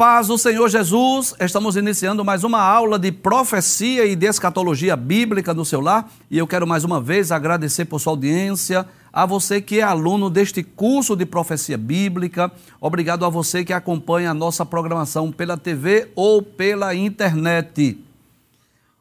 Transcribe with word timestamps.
Paz 0.00 0.28
do 0.28 0.38
Senhor 0.38 0.66
Jesus, 0.66 1.34
estamos 1.38 1.76
iniciando 1.76 2.24
mais 2.24 2.42
uma 2.42 2.58
aula 2.58 2.98
de 2.98 3.12
profecia 3.12 4.06
e 4.06 4.16
de 4.16 4.24
escatologia 4.24 4.96
bíblica 4.96 5.52
no 5.52 5.62
seu 5.62 5.78
lar 5.78 6.10
e 6.30 6.38
eu 6.38 6.46
quero 6.46 6.66
mais 6.66 6.84
uma 6.84 7.02
vez 7.02 7.30
agradecer 7.30 7.84
por 7.84 8.00
sua 8.00 8.14
audiência, 8.14 8.88
a 9.12 9.26
você 9.26 9.60
que 9.60 9.78
é 9.78 9.82
aluno 9.82 10.30
deste 10.30 10.62
curso 10.62 11.14
de 11.14 11.26
profecia 11.26 11.76
bíblica, 11.76 12.50
obrigado 12.80 13.26
a 13.26 13.28
você 13.28 13.62
que 13.62 13.74
acompanha 13.74 14.30
a 14.30 14.34
nossa 14.34 14.64
programação 14.64 15.30
pela 15.30 15.58
TV 15.58 16.08
ou 16.16 16.40
pela 16.40 16.94
internet. 16.94 17.98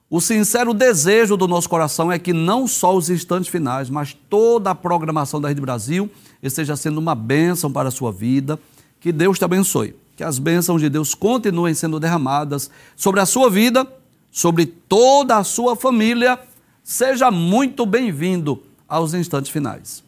O 0.09 0.19
sincero 0.19 0.73
desejo 0.73 1.37
do 1.37 1.47
nosso 1.47 1.69
coração 1.69 2.11
é 2.11 2.19
que 2.19 2.33
não 2.33 2.67
só 2.67 2.93
os 2.93 3.09
instantes 3.09 3.47
finais, 3.47 3.89
mas 3.89 4.17
toda 4.29 4.71
a 4.71 4.75
programação 4.75 5.39
da 5.39 5.47
Rede 5.47 5.61
Brasil 5.61 6.11
esteja 6.43 6.75
sendo 6.75 6.97
uma 6.97 7.15
bênção 7.15 7.71
para 7.71 7.87
a 7.87 7.91
sua 7.91 8.11
vida. 8.11 8.59
Que 8.99 9.13
Deus 9.13 9.39
te 9.39 9.45
abençoe 9.45 9.95
que 10.19 10.23
as 10.25 10.37
bênçãos 10.37 10.81
de 10.81 10.89
Deus 10.89 11.15
continuem 11.15 11.73
sendo 11.73 11.97
derramadas 11.97 12.69
sobre 12.93 13.21
a 13.21 13.25
sua 13.25 13.49
vida, 13.49 13.87
sobre 14.29 14.65
toda 14.65 15.37
a 15.37 15.45
sua 15.45 15.77
família. 15.77 16.37
Seja 16.83 17.31
muito 17.31 17.85
bem-vindo 17.85 18.61
aos 18.85 19.13
instantes 19.13 19.49
finais. 19.49 20.03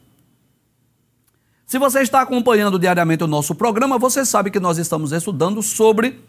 Se 1.65 1.79
você 1.79 2.01
está 2.01 2.19
acompanhando 2.19 2.77
diariamente 2.77 3.23
o 3.23 3.27
nosso 3.27 3.55
programa, 3.55 3.97
você 3.97 4.25
sabe 4.25 4.51
que 4.51 4.59
nós 4.59 4.77
estamos 4.77 5.13
estudando 5.13 5.63
sobre 5.63 6.19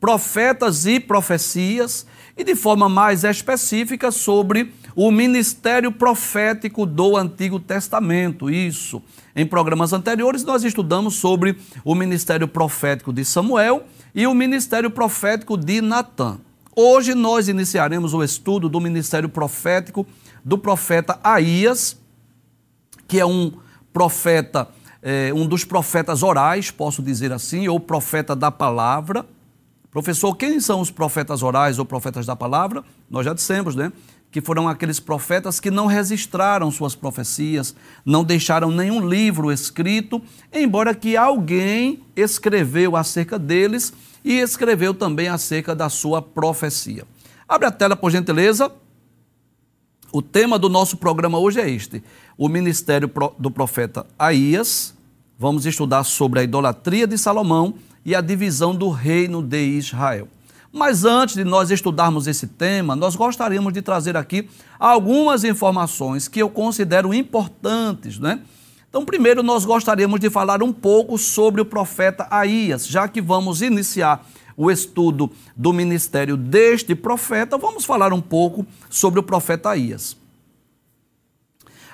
profetas 0.00 0.86
e 0.86 0.98
profecias 0.98 2.06
e 2.36 2.42
de 2.42 2.56
forma 2.56 2.88
mais 2.88 3.22
específica 3.22 4.10
sobre 4.10 4.72
o 4.96 5.10
ministério 5.10 5.92
profético 5.92 6.86
do 6.86 7.16
Antigo 7.16 7.60
Testamento. 7.60 8.50
Isso. 8.50 9.02
Em 9.36 9.46
programas 9.46 9.92
anteriores, 9.92 10.42
nós 10.42 10.64
estudamos 10.64 11.16
sobre 11.16 11.56
o 11.84 11.94
ministério 11.94 12.48
profético 12.48 13.12
de 13.12 13.24
Samuel 13.24 13.84
e 14.14 14.26
o 14.26 14.34
ministério 14.34 14.90
profético 14.90 15.56
de 15.56 15.80
Natã. 15.80 16.38
Hoje 16.74 17.14
nós 17.14 17.48
iniciaremos 17.48 18.14
o 18.14 18.24
estudo 18.24 18.68
do 18.68 18.80
ministério 18.80 19.28
profético 19.28 20.06
do 20.42 20.56
profeta 20.56 21.20
Aías, 21.22 21.98
que 23.06 23.20
é 23.20 23.26
um 23.26 23.52
profeta, 23.92 24.68
é, 25.02 25.32
um 25.34 25.46
dos 25.46 25.64
profetas 25.64 26.22
orais, 26.22 26.70
posso 26.70 27.02
dizer 27.02 27.32
assim, 27.32 27.68
ou 27.68 27.78
profeta 27.78 28.34
da 28.34 28.50
palavra. 28.50 29.26
Professor, 29.90 30.34
quem 30.36 30.60
são 30.60 30.80
os 30.80 30.90
profetas 30.90 31.42
orais 31.42 31.78
ou 31.78 31.84
profetas 31.84 32.24
da 32.24 32.36
palavra? 32.36 32.84
Nós 33.08 33.24
já 33.24 33.34
dissemos, 33.34 33.74
né? 33.74 33.92
que 34.30 34.40
foram 34.40 34.68
aqueles 34.68 35.00
profetas 35.00 35.58
que 35.58 35.70
não 35.70 35.86
registraram 35.86 36.70
suas 36.70 36.94
profecias, 36.94 37.74
não 38.04 38.22
deixaram 38.22 38.70
nenhum 38.70 39.06
livro 39.06 39.50
escrito, 39.50 40.22
embora 40.52 40.94
que 40.94 41.16
alguém 41.16 42.00
escreveu 42.14 42.94
acerca 42.96 43.38
deles 43.38 43.92
e 44.24 44.34
escreveu 44.38 44.94
também 44.94 45.28
acerca 45.28 45.74
da 45.74 45.88
sua 45.88 46.22
profecia. 46.22 47.04
Abre 47.48 47.66
a 47.66 47.72
tela, 47.72 47.96
por 47.96 48.10
gentileza. 48.10 48.70
O 50.12 50.22
tema 50.22 50.58
do 50.58 50.68
nosso 50.68 50.96
programa 50.96 51.38
hoje 51.38 51.60
é 51.60 51.68
este: 51.68 52.02
o 52.38 52.48
ministério 52.48 53.10
do 53.38 53.50
profeta 53.50 54.06
Aías. 54.18 54.94
Vamos 55.36 55.64
estudar 55.64 56.04
sobre 56.04 56.40
a 56.40 56.42
idolatria 56.44 57.06
de 57.06 57.16
Salomão 57.16 57.74
e 58.04 58.14
a 58.14 58.20
divisão 58.20 58.74
do 58.74 58.88
reino 58.90 59.42
de 59.42 59.62
Israel. 59.62 60.28
Mas 60.72 61.04
antes 61.04 61.34
de 61.34 61.44
nós 61.44 61.70
estudarmos 61.70 62.26
esse 62.26 62.46
tema, 62.46 62.94
nós 62.94 63.16
gostaríamos 63.16 63.72
de 63.72 63.82
trazer 63.82 64.16
aqui 64.16 64.48
algumas 64.78 65.42
informações 65.42 66.28
que 66.28 66.40
eu 66.40 66.48
considero 66.48 67.12
importantes, 67.12 68.18
né? 68.18 68.40
Então, 68.88 69.04
primeiro, 69.04 69.42
nós 69.42 69.64
gostaríamos 69.64 70.18
de 70.18 70.28
falar 70.30 70.62
um 70.62 70.72
pouco 70.72 71.16
sobre 71.16 71.60
o 71.60 71.64
profeta 71.64 72.26
Aías, 72.30 72.86
já 72.86 73.06
que 73.06 73.20
vamos 73.20 73.62
iniciar 73.62 74.26
o 74.56 74.70
estudo 74.70 75.30
do 75.56 75.72
ministério 75.72 76.36
deste 76.36 76.94
profeta, 76.94 77.56
vamos 77.56 77.84
falar 77.84 78.12
um 78.12 78.20
pouco 78.20 78.66
sobre 78.88 79.18
o 79.20 79.22
profeta 79.22 79.70
Aías. 79.70 80.16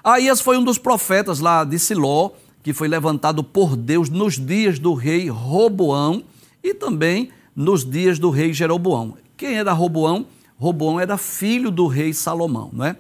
Aías 0.03 0.41
foi 0.41 0.57
um 0.57 0.65
dos 0.65 0.79
profetas 0.79 1.41
lá 1.41 1.65
de 1.65 1.79
Siló, 1.79 2.31
que 2.67 2.73
foi 2.73 2.89
levantado 2.89 3.45
por 3.45 3.77
Deus 3.77 4.11
nos 4.11 4.45
dias 4.45 4.81
do 4.81 4.93
rei 4.93 5.29
Roboão 5.29 6.25
e 6.61 6.75
também 6.75 7.31
nos 7.55 7.85
dias 7.85 8.19
do 8.19 8.29
rei 8.29 8.53
Jeroboão. 8.53 9.17
Quem 9.37 9.57
era 9.57 9.73
Roboão? 9.73 10.27
Roboão 10.59 10.99
era 10.99 11.17
filho 11.17 11.71
do 11.71 11.87
rei 11.87 12.13
Salomão, 12.13 12.71
não 12.73 12.85
é? 12.85 12.97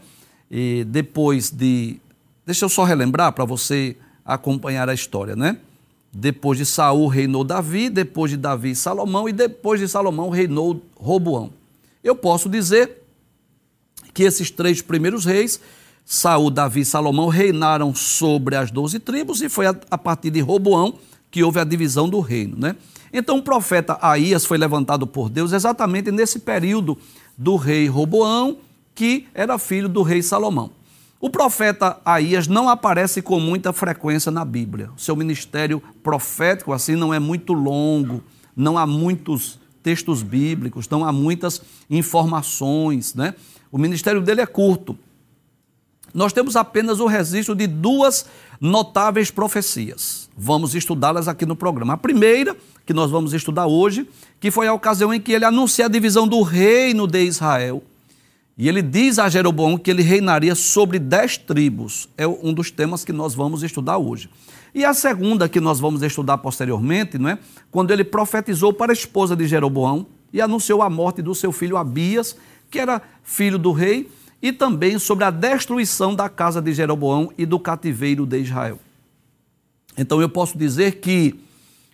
E 0.48 0.84
depois 0.84 1.50
de. 1.50 1.96
Deixa 2.46 2.64
eu 2.64 2.68
só 2.68 2.84
relembrar 2.84 3.32
para 3.32 3.44
você 3.44 3.96
acompanhar 4.24 4.88
a 4.88 4.94
história, 4.94 5.34
né? 5.34 5.58
Depois 6.12 6.58
de 6.58 6.64
Saul 6.64 7.08
reinou 7.08 7.42
Davi, 7.42 7.90
depois 7.90 8.30
de 8.30 8.36
Davi 8.36 8.72
Salomão 8.72 9.28
e 9.28 9.32
depois 9.32 9.80
de 9.80 9.88
Salomão 9.88 10.30
reinou 10.30 10.80
Roboão. 10.94 11.50
Eu 12.04 12.14
posso 12.14 12.48
dizer 12.48 13.02
que 14.14 14.22
esses 14.22 14.48
três 14.48 14.80
primeiros 14.80 15.24
reis, 15.24 15.60
Saul, 16.08 16.50
Davi 16.50 16.82
e 16.82 16.84
Salomão, 16.84 17.26
reinaram 17.26 17.92
sobre 17.92 18.54
as 18.54 18.70
doze 18.70 19.00
tribos 19.00 19.42
e 19.42 19.48
foi 19.48 19.66
a, 19.66 19.74
a 19.90 19.98
partir 19.98 20.30
de 20.30 20.40
Roboão 20.40 20.94
que 21.32 21.42
houve 21.42 21.58
a 21.58 21.64
divisão 21.64 22.08
do 22.08 22.20
reino, 22.20 22.56
né? 22.56 22.76
Então 23.12 23.38
o 23.38 23.42
profeta 23.42 23.98
Aías 24.00 24.44
foi 24.44 24.56
levantado 24.56 25.04
por 25.04 25.28
Deus 25.28 25.52
exatamente 25.52 26.12
nesse 26.12 26.38
período 26.38 26.96
do 27.36 27.56
rei 27.56 27.88
Roboão, 27.88 28.58
que 28.94 29.26
era 29.34 29.58
filho 29.58 29.88
do 29.88 30.02
rei 30.02 30.22
Salomão. 30.22 30.70
O 31.20 31.28
profeta 31.28 31.98
Aías 32.04 32.46
não 32.46 32.68
aparece 32.68 33.20
com 33.20 33.40
muita 33.40 33.72
frequência 33.72 34.30
na 34.30 34.44
Bíblia. 34.44 34.90
Seu 34.96 35.16
ministério 35.16 35.82
profético 36.02 36.72
assim 36.72 36.94
não 36.94 37.12
é 37.12 37.18
muito 37.18 37.52
longo, 37.52 38.22
não 38.54 38.78
há 38.78 38.86
muitos 38.86 39.58
textos 39.82 40.22
bíblicos, 40.22 40.88
não 40.88 41.04
há 41.04 41.12
muitas 41.12 41.60
informações, 41.90 43.14
né? 43.14 43.34
O 43.72 43.78
ministério 43.78 44.20
dele 44.20 44.40
é 44.40 44.46
curto. 44.46 44.96
Nós 46.16 46.32
temos 46.32 46.56
apenas 46.56 46.98
o 46.98 47.06
registro 47.06 47.54
de 47.54 47.66
duas 47.66 48.24
notáveis 48.58 49.30
profecias. 49.30 50.30
Vamos 50.34 50.74
estudá-las 50.74 51.28
aqui 51.28 51.44
no 51.44 51.54
programa. 51.54 51.92
A 51.92 51.96
primeira, 51.98 52.56
que 52.86 52.94
nós 52.94 53.10
vamos 53.10 53.34
estudar 53.34 53.66
hoje, 53.66 54.08
que 54.40 54.50
foi 54.50 54.66
a 54.66 54.72
ocasião 54.72 55.12
em 55.12 55.20
que 55.20 55.32
ele 55.32 55.44
anuncia 55.44 55.84
a 55.84 55.88
divisão 55.88 56.26
do 56.26 56.40
reino 56.40 57.06
de 57.06 57.22
Israel. 57.22 57.82
E 58.56 58.66
ele 58.66 58.80
diz 58.80 59.18
a 59.18 59.28
Jeroboão 59.28 59.76
que 59.76 59.90
ele 59.90 60.02
reinaria 60.02 60.54
sobre 60.54 60.98
dez 60.98 61.36
tribos. 61.36 62.08
É 62.16 62.26
um 62.26 62.54
dos 62.54 62.70
temas 62.70 63.04
que 63.04 63.12
nós 63.12 63.34
vamos 63.34 63.62
estudar 63.62 63.98
hoje. 63.98 64.30
E 64.74 64.86
a 64.86 64.94
segunda 64.94 65.50
que 65.50 65.60
nós 65.60 65.78
vamos 65.78 66.02
estudar 66.02 66.38
posteriormente, 66.38 67.18
não 67.18 67.28
é? 67.28 67.38
Quando 67.70 67.90
ele 67.90 68.04
profetizou 68.04 68.72
para 68.72 68.90
a 68.90 68.94
esposa 68.94 69.36
de 69.36 69.46
Jeroboão 69.46 70.06
e 70.32 70.40
anunciou 70.40 70.80
a 70.80 70.88
morte 70.88 71.20
do 71.20 71.34
seu 71.34 71.52
filho 71.52 71.76
Abias, 71.76 72.38
que 72.70 72.78
era 72.78 73.02
filho 73.22 73.58
do 73.58 73.70
rei, 73.70 74.08
e 74.46 74.52
também 74.52 74.96
sobre 74.96 75.24
a 75.24 75.30
destruição 75.32 76.14
da 76.14 76.28
casa 76.28 76.62
de 76.62 76.72
Jeroboão 76.72 77.32
e 77.36 77.44
do 77.44 77.58
cativeiro 77.58 78.24
de 78.24 78.38
Israel. 78.38 78.78
Então 79.98 80.20
eu 80.20 80.28
posso 80.28 80.56
dizer 80.56 81.00
que, 81.00 81.34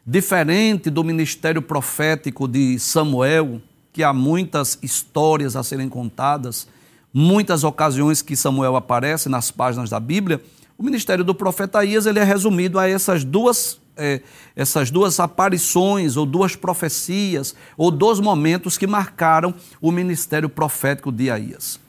diferente 0.06 0.90
do 0.90 1.02
ministério 1.02 1.62
profético 1.62 2.46
de 2.46 2.78
Samuel, 2.78 3.62
que 3.90 4.02
há 4.02 4.12
muitas 4.12 4.78
histórias 4.82 5.56
a 5.56 5.62
serem 5.62 5.88
contadas, 5.88 6.68
muitas 7.10 7.64
ocasiões 7.64 8.20
que 8.20 8.36
Samuel 8.36 8.76
aparece 8.76 9.30
nas 9.30 9.50
páginas 9.50 9.88
da 9.88 9.98
Bíblia, 9.98 10.38
o 10.76 10.82
ministério 10.82 11.24
do 11.24 11.34
profeta 11.34 11.82
Ias 11.82 12.04
ele 12.04 12.18
é 12.18 12.24
resumido 12.24 12.78
a 12.78 12.86
essas 12.86 13.24
duas, 13.24 13.80
é, 13.96 14.20
essas 14.54 14.90
duas 14.90 15.18
aparições, 15.18 16.18
ou 16.18 16.26
duas 16.26 16.54
profecias, 16.54 17.54
ou 17.78 17.90
dois 17.90 18.20
momentos 18.20 18.76
que 18.76 18.86
marcaram 18.86 19.54
o 19.80 19.90
ministério 19.90 20.50
profético 20.50 21.10
de 21.10 21.30
Aías. 21.30 21.80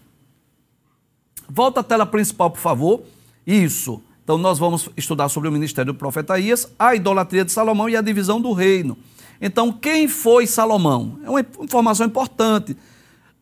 Volta 1.50 1.82
à 1.82 1.84
tela 1.84 2.06
principal, 2.06 2.50
por 2.50 2.60
favor. 2.60 3.02
Isso. 3.46 4.02
Então, 4.24 4.38
nós 4.38 4.58
vamos 4.58 4.90
estudar 4.96 5.28
sobre 5.30 5.50
o 5.50 5.52
ministério 5.52 5.94
do 5.94 5.98
profeta 5.98 6.40
Ias, 6.40 6.72
a 6.80 6.96
idolatria 6.96 7.44
de 7.44 7.52
Salomão 7.52 7.90
e 7.90 7.96
a 7.96 8.02
divisão 8.02 8.40
do 8.40 8.54
reino. 8.54 8.98
Então, 9.42 9.72
quem 9.72 10.08
foi 10.08 10.48
Salomão? 10.48 11.20
É 11.26 11.30
uma 11.30 11.46
informação 11.60 12.06
importante. 12.06 12.78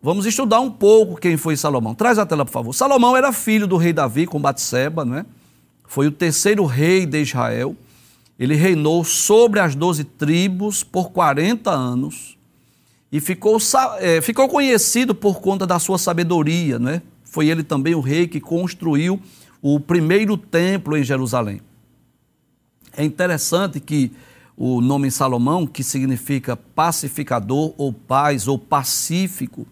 Vamos 0.01 0.25
estudar 0.25 0.59
um 0.59 0.71
pouco 0.71 1.15
quem 1.15 1.37
foi 1.37 1.55
Salomão. 1.55 1.93
Traz 1.93 2.17
a 2.17 2.25
tela, 2.25 2.43
por 2.43 2.51
favor. 2.51 2.73
Salomão 2.73 3.15
era 3.15 3.31
filho 3.31 3.67
do 3.67 3.77
rei 3.77 3.93
Davi 3.93 4.25
com 4.25 4.41
Batseba, 4.41 5.05
não 5.05 5.17
é? 5.17 5.25
Foi 5.85 6.07
o 6.07 6.11
terceiro 6.11 6.65
rei 6.65 7.05
de 7.05 7.21
Israel. 7.21 7.75
Ele 8.39 8.55
reinou 8.55 9.03
sobre 9.03 9.59
as 9.59 9.75
doze 9.75 10.03
tribos 10.03 10.83
por 10.83 11.11
40 11.11 11.69
anos 11.69 12.35
e 13.11 13.19
ficou, 13.19 13.59
é, 13.99 14.19
ficou 14.21 14.49
conhecido 14.49 15.13
por 15.13 15.39
conta 15.39 15.67
da 15.67 15.77
sua 15.77 15.99
sabedoria, 15.99 16.79
não 16.79 16.89
é? 16.89 17.01
Foi 17.31 17.47
ele 17.47 17.63
também 17.63 17.95
o 17.95 18.01
rei 18.01 18.27
que 18.27 18.41
construiu 18.41 19.17
o 19.61 19.79
primeiro 19.79 20.35
templo 20.35 20.97
em 20.97 21.03
Jerusalém. 21.03 21.61
É 22.91 23.05
interessante 23.05 23.79
que 23.79 24.11
o 24.57 24.81
nome 24.81 25.09
Salomão, 25.09 25.65
que 25.65 25.81
significa 25.81 26.57
pacificador 26.57 27.73
ou 27.77 27.93
paz 27.93 28.49
ou 28.49 28.59
pacífico, 28.59 29.65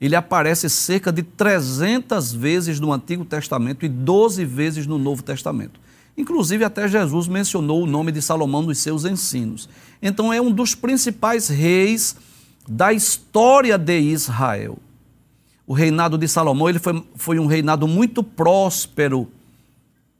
ele 0.00 0.16
aparece 0.16 0.70
cerca 0.70 1.12
de 1.12 1.22
300 1.22 2.32
vezes 2.32 2.80
no 2.80 2.90
Antigo 2.90 3.22
Testamento 3.22 3.84
e 3.84 3.88
12 3.88 4.42
vezes 4.46 4.86
no 4.86 4.96
Novo 4.96 5.22
Testamento. 5.22 5.78
Inclusive, 6.16 6.64
até 6.64 6.88
Jesus 6.88 7.28
mencionou 7.28 7.82
o 7.82 7.86
nome 7.86 8.12
de 8.12 8.22
Salomão 8.22 8.62
nos 8.62 8.78
seus 8.78 9.04
ensinos. 9.04 9.68
Então, 10.00 10.32
é 10.32 10.40
um 10.40 10.50
dos 10.50 10.74
principais 10.74 11.48
reis 11.48 12.16
da 12.66 12.94
história 12.94 13.76
de 13.76 14.00
Israel. 14.00 14.78
O 15.66 15.72
reinado 15.72 16.18
de 16.18 16.28
Salomão 16.28 16.68
ele 16.68 16.78
foi, 16.78 17.04
foi 17.16 17.38
um 17.38 17.46
reinado 17.46 17.88
muito 17.88 18.22
próspero. 18.22 19.30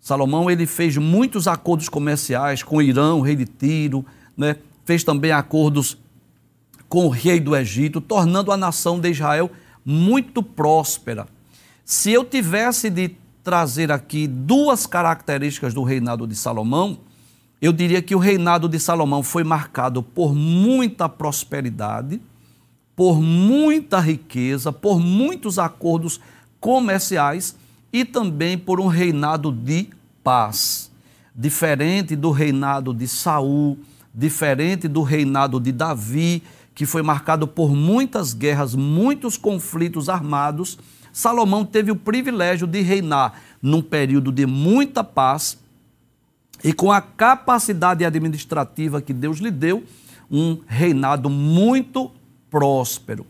Salomão 0.00 0.50
ele 0.50 0.66
fez 0.66 0.96
muitos 0.96 1.46
acordos 1.48 1.88
comerciais 1.88 2.62
com 2.62 2.76
o 2.76 2.82
Irã, 2.82 3.14
o 3.14 3.20
rei 3.20 3.36
de 3.36 3.46
Tiro, 3.46 4.04
né? 4.36 4.56
fez 4.84 5.02
também 5.02 5.32
acordos 5.32 5.98
com 6.88 7.06
o 7.06 7.08
rei 7.08 7.40
do 7.40 7.56
Egito, 7.56 8.00
tornando 8.00 8.52
a 8.52 8.56
nação 8.56 9.00
de 9.00 9.10
Israel 9.10 9.50
muito 9.84 10.42
próspera. 10.42 11.26
Se 11.84 12.10
eu 12.12 12.24
tivesse 12.24 12.88
de 12.88 13.16
trazer 13.42 13.92
aqui 13.92 14.26
duas 14.26 14.86
características 14.86 15.74
do 15.74 15.82
reinado 15.82 16.26
de 16.26 16.34
Salomão, 16.34 16.98
eu 17.60 17.72
diria 17.72 18.00
que 18.00 18.14
o 18.14 18.18
reinado 18.18 18.68
de 18.68 18.78
Salomão 18.78 19.22
foi 19.22 19.44
marcado 19.44 20.02
por 20.02 20.34
muita 20.34 21.08
prosperidade, 21.08 22.20
por 22.96 23.20
muita 23.20 23.98
riqueza, 23.98 24.72
por 24.72 25.00
muitos 25.00 25.58
acordos 25.58 26.20
comerciais 26.60 27.56
e 27.92 28.04
também 28.04 28.56
por 28.56 28.80
um 28.80 28.86
reinado 28.86 29.52
de 29.52 29.88
paz. 30.22 30.90
Diferente 31.34 32.14
do 32.14 32.30
reinado 32.30 32.94
de 32.94 33.08
Saul, 33.08 33.78
diferente 34.14 34.86
do 34.86 35.02
reinado 35.02 35.58
de 35.58 35.72
Davi, 35.72 36.42
que 36.74 36.86
foi 36.86 37.02
marcado 37.02 37.46
por 37.46 37.74
muitas 37.74 38.32
guerras, 38.32 38.74
muitos 38.74 39.36
conflitos 39.36 40.08
armados, 40.08 40.78
Salomão 41.12 41.64
teve 41.64 41.92
o 41.92 41.96
privilégio 41.96 42.66
de 42.66 42.80
reinar 42.80 43.40
num 43.62 43.80
período 43.80 44.32
de 44.32 44.46
muita 44.46 45.04
paz 45.04 45.56
e 46.62 46.72
com 46.72 46.90
a 46.90 47.00
capacidade 47.00 48.04
administrativa 48.04 49.00
que 49.00 49.12
Deus 49.12 49.38
lhe 49.38 49.50
deu, 49.50 49.84
um 50.28 50.58
reinado 50.66 51.30
muito 51.30 52.10
próspero. 52.54 53.26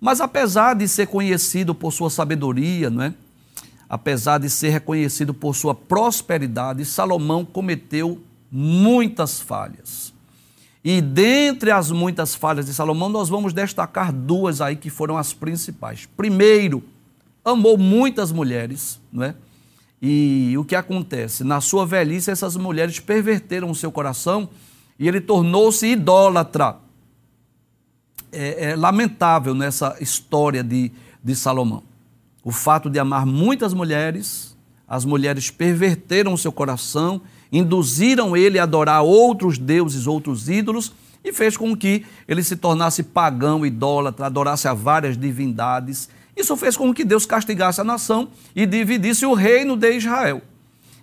Mas 0.00 0.20
apesar 0.20 0.76
de 0.76 0.86
ser 0.86 1.08
conhecido 1.08 1.74
por 1.74 1.92
sua 1.92 2.08
sabedoria, 2.08 2.88
não 2.88 3.02
é? 3.02 3.14
apesar 3.88 4.38
de 4.38 4.48
ser 4.48 4.68
reconhecido 4.68 5.34
por 5.34 5.56
sua 5.56 5.74
prosperidade, 5.74 6.84
Salomão 6.84 7.44
cometeu 7.44 8.22
muitas 8.48 9.40
falhas. 9.40 10.14
E 10.84 11.00
dentre 11.00 11.72
as 11.72 11.90
muitas 11.90 12.36
falhas 12.36 12.66
de 12.66 12.72
Salomão, 12.72 13.08
nós 13.08 13.28
vamos 13.28 13.52
destacar 13.52 14.12
duas 14.12 14.60
aí 14.60 14.76
que 14.76 14.88
foram 14.88 15.18
as 15.18 15.32
principais. 15.32 16.08
Primeiro, 16.16 16.84
amou 17.44 17.76
muitas 17.76 18.30
mulheres, 18.30 19.00
não 19.12 19.24
é? 19.24 19.34
E 20.00 20.54
o 20.56 20.64
que 20.64 20.76
acontece? 20.76 21.42
Na 21.42 21.60
sua 21.60 21.84
velhice, 21.84 22.30
essas 22.30 22.56
mulheres 22.56 23.00
perverteram 23.00 23.68
o 23.68 23.74
seu 23.74 23.90
coração 23.90 24.48
e 25.00 25.08
ele 25.08 25.20
tornou-se 25.20 25.84
idólatra 25.84 26.76
é, 28.32 28.70
é 28.70 28.76
lamentável 28.76 29.54
nessa 29.54 29.96
história 30.00 30.62
de, 30.62 30.90
de 31.22 31.34
Salomão. 31.34 31.82
O 32.42 32.50
fato 32.50 32.88
de 32.88 32.98
amar 32.98 33.26
muitas 33.26 33.74
mulheres, 33.74 34.56
as 34.88 35.04
mulheres 35.04 35.50
perverteram 35.50 36.32
o 36.32 36.38
seu 36.38 36.50
coração, 36.50 37.20
induziram 37.52 38.36
ele 38.36 38.58
a 38.58 38.62
adorar 38.62 39.02
outros 39.02 39.58
deuses, 39.58 40.06
outros 40.06 40.48
ídolos, 40.48 40.92
e 41.22 41.32
fez 41.32 41.56
com 41.56 41.76
que 41.76 42.04
ele 42.26 42.42
se 42.42 42.56
tornasse 42.56 43.02
pagão, 43.02 43.66
idólatra, 43.66 44.26
adorasse 44.26 44.66
a 44.66 44.72
várias 44.72 45.18
divindades. 45.18 46.08
Isso 46.34 46.56
fez 46.56 46.76
com 46.76 46.94
que 46.94 47.04
Deus 47.04 47.26
castigasse 47.26 47.80
a 47.80 47.84
nação 47.84 48.28
e 48.56 48.64
dividisse 48.64 49.26
o 49.26 49.34
reino 49.34 49.76
de 49.76 49.92
Israel. 49.92 50.40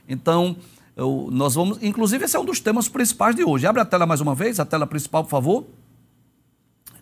Então, 0.09 0.55
eu, 0.95 1.29
nós 1.31 1.53
vamos. 1.53 1.77
Inclusive, 1.83 2.25
esse 2.25 2.35
é 2.35 2.39
um 2.39 2.45
dos 2.45 2.59
temas 2.59 2.89
principais 2.89 3.35
de 3.35 3.43
hoje. 3.43 3.67
Abre 3.67 3.81
a 3.81 3.85
tela 3.85 4.07
mais 4.07 4.19
uma 4.19 4.33
vez, 4.33 4.59
a 4.59 4.65
tela 4.65 4.87
principal, 4.87 5.23
por 5.23 5.29
favor 5.29 5.67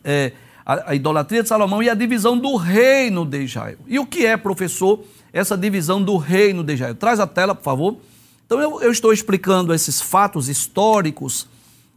é, 0.06 0.32
a, 0.66 0.92
a 0.92 0.96
idolatria 0.96 1.44
de 1.44 1.50
Salomão 1.50 1.84
e 1.84 1.90
a 1.90 1.96
divisão 1.96 2.38
do 2.38 2.56
reino 2.56 3.26
de 3.26 3.44
Israel. 3.44 3.78
E 3.88 4.00
o 4.00 4.06
que 4.06 4.26
é, 4.26 4.38
professor, 4.38 5.04
essa 5.34 5.58
divisão 5.58 6.02
do 6.02 6.16
reino 6.16 6.64
de 6.64 6.74
Israel? 6.74 6.96
Traz 6.96 7.20
a 7.20 7.28
tela, 7.28 7.54
por 7.54 7.64
favor. 7.64 7.98
Então 8.46 8.62
eu, 8.62 8.82
eu 8.82 8.92
estou 8.92 9.12
explicando 9.12 9.74
esses 9.74 10.00
fatos 10.00 10.48
históricos, 10.48 11.48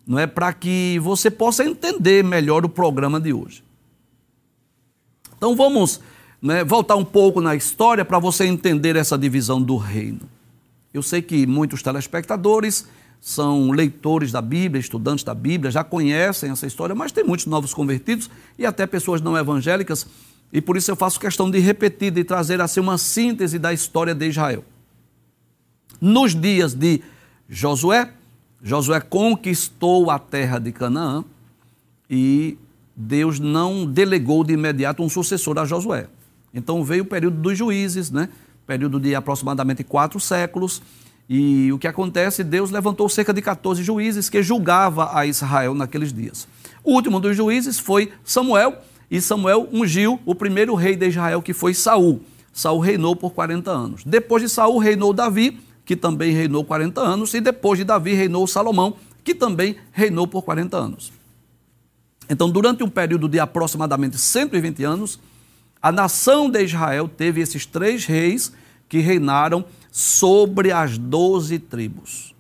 não 0.07 0.19
é, 0.19 0.27
para 0.27 0.53
que 0.53 0.99
você 1.01 1.31
possa 1.31 1.63
entender 1.63 2.25
melhor 2.25 2.65
o 2.65 2.69
programa 2.69 3.21
de 3.21 3.33
hoje. 3.33 3.63
Então 5.37 5.55
vamos 5.55 6.01
né, 6.41 6.65
voltar 6.65 6.97
um 6.97 7.05
pouco 7.05 7.41
na 7.41 7.55
história 7.55 8.05
para 8.05 8.19
você 8.19 8.47
entender 8.47 8.97
essa 8.97 9.19
divisão 9.19 9.61
do 9.61 9.77
reino. 9.77 10.21
Eu 10.93 11.03
sei 11.03 11.21
que 11.21 11.47
muitos 11.47 11.83
telespectadores 11.83 12.89
são 13.21 13.71
leitores 13.71 14.33
da 14.33 14.41
Bíblia, 14.41 14.81
estudantes 14.81 15.25
da 15.25 15.35
Bíblia, 15.35 15.71
já 15.71 15.83
conhecem 15.83 16.51
essa 16.51 16.67
história, 16.67 16.95
mas 16.95 17.13
tem 17.13 17.25
muitos 17.25 17.47
novos 17.47 17.75
convertidos 17.75 18.31
e 18.59 18.65
até 18.65 18.87
pessoas 18.87 19.21
não 19.21 19.37
evangélicas, 19.37 20.07
e 20.53 20.61
por 20.61 20.77
isso 20.77 20.91
eu 20.91 20.97
faço 20.97 21.21
questão 21.21 21.51
de 21.51 21.59
repetir, 21.59 22.11
de 22.11 22.25
trazer 22.25 22.61
assim 22.61 22.81
uma 22.81 22.97
síntese 22.97 23.59
da 23.59 23.73
história 23.73 24.15
de 24.15 24.29
Israel. 24.29 24.65
Nos 26.01 26.35
dias 26.35 26.75
de 26.75 27.03
Josué, 27.49 28.13
Josué 28.63 29.01
conquistou 29.01 30.11
a 30.11 30.19
terra 30.19 30.59
de 30.59 30.73
Canaã 30.73 31.25
e 32.09 32.57
Deus 32.97 33.39
não 33.39 33.85
delegou 33.85 34.43
de 34.43 34.55
imediato 34.55 35.03
um 35.03 35.09
sucessor 35.09 35.59
a 35.59 35.65
Josué. 35.65 36.09
Então 36.53 36.83
veio 36.83 37.03
o 37.03 37.07
período 37.07 37.37
dos 37.37 37.59
juízes, 37.59 38.11
né? 38.11 38.29
período 38.67 39.01
de 39.01 39.15
aproximadamente 39.15 39.83
quatro 39.83 40.21
séculos, 40.21 40.83
e 41.29 41.71
o 41.73 41.79
que 41.79 41.87
acontece? 41.87 42.43
Deus 42.43 42.71
levantou 42.71 43.09
cerca 43.09 43.35
de 43.35 43.43
14 43.43 43.83
juízes 43.83 44.31
que 44.31 44.43
julgava 44.43 45.17
a 45.17 45.27
Israel 45.27 45.75
naqueles 45.75 46.13
dias. 46.13 46.49
O 46.83 46.95
último 46.95 47.21
dos 47.21 47.37
juízes 47.37 47.79
foi 47.79 48.11
Samuel, 48.25 48.79
e 49.11 49.21
Samuel 49.21 49.69
ungiu 49.71 50.19
o 50.25 50.35
primeiro 50.35 50.75
rei 50.75 50.97
de 50.97 51.07
Israel, 51.09 51.43
que 51.43 51.53
foi 51.53 51.75
Saul. 51.75 52.23
Saul 52.53 52.81
reinou 52.81 53.15
por 53.15 53.33
40 53.33 53.71
anos. 53.71 54.05
Depois 54.05 54.43
de 54.43 54.49
Saul 54.49 54.79
reinou 54.79 55.13
Davi, 55.13 55.61
que 55.85 55.95
também 55.95 56.33
reinou 56.33 56.65
40 56.65 57.01
anos, 57.01 57.35
e 57.35 57.41
depois 57.41 57.79
de 57.79 57.85
Davi 57.85 58.15
reinou 58.15 58.47
Salomão, 58.47 58.97
que 59.23 59.35
também 59.35 59.77
reinou 59.93 60.27
por 60.27 60.43
40 60.43 60.77
anos. 60.77 61.13
Então, 62.31 62.49
durante 62.51 62.83
um 62.83 62.89
período 62.89 63.29
de 63.29 63.39
aproximadamente 63.39 64.19
120 64.19 64.83
anos, 64.85 65.19
a 65.81 65.93
nação 65.93 66.51
de 66.51 66.63
Israel 66.63 67.09
teve 67.09 67.41
esses 67.41 67.67
três 67.67 68.05
reis 68.07 68.53
que 68.89 68.99
reinaram 68.99 69.65
sobre 69.99 70.71
as 70.71 70.97
doze 70.97 71.59
tribos. 71.59 72.33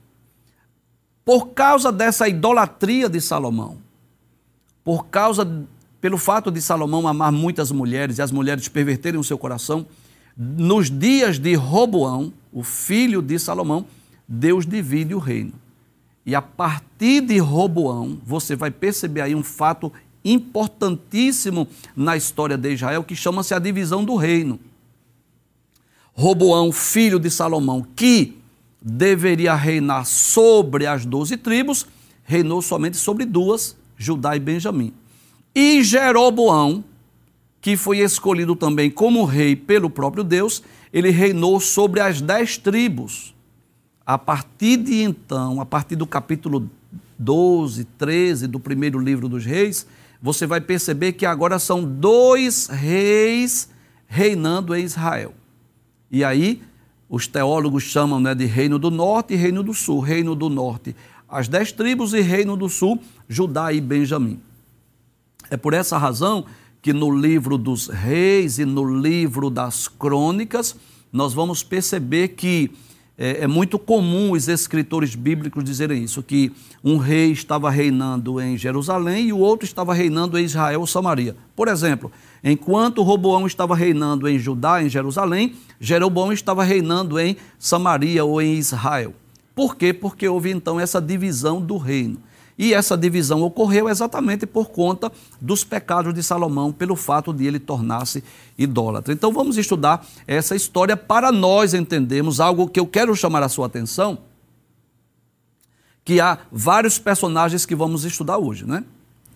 Por 1.24 1.48
causa 1.48 1.90
dessa 1.90 2.28
idolatria 2.28 3.08
de 3.08 3.20
Salomão, 3.20 3.78
por 4.84 5.06
causa, 5.06 5.44
pelo 6.00 6.18
fato 6.18 6.52
de 6.52 6.62
Salomão 6.62 7.08
amar 7.08 7.32
muitas 7.32 7.72
mulheres 7.72 8.18
e 8.18 8.22
as 8.22 8.30
mulheres 8.30 8.68
perverterem 8.68 9.18
o 9.18 9.24
seu 9.24 9.36
coração, 9.36 9.84
nos 10.36 10.88
dias 10.88 11.36
de 11.36 11.54
Roboão, 11.54 12.32
o 12.52 12.62
filho 12.62 13.20
de 13.20 13.36
Salomão, 13.40 13.86
Deus 14.28 14.64
divide 14.64 15.12
o 15.12 15.18
reino. 15.18 15.54
E 16.24 16.36
a 16.36 16.40
partir 16.40 17.22
de 17.22 17.38
Roboão, 17.38 18.20
você 18.24 18.54
vai 18.54 18.70
perceber 18.70 19.22
aí 19.22 19.34
um 19.34 19.42
fato 19.42 19.92
importantíssimo 20.24 21.66
na 21.96 22.16
história 22.16 22.56
de 22.56 22.72
Israel 22.72 23.02
que 23.02 23.16
chama-se 23.16 23.52
a 23.52 23.58
divisão 23.58 24.04
do 24.04 24.14
reino. 24.14 24.60
Roboão, 26.18 26.72
filho 26.72 27.20
de 27.20 27.30
Salomão, 27.30 27.86
que 27.94 28.36
deveria 28.82 29.54
reinar 29.54 30.04
sobre 30.04 30.84
as 30.84 31.06
doze 31.06 31.36
tribos, 31.36 31.86
reinou 32.24 32.60
somente 32.60 32.96
sobre 32.96 33.24
duas, 33.24 33.76
Judá 33.96 34.34
e 34.34 34.40
Benjamim. 34.40 34.92
E 35.54 35.80
Jeroboão, 35.84 36.82
que 37.60 37.76
foi 37.76 37.98
escolhido 37.98 38.56
também 38.56 38.90
como 38.90 39.24
rei 39.24 39.54
pelo 39.54 39.88
próprio 39.88 40.24
Deus, 40.24 40.60
ele 40.92 41.10
reinou 41.10 41.60
sobre 41.60 42.00
as 42.00 42.20
dez 42.20 42.58
tribos. 42.58 43.32
A 44.04 44.18
partir 44.18 44.76
de 44.78 45.00
então, 45.00 45.60
a 45.60 45.64
partir 45.64 45.94
do 45.94 46.04
capítulo 46.04 46.68
12, 47.16 47.84
13 47.96 48.48
do 48.48 48.58
primeiro 48.58 48.98
livro 48.98 49.28
dos 49.28 49.44
reis, 49.44 49.86
você 50.20 50.48
vai 50.48 50.60
perceber 50.60 51.12
que 51.12 51.24
agora 51.24 51.60
são 51.60 51.84
dois 51.84 52.66
reis 52.66 53.68
reinando 54.08 54.74
em 54.74 54.82
Israel. 54.82 55.32
E 56.10 56.24
aí, 56.24 56.62
os 57.08 57.26
teólogos 57.26 57.84
chamam 57.84 58.20
né, 58.20 58.34
de 58.34 58.44
Reino 58.44 58.78
do 58.78 58.90
Norte 58.90 59.34
e 59.34 59.36
Reino 59.36 59.62
do 59.62 59.74
Sul. 59.74 60.00
Reino 60.00 60.34
do 60.34 60.48
Norte, 60.48 60.94
as 61.28 61.48
dez 61.48 61.72
tribos, 61.72 62.14
e 62.14 62.20
Reino 62.20 62.56
do 62.56 62.68
Sul, 62.68 63.00
Judá 63.28 63.72
e 63.72 63.80
Benjamim. 63.80 64.40
É 65.50 65.56
por 65.56 65.74
essa 65.74 65.96
razão 65.96 66.44
que 66.80 66.92
no 66.92 67.10
livro 67.10 67.58
dos 67.58 67.88
reis 67.88 68.58
e 68.58 68.64
no 68.64 69.00
livro 69.00 69.50
das 69.50 69.88
crônicas, 69.88 70.76
nós 71.12 71.34
vamos 71.34 71.62
perceber 71.62 72.28
que 72.28 72.70
é, 73.18 73.42
é, 73.42 73.46
muito 73.48 73.80
comum 73.80 74.30
os 74.30 74.46
escritores 74.46 75.16
bíblicos 75.16 75.64
dizerem 75.64 76.04
isso, 76.04 76.22
que 76.22 76.52
um 76.84 76.98
rei 76.98 77.32
estava 77.32 77.68
reinando 77.68 78.40
em 78.40 78.56
Jerusalém 78.56 79.26
e 79.26 79.32
o 79.32 79.38
outro 79.38 79.66
estava 79.66 79.92
reinando 79.92 80.38
em 80.38 80.44
Israel 80.44 80.80
ou 80.80 80.86
Samaria. 80.86 81.34
Por 81.56 81.66
exemplo, 81.66 82.12
enquanto 82.44 83.02
Roboão 83.02 83.44
estava 83.44 83.74
reinando 83.74 84.28
em 84.28 84.38
Judá, 84.38 84.80
em 84.80 84.88
Jerusalém, 84.88 85.54
Jeroboão 85.80 86.32
estava 86.32 86.62
reinando 86.62 87.18
em 87.18 87.36
Samaria 87.58 88.24
ou 88.24 88.40
em 88.40 88.54
Israel. 88.54 89.12
Por 89.52 89.74
quê? 89.74 89.92
Porque 89.92 90.28
houve 90.28 90.52
então 90.52 90.78
essa 90.78 91.00
divisão 91.00 91.60
do 91.60 91.76
reino. 91.76 92.20
E 92.58 92.74
essa 92.74 92.96
divisão 92.96 93.42
ocorreu 93.42 93.88
exatamente 93.88 94.44
por 94.44 94.70
conta 94.70 95.12
dos 95.40 95.62
pecados 95.62 96.12
de 96.12 96.24
Salomão, 96.24 96.72
pelo 96.72 96.96
fato 96.96 97.32
de 97.32 97.46
ele 97.46 97.60
tornar-se 97.60 98.24
idólatra. 98.58 99.14
Então 99.14 99.32
vamos 99.32 99.56
estudar 99.56 100.04
essa 100.26 100.56
história 100.56 100.96
para 100.96 101.30
nós 101.30 101.72
entendermos 101.72 102.40
algo 102.40 102.68
que 102.68 102.80
eu 102.80 102.86
quero 102.86 103.14
chamar 103.14 103.44
a 103.44 103.48
sua 103.48 103.66
atenção, 103.66 104.18
que 106.04 106.20
há 106.20 106.38
vários 106.50 106.98
personagens 106.98 107.64
que 107.64 107.76
vamos 107.76 108.04
estudar 108.04 108.38
hoje, 108.38 108.66
né? 108.66 108.84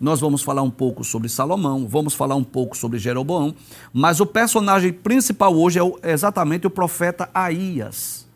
Nós 0.00 0.18
vamos 0.18 0.42
falar 0.42 0.62
um 0.62 0.70
pouco 0.70 1.04
sobre 1.04 1.28
Salomão, 1.28 1.86
vamos 1.86 2.14
falar 2.14 2.34
um 2.34 2.42
pouco 2.42 2.76
sobre 2.76 2.98
Jeroboão, 2.98 3.54
mas 3.92 4.18
o 4.18 4.26
personagem 4.26 4.92
principal 4.92 5.54
hoje 5.56 5.78
é 6.02 6.10
exatamente 6.10 6.66
o 6.66 6.70
profeta 6.70 7.30
Aías. 7.32 8.26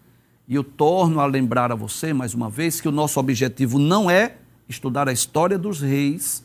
E 0.46 0.54
eu 0.54 0.62
torno 0.62 1.18
a 1.18 1.26
lembrar 1.26 1.72
a 1.72 1.74
você, 1.74 2.12
mais 2.12 2.34
uma 2.34 2.48
vez, 2.48 2.80
que 2.80 2.86
o 2.86 2.92
nosso 2.92 3.18
objetivo 3.18 3.80
não 3.80 4.08
é 4.08 4.36
estudar 4.68 5.08
a 5.08 5.12
história 5.12 5.58
dos 5.58 5.80
reis, 5.80 6.44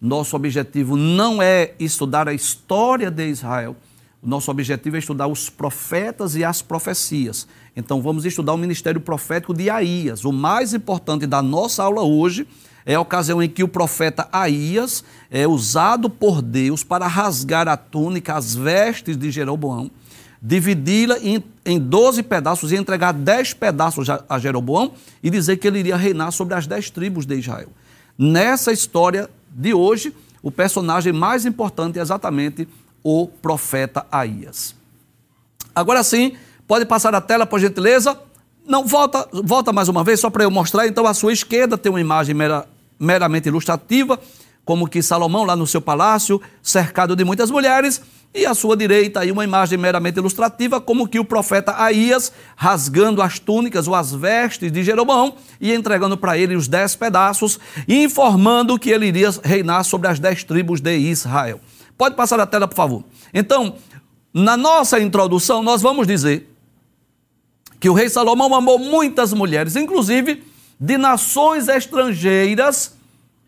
nosso 0.00 0.36
objetivo 0.36 0.96
não 0.96 1.42
é 1.42 1.74
estudar 1.78 2.28
a 2.28 2.32
história 2.32 3.10
de 3.10 3.28
Israel, 3.28 3.76
nosso 4.22 4.50
objetivo 4.50 4.96
é 4.96 4.98
estudar 4.98 5.26
os 5.26 5.48
profetas 5.48 6.34
e 6.34 6.44
as 6.44 6.60
profecias. 6.60 7.46
Então 7.76 8.02
vamos 8.02 8.24
estudar 8.24 8.52
o 8.52 8.58
ministério 8.58 9.00
profético 9.00 9.54
de 9.54 9.70
Aías. 9.70 10.24
O 10.24 10.32
mais 10.32 10.74
importante 10.74 11.26
da 11.26 11.40
nossa 11.40 11.84
aula 11.84 12.02
hoje 12.02 12.46
é 12.84 12.94
a 12.94 13.00
ocasião 13.00 13.42
em 13.42 13.48
que 13.48 13.62
o 13.62 13.68
profeta 13.68 14.28
Aías 14.32 15.04
é 15.30 15.46
usado 15.46 16.10
por 16.10 16.42
Deus 16.42 16.82
para 16.82 17.06
rasgar 17.06 17.68
a 17.68 17.76
túnica, 17.76 18.34
as 18.34 18.54
vestes 18.54 19.16
de 19.16 19.30
Jeroboão 19.30 19.90
dividi-la 20.40 21.18
em, 21.18 21.42
em 21.64 21.78
12 21.78 22.22
pedaços 22.22 22.72
e 22.72 22.76
entregar 22.76 23.12
10 23.12 23.54
pedaços 23.54 24.08
a 24.28 24.38
Jeroboão 24.38 24.92
e 25.22 25.30
dizer 25.30 25.56
que 25.56 25.66
ele 25.66 25.80
iria 25.80 25.96
reinar 25.96 26.30
sobre 26.32 26.54
as 26.54 26.66
10 26.66 26.90
tribos 26.90 27.26
de 27.26 27.36
Israel. 27.36 27.68
Nessa 28.16 28.72
história 28.72 29.28
de 29.50 29.74
hoje, 29.74 30.14
o 30.42 30.50
personagem 30.50 31.12
mais 31.12 31.44
importante 31.44 31.98
é 31.98 32.02
exatamente 32.02 32.68
o 33.02 33.26
profeta 33.26 34.06
Aías. 34.10 34.74
Agora 35.74 36.02
sim, 36.02 36.36
pode 36.66 36.84
passar 36.84 37.14
a 37.14 37.20
tela, 37.20 37.46
por 37.46 37.60
gentileza. 37.60 38.18
Não, 38.66 38.84
volta, 38.84 39.28
volta 39.32 39.72
mais 39.72 39.88
uma 39.88 40.04
vez, 40.04 40.20
só 40.20 40.28
para 40.28 40.44
eu 40.44 40.50
mostrar. 40.50 40.86
Então, 40.86 41.06
à 41.06 41.14
sua 41.14 41.32
esquerda 41.32 41.78
tem 41.78 41.90
uma 41.90 42.00
imagem 42.00 42.34
mera, 42.34 42.66
meramente 42.98 43.48
ilustrativa, 43.48 44.18
como 44.64 44.88
que 44.88 45.02
Salomão, 45.02 45.44
lá 45.44 45.56
no 45.56 45.66
seu 45.66 45.80
palácio, 45.80 46.40
cercado 46.62 47.16
de 47.16 47.24
muitas 47.24 47.50
mulheres, 47.50 48.02
e 48.34 48.44
à 48.44 48.54
sua 48.54 48.76
direita 48.76 49.20
aí 49.20 49.32
uma 49.32 49.44
imagem 49.44 49.78
meramente 49.78 50.18
ilustrativa, 50.18 50.80
como 50.80 51.08
que 51.08 51.18
o 51.18 51.24
profeta 51.24 51.74
Aías 51.76 52.32
rasgando 52.56 53.22
as 53.22 53.38
túnicas 53.38 53.88
ou 53.88 53.94
as 53.94 54.12
vestes 54.12 54.70
de 54.70 54.82
Jeroboão 54.82 55.34
e 55.60 55.72
entregando 55.72 56.16
para 56.16 56.36
ele 56.36 56.54
os 56.54 56.68
dez 56.68 56.94
pedaços, 56.94 57.58
informando 57.88 58.78
que 58.78 58.90
ele 58.90 59.06
iria 59.06 59.30
reinar 59.42 59.82
sobre 59.84 60.08
as 60.08 60.18
dez 60.18 60.44
tribos 60.44 60.80
de 60.80 60.96
Israel. 60.96 61.60
Pode 61.96 62.14
passar 62.14 62.38
a 62.38 62.46
tela, 62.46 62.68
por 62.68 62.76
favor. 62.76 63.04
Então, 63.32 63.76
na 64.32 64.56
nossa 64.56 65.00
introdução, 65.00 65.62
nós 65.62 65.82
vamos 65.82 66.06
dizer 66.06 66.48
que 67.80 67.88
o 67.88 67.94
rei 67.94 68.08
Salomão 68.08 68.54
amou 68.54 68.78
muitas 68.78 69.32
mulheres, 69.32 69.74
inclusive 69.74 70.44
de 70.78 70.96
nações 70.96 71.66
estrangeiras, 71.66 72.96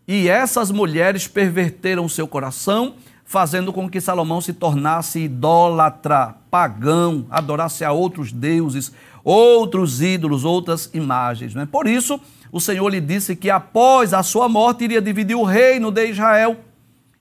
e 0.07 0.27
essas 0.27 0.71
mulheres 0.71 1.27
perverteram 1.27 2.09
seu 2.09 2.27
coração 2.27 2.95
fazendo 3.31 3.71
com 3.71 3.89
que 3.89 4.01
Salomão 4.01 4.41
se 4.41 4.51
tornasse 4.51 5.21
idólatra, 5.21 6.35
pagão, 6.51 7.25
adorasse 7.31 7.85
a 7.85 7.93
outros 7.93 8.29
deuses, 8.29 8.91
outros 9.23 10.01
ídolos, 10.01 10.43
outras 10.43 10.89
imagens. 10.93 11.55
Né? 11.55 11.65
Por 11.65 11.87
isso, 11.87 12.19
o 12.51 12.59
Senhor 12.59 12.89
lhe 12.89 12.99
disse 12.99 13.33
que 13.33 13.49
após 13.49 14.13
a 14.13 14.21
sua 14.21 14.49
morte 14.49 14.83
iria 14.83 15.01
dividir 15.01 15.37
o 15.37 15.45
reino 15.45 15.91
de 15.91 16.07
Israel. 16.07 16.57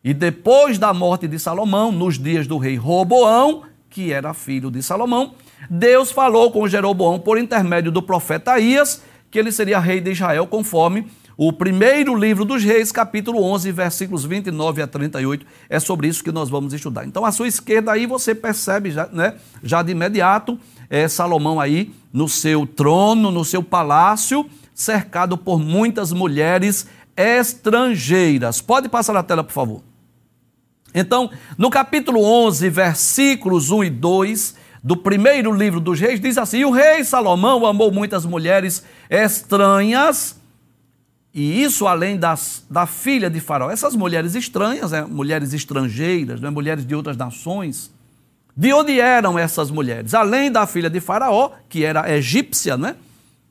E 0.02 0.12
depois 0.12 0.78
da 0.78 0.92
morte 0.92 1.28
de 1.28 1.38
Salomão, 1.38 1.92
nos 1.92 2.18
dias 2.18 2.48
do 2.48 2.58
rei 2.58 2.74
Roboão, 2.74 3.62
que 3.88 4.12
era 4.12 4.34
filho 4.34 4.68
de 4.68 4.82
Salomão, 4.82 5.34
Deus 5.70 6.10
falou 6.10 6.50
com 6.50 6.66
Jeroboão 6.66 7.20
por 7.20 7.38
intermédio 7.38 7.92
do 7.92 8.02
profeta 8.02 8.54
Aías 8.54 9.00
que 9.30 9.38
ele 9.38 9.52
seria 9.52 9.78
rei 9.78 10.00
de 10.00 10.10
Israel 10.10 10.44
conforme 10.44 11.06
o 11.42 11.50
primeiro 11.50 12.14
livro 12.14 12.44
dos 12.44 12.62
Reis, 12.62 12.92
capítulo 12.92 13.42
11, 13.42 13.72
versículos 13.72 14.26
29 14.26 14.82
a 14.82 14.86
38, 14.86 15.46
é 15.70 15.80
sobre 15.80 16.06
isso 16.06 16.22
que 16.22 16.30
nós 16.30 16.50
vamos 16.50 16.74
estudar. 16.74 17.06
Então, 17.06 17.24
à 17.24 17.32
sua 17.32 17.48
esquerda 17.48 17.92
aí 17.92 18.04
você 18.04 18.34
percebe 18.34 18.90
já, 18.90 19.06
né, 19.06 19.36
já 19.62 19.82
de 19.82 19.90
imediato 19.90 20.60
é, 20.90 21.08
Salomão 21.08 21.58
aí 21.58 21.94
no 22.12 22.28
seu 22.28 22.66
trono, 22.66 23.30
no 23.30 23.42
seu 23.42 23.62
palácio, 23.62 24.44
cercado 24.74 25.38
por 25.38 25.58
muitas 25.58 26.12
mulheres 26.12 26.86
estrangeiras. 27.16 28.60
Pode 28.60 28.90
passar 28.90 29.16
a 29.16 29.22
tela, 29.22 29.42
por 29.42 29.54
favor. 29.54 29.82
Então, 30.94 31.30
no 31.56 31.70
capítulo 31.70 32.22
11, 32.22 32.68
versículos 32.68 33.70
1 33.70 33.84
e 33.84 33.88
2 33.88 34.56
do 34.84 34.94
primeiro 34.94 35.54
livro 35.54 35.80
dos 35.80 35.98
reis, 35.98 36.20
diz 36.20 36.36
assim: 36.36 36.64
O 36.64 36.70
rei 36.70 37.02
Salomão 37.02 37.64
amou 37.64 37.90
muitas 37.90 38.26
mulheres 38.26 38.84
estranhas 39.08 40.38
e 41.32 41.62
isso 41.62 41.86
além 41.86 42.18
das, 42.18 42.64
da 42.68 42.86
filha 42.86 43.30
de 43.30 43.40
Faraó. 43.40 43.70
Essas 43.70 43.94
mulheres 43.94 44.34
estranhas, 44.34 44.90
né? 44.90 45.02
mulheres 45.02 45.52
estrangeiras, 45.52 46.40
né? 46.40 46.50
mulheres 46.50 46.84
de 46.84 46.94
outras 46.94 47.16
nações. 47.16 47.90
De 48.56 48.72
onde 48.72 48.98
eram 48.98 49.38
essas 49.38 49.70
mulheres? 49.70 50.12
Além 50.12 50.50
da 50.50 50.66
filha 50.66 50.90
de 50.90 51.00
Faraó, 51.00 51.52
que 51.68 51.84
era 51.84 52.12
egípcia, 52.12 52.76
né? 52.76 52.96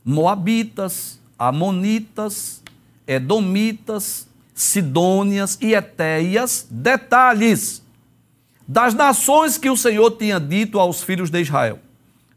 Moabitas, 0.04 1.20
Amonitas, 1.38 2.62
Edomitas, 3.08 4.28
Sidônias 4.54 5.58
e 5.62 5.74
Etéias. 5.74 6.68
Detalhes 6.70 7.82
das 8.68 8.94
nações 8.94 9.58
que 9.58 9.70
o 9.70 9.78
Senhor 9.78 10.12
tinha 10.12 10.38
dito 10.38 10.80
aos 10.80 11.02
filhos 11.02 11.30
de 11.30 11.40
Israel: 11.40 11.80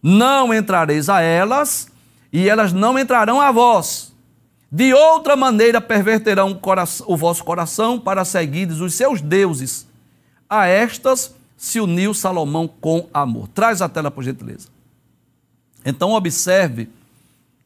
Não 0.01 0.55
entrareis 0.55 1.09
a 1.09 1.21
elas, 1.21 1.89
e 2.33 2.49
elas 2.49 2.73
não 2.73 2.97
entrarão 2.97 3.41
a 3.41 3.51
vós 3.51 4.12
de 4.75 4.95
outra 4.95 5.37
maneira 5.37 5.83
perverterão 5.83 6.51
o, 6.51 6.55
coração, 6.55 7.05
o 7.07 7.15
vosso 7.15 7.45
coração 7.45 8.01
para 8.01 8.25
seguirdes 8.25 8.81
os 8.81 8.95
seus 8.95 9.21
deuses. 9.21 9.87
A 10.49 10.67
estas 10.67 11.35
se 11.59 11.79
uniu 11.79 12.15
Salomão 12.15 12.67
com 12.67 13.07
amor. 13.13 13.49
Traz 13.49 13.83
a 13.83 13.89
tela, 13.89 14.11
por 14.11 14.25
gentileza. 14.25 14.69
Então, 15.85 16.13
observe 16.13 16.89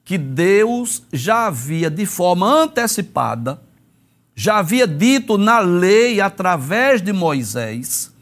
que 0.04 0.18
Deus 0.18 1.04
já 1.12 1.46
havia, 1.46 1.88
de 1.88 2.04
forma 2.06 2.44
antecipada, 2.44 3.60
já 4.34 4.58
havia 4.58 4.86
dito 4.86 5.38
na 5.38 5.60
lei, 5.60 6.20
através 6.20 7.00
de 7.00 7.12
Moisés, 7.12 8.12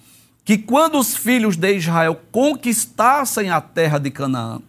que 0.45 0.59
quando 0.59 0.99
os 0.99 1.17
filhos 1.17 1.57
de 1.57 1.75
Israel 1.75 2.21
conquistassem 2.31 3.49
a 3.49 3.63
terra 3.63 3.99
de 3.99 4.11
Canaã, 4.11 4.61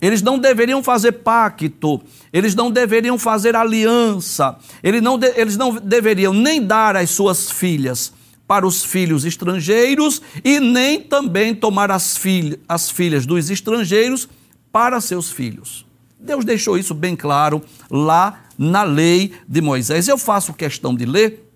eles 0.00 0.22
não 0.22 0.38
deveriam 0.38 0.82
fazer 0.82 1.12
pacto, 1.12 2.02
eles 2.32 2.54
não 2.54 2.70
deveriam 2.70 3.18
fazer 3.18 3.56
aliança, 3.56 4.56
eles 4.82 5.00
não, 5.00 5.18
de, 5.18 5.32
eles 5.38 5.56
não 5.56 5.74
deveriam 5.74 6.32
nem 6.32 6.62
dar 6.62 6.96
as 6.96 7.10
suas 7.10 7.50
filhas 7.50 8.12
para 8.46 8.66
os 8.66 8.84
filhos 8.84 9.24
estrangeiros 9.24 10.20
e 10.44 10.60
nem 10.60 11.00
também 11.00 11.54
tomar 11.54 11.90
as, 11.90 12.16
filha, 12.16 12.58
as 12.68 12.90
filhas 12.90 13.24
dos 13.24 13.50
estrangeiros 13.50 14.28
para 14.70 15.00
seus 15.00 15.30
filhos. 15.30 15.86
Deus 16.18 16.44
deixou 16.44 16.78
isso 16.78 16.94
bem 16.94 17.14
claro 17.14 17.62
lá 17.90 18.44
na 18.58 18.82
lei 18.82 19.32
de 19.48 19.60
Moisés. 19.60 20.08
Eu 20.08 20.18
faço 20.18 20.52
questão 20.52 20.94
de 20.94 21.04
ler. 21.04 21.50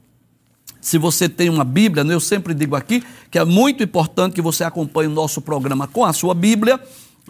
Se 0.80 0.97
você 0.97 1.28
tem 1.28 1.49
uma 1.49 1.64
Bíblia, 1.64 2.04
né, 2.04 2.14
eu 2.14 2.21
sempre 2.21 2.54
digo 2.54 2.76
aqui 2.76 3.02
que 3.30 3.38
é 3.38 3.45
muito 3.45 3.83
importante 3.83 4.35
que 4.35 4.42
você 4.42 4.64
acompanhe 4.64 5.09
o 5.09 5.14
nosso 5.14 5.40
programa 5.40 5.87
com 5.88 6.04
a 6.04 6.12
sua 6.12 6.35
Bíblia. 6.35 6.80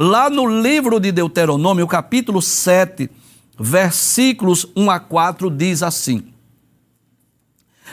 Lá 0.01 0.31
no 0.31 0.47
livro 0.47 1.01
de 1.01 1.11
Deuteronômio, 1.11 1.85
capítulo 1.89 2.41
7, 2.41 3.11
versículos 3.59 4.65
1 4.77 4.89
a 4.93 5.01
4, 5.01 5.51
diz 5.51 5.83
assim: 5.83 6.23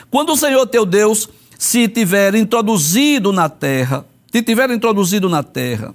Quando 0.08 0.32
o 0.32 0.36
Senhor 0.36 0.64
teu 0.68 0.86
Deus 0.86 1.28
se 1.58 1.88
tiver 1.88 2.36
introduzido 2.36 3.32
na 3.32 3.48
terra, 3.48 4.06
te 4.30 4.40
tiver 4.40 4.70
introduzido 4.70 5.28
na 5.28 5.42
terra, 5.42 5.92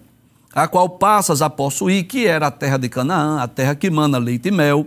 a 0.54 0.68
qual 0.68 0.90
passas 0.90 1.42
a 1.42 1.50
possuir, 1.50 2.04
que 2.04 2.28
era 2.28 2.48
a 2.48 2.52
terra 2.52 2.76
de 2.76 2.90
Canaã, 2.90 3.40
a 3.40 3.48
terra 3.48 3.74
que 3.74 3.90
mana 3.90 4.18
leite 4.18 4.50
e 4.50 4.52
mel, 4.52 4.86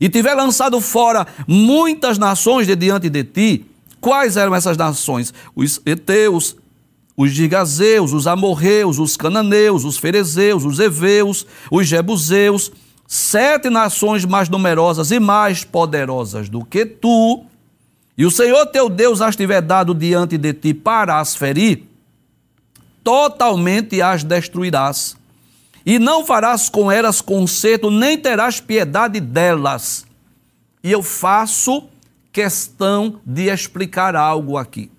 e 0.00 0.08
tiver 0.08 0.34
lançado 0.34 0.80
fora 0.80 1.24
muitas 1.46 2.18
nações 2.18 2.66
de 2.66 2.74
diante 2.74 3.08
de 3.08 3.22
ti, 3.22 3.64
quais 4.00 4.36
eram 4.36 4.56
essas 4.56 4.76
nações? 4.76 5.32
Os 5.54 5.80
heteus, 5.86 6.56
os 7.18 7.32
gigazeus, 7.32 8.12
os 8.12 8.28
amorreus, 8.28 9.00
os 9.00 9.16
cananeus, 9.16 9.82
os 9.82 9.98
ferezeus, 9.98 10.64
os 10.64 10.78
heveus, 10.78 11.44
os 11.68 11.84
jebuseus, 11.84 12.70
sete 13.08 13.68
nações 13.68 14.24
mais 14.24 14.48
numerosas 14.48 15.10
e 15.10 15.18
mais 15.18 15.64
poderosas 15.64 16.48
do 16.48 16.64
que 16.64 16.86
tu, 16.86 17.44
e 18.16 18.24
o 18.24 18.30
Senhor 18.30 18.64
teu 18.66 18.88
Deus 18.88 19.20
as 19.20 19.34
tiver 19.34 19.60
dado 19.60 19.92
diante 19.92 20.38
de 20.38 20.52
ti 20.52 20.72
para 20.72 21.18
as 21.18 21.34
ferir, 21.34 21.82
totalmente 23.02 24.00
as 24.00 24.22
destruirás. 24.22 25.16
e 25.84 25.98
não 25.98 26.24
farás 26.24 26.68
com 26.68 26.92
elas 26.92 27.20
conserto, 27.20 27.90
nem 27.90 28.16
terás 28.18 28.60
piedade 28.60 29.18
delas. 29.20 30.04
E 30.84 30.92
eu 30.92 31.02
faço 31.02 31.84
questão 32.30 33.20
de 33.24 33.48
explicar 33.48 34.14
algo 34.14 34.58
aqui. 34.58 34.90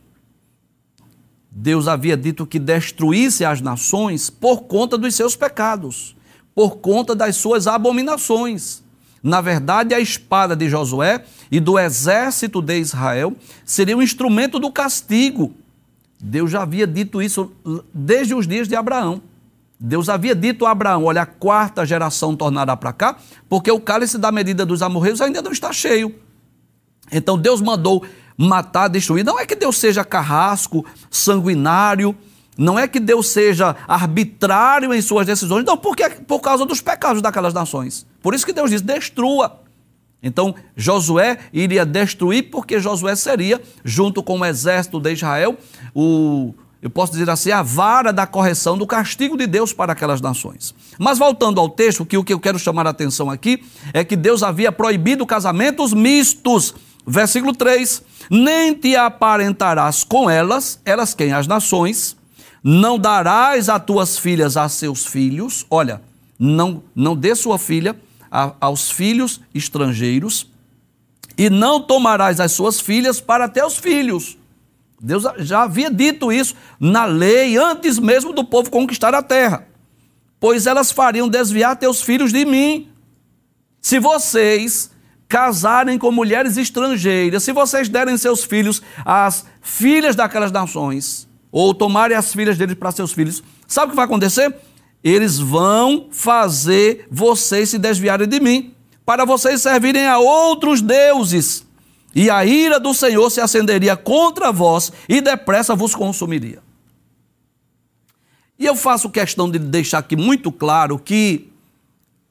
Deus 1.51 1.87
havia 1.87 2.15
dito 2.15 2.45
que 2.45 2.59
destruísse 2.59 3.43
as 3.43 3.61
nações 3.61 4.29
por 4.29 4.61
conta 4.61 4.97
dos 4.97 5.15
seus 5.15 5.35
pecados, 5.35 6.15
por 6.53 6.77
conta 6.77 7.15
das 7.15 7.35
suas 7.35 7.67
abominações. 7.67 8.83
Na 9.21 9.41
verdade, 9.41 9.93
a 9.93 9.99
espada 9.99 10.55
de 10.55 10.69
Josué 10.69 11.23
e 11.51 11.59
do 11.59 11.77
exército 11.77 12.61
de 12.61 12.79
Israel 12.79 13.35
seria 13.65 13.97
um 13.97 14.01
instrumento 14.01 14.59
do 14.59 14.71
castigo. 14.71 15.53
Deus 16.21 16.51
já 16.51 16.61
havia 16.61 16.85
dito 16.85 17.21
isso 17.21 17.51
desde 17.93 18.33
os 18.33 18.47
dias 18.47 18.67
de 18.67 18.75
Abraão. 18.75 19.21
Deus 19.79 20.09
havia 20.09 20.35
dito 20.35 20.65
a 20.65 20.71
Abraão: 20.71 21.05
olha, 21.05 21.21
a 21.21 21.25
quarta 21.25 21.85
geração 21.85 22.35
tornará 22.35 22.75
para 22.75 22.93
cá, 22.93 23.17
porque 23.47 23.71
o 23.71 23.79
cálice 23.79 24.17
da 24.17 24.31
medida 24.31 24.65
dos 24.65 24.81
amorreus 24.81 25.21
ainda 25.21 25.41
não 25.41 25.51
está 25.51 25.71
cheio. 25.71 26.13
Então 27.11 27.37
Deus 27.37 27.61
mandou 27.61 28.05
matar, 28.39 28.87
destruir. 28.87 29.25
Não 29.25 29.37
é 29.37 29.45
que 29.45 29.55
Deus 29.55 29.77
seja 29.77 30.05
carrasco, 30.05 30.85
sanguinário, 31.11 32.15
não 32.57 32.79
é 32.79 32.87
que 32.87 32.99
Deus 32.99 33.27
seja 33.27 33.75
arbitrário 33.85 34.93
em 34.93 35.01
suas 35.01 35.27
decisões, 35.27 35.65
não, 35.65 35.77
porque 35.77 36.03
é 36.03 36.09
por 36.09 36.39
causa 36.39 36.65
dos 36.65 36.79
pecados 36.79 37.21
daquelas 37.21 37.53
nações. 37.53 38.05
Por 38.21 38.33
isso 38.33 38.45
que 38.45 38.53
Deus 38.53 38.69
diz: 38.69 38.81
destrua. 38.81 39.61
Então, 40.21 40.53
Josué 40.75 41.37
iria 41.53 41.85
destruir, 41.85 42.49
porque 42.49 42.79
Josué 42.79 43.15
seria, 43.15 43.61
junto 43.83 44.21
com 44.21 44.39
o 44.39 44.45
exército 44.45 44.99
de 44.99 45.13
Israel, 45.13 45.57
o, 45.95 46.53
eu 46.81 46.89
posso 46.89 47.13
dizer 47.13 47.29
assim, 47.29 47.51
a 47.51 47.61
vara 47.61 48.11
da 48.11 48.27
correção, 48.27 48.77
do 48.77 48.85
castigo 48.85 49.37
de 49.37 49.47
Deus 49.47 49.71
para 49.71 49.93
aquelas 49.93 50.19
nações. 50.19 50.75
Mas 50.97 51.17
voltando 51.17 51.59
ao 51.59 51.69
texto, 51.69 52.05
que 52.05 52.17
o 52.17 52.23
que 52.23 52.33
eu 52.33 52.39
quero 52.39 52.59
chamar 52.59 52.85
a 52.87 52.89
atenção 52.89 53.29
aqui 53.29 53.63
é 53.93 54.03
que 54.03 54.17
Deus 54.17 54.43
havia 54.43 54.71
proibido 54.71 55.25
casamentos 55.25 55.93
mistos. 55.93 56.73
Versículo 57.09 57.55
3: 57.55 58.03
Nem 58.29 58.75
te 58.75 58.95
aparentarás 58.95 60.03
com 60.03 60.29
elas, 60.29 60.79
elas 60.85 61.15
quem? 61.15 61.33
As 61.33 61.47
nações, 61.47 62.15
não 62.63 62.99
darás 62.99 63.67
as 63.67 63.83
tuas 63.83 64.19
filhas 64.19 64.55
a 64.55 64.69
seus 64.69 65.07
filhos, 65.07 65.65
olha, 65.71 66.03
não, 66.37 66.83
não 66.95 67.15
dê 67.15 67.33
sua 67.33 67.57
filha 67.57 67.99
a, 68.29 68.53
aos 68.61 68.91
filhos 68.91 69.41
estrangeiros, 69.55 70.51
e 71.35 71.49
não 71.49 71.81
tomarás 71.81 72.39
as 72.39 72.51
suas 72.51 72.79
filhas 72.79 73.19
para 73.19 73.49
teus 73.49 73.75
filhos. 73.75 74.37
Deus 75.01 75.23
já 75.39 75.63
havia 75.63 75.89
dito 75.89 76.31
isso 76.31 76.53
na 76.79 77.05
lei 77.05 77.57
antes 77.57 77.97
mesmo 77.97 78.33
do 78.33 78.43
povo 78.43 78.69
conquistar 78.69 79.15
a 79.15 79.23
terra. 79.23 79.65
Pois 80.39 80.67
elas 80.67 80.91
fariam 80.91 81.27
desviar 81.27 81.75
teus 81.75 82.01
filhos 82.01 82.31
de 82.31 82.45
mim. 82.45 82.89
Se 83.81 83.97
vocês 83.97 84.91
casarem 85.29 85.99
com 85.99 86.11
mulheres 86.11 86.57
estrangeiras, 86.57 87.43
se 87.43 87.53
vocês 87.53 87.87
derem 87.87 88.17
seus 88.17 88.43
filhos 88.43 88.81
às 89.05 89.45
filhas 89.61 90.15
daquelas 90.15 90.51
nações, 90.51 91.29
ou 91.51 91.71
tomarem 91.71 92.17
as 92.17 92.33
filhas 92.33 92.57
deles 92.57 92.75
para 92.75 92.91
seus 92.91 93.13
filhos, 93.13 93.43
sabe 93.67 93.87
o 93.87 93.89
que 93.91 93.95
vai 93.95 94.05
acontecer? 94.05 94.53
Eles 95.03 95.37
vão 95.37 96.07
fazer 96.11 97.07
vocês 97.11 97.69
se 97.69 97.77
desviarem 97.77 98.27
de 98.27 98.39
mim, 98.39 98.73
para 99.05 99.23
vocês 99.23 99.61
servirem 99.61 100.07
a 100.07 100.17
outros 100.17 100.81
deuses. 100.81 101.65
E 102.13 102.27
a 102.29 102.43
ira 102.43 102.79
do 102.79 102.91
Senhor 102.91 103.29
se 103.29 103.39
acenderia 103.39 103.95
contra 103.95 104.51
vós 104.51 104.91
e 105.07 105.21
depressa 105.21 105.75
vos 105.75 105.93
consumiria. 105.93 106.59
E 108.57 108.65
eu 108.65 108.75
faço 108.75 109.11
questão 109.11 109.49
de 109.49 109.59
deixar 109.59 109.99
aqui 109.99 110.15
muito 110.15 110.51
claro 110.51 110.97
que 110.97 111.51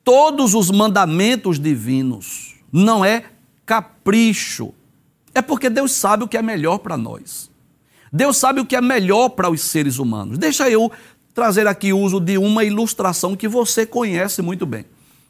todos 0.02 0.52
os 0.52 0.68
mandamentos 0.70 1.60
divinos 1.60 2.57
não 2.72 3.04
é 3.04 3.24
capricho, 3.64 4.72
é 5.34 5.42
porque 5.42 5.68
Deus 5.68 5.92
sabe 5.92 6.24
o 6.24 6.28
que 6.28 6.36
é 6.36 6.42
melhor 6.42 6.78
para 6.78 6.96
nós. 6.96 7.50
Deus 8.12 8.36
sabe 8.36 8.60
o 8.60 8.66
que 8.66 8.74
é 8.74 8.80
melhor 8.80 9.30
para 9.30 9.50
os 9.50 9.60
seres 9.60 9.98
humanos. 9.98 10.38
Deixa 10.38 10.68
eu 10.70 10.90
trazer 11.34 11.66
aqui 11.66 11.92
o 11.92 11.98
uso 11.98 12.18
de 12.18 12.38
uma 12.38 12.64
ilustração 12.64 13.36
que 13.36 13.46
você 13.46 13.86
conhece 13.86 14.42
muito 14.42 14.66
bem. 14.66 14.84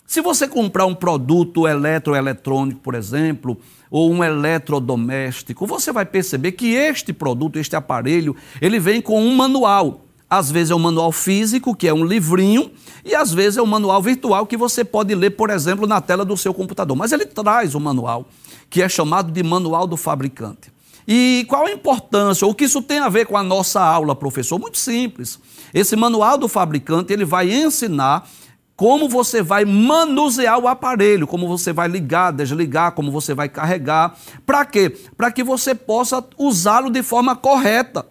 Se 0.06 0.22
você 0.22 0.48
comprar 0.48 0.86
um 0.86 0.94
produto 0.94 1.68
eletroeletrônico, 1.68 2.80
por 2.80 2.94
exemplo, 2.94 3.58
ou 3.90 4.10
um 4.10 4.24
eletrodoméstico, 4.24 5.66
você 5.66 5.92
vai 5.92 6.06
perceber 6.06 6.52
que 6.52 6.74
este 6.74 7.12
produto, 7.12 7.58
este 7.58 7.76
aparelho, 7.76 8.34
ele 8.60 8.80
vem 8.80 9.02
com 9.02 9.22
um 9.22 9.36
manual. 9.36 10.07
Às 10.30 10.50
vezes 10.50 10.70
é 10.70 10.74
um 10.74 10.78
manual 10.78 11.10
físico, 11.10 11.74
que 11.74 11.88
é 11.88 11.94
um 11.94 12.04
livrinho, 12.04 12.70
e 13.04 13.14
às 13.14 13.32
vezes 13.32 13.56
é 13.56 13.62
um 13.62 13.66
manual 13.66 14.02
virtual 14.02 14.46
que 14.46 14.56
você 14.56 14.84
pode 14.84 15.14
ler, 15.14 15.30
por 15.30 15.48
exemplo, 15.48 15.86
na 15.86 16.00
tela 16.00 16.24
do 16.24 16.36
seu 16.36 16.52
computador. 16.52 16.96
Mas 16.96 17.12
ele 17.12 17.24
traz 17.24 17.74
o 17.74 17.80
manual, 17.80 18.26
que 18.68 18.82
é 18.82 18.88
chamado 18.88 19.32
de 19.32 19.42
manual 19.42 19.86
do 19.86 19.96
fabricante. 19.96 20.70
E 21.06 21.46
qual 21.48 21.64
a 21.64 21.72
importância, 21.72 22.46
o 22.46 22.54
que 22.54 22.64
isso 22.64 22.82
tem 22.82 22.98
a 22.98 23.08
ver 23.08 23.24
com 23.24 23.34
a 23.38 23.42
nossa 23.42 23.80
aula, 23.80 24.14
professor? 24.14 24.58
Muito 24.58 24.76
simples. 24.76 25.40
Esse 25.72 25.96
manual 25.96 26.36
do 26.36 26.48
fabricante, 26.48 27.10
ele 27.10 27.24
vai 27.24 27.50
ensinar 27.50 28.28
como 28.76 29.08
você 29.08 29.42
vai 29.42 29.64
manusear 29.64 30.58
o 30.58 30.68
aparelho, 30.68 31.26
como 31.26 31.48
você 31.48 31.72
vai 31.72 31.88
ligar, 31.88 32.30
desligar, 32.30 32.92
como 32.92 33.10
você 33.10 33.32
vai 33.32 33.48
carregar. 33.48 34.16
Para 34.44 34.66
quê? 34.66 34.94
Para 35.16 35.32
que 35.32 35.42
você 35.42 35.74
possa 35.74 36.22
usá-lo 36.36 36.90
de 36.90 37.02
forma 37.02 37.34
correta. 37.34 38.06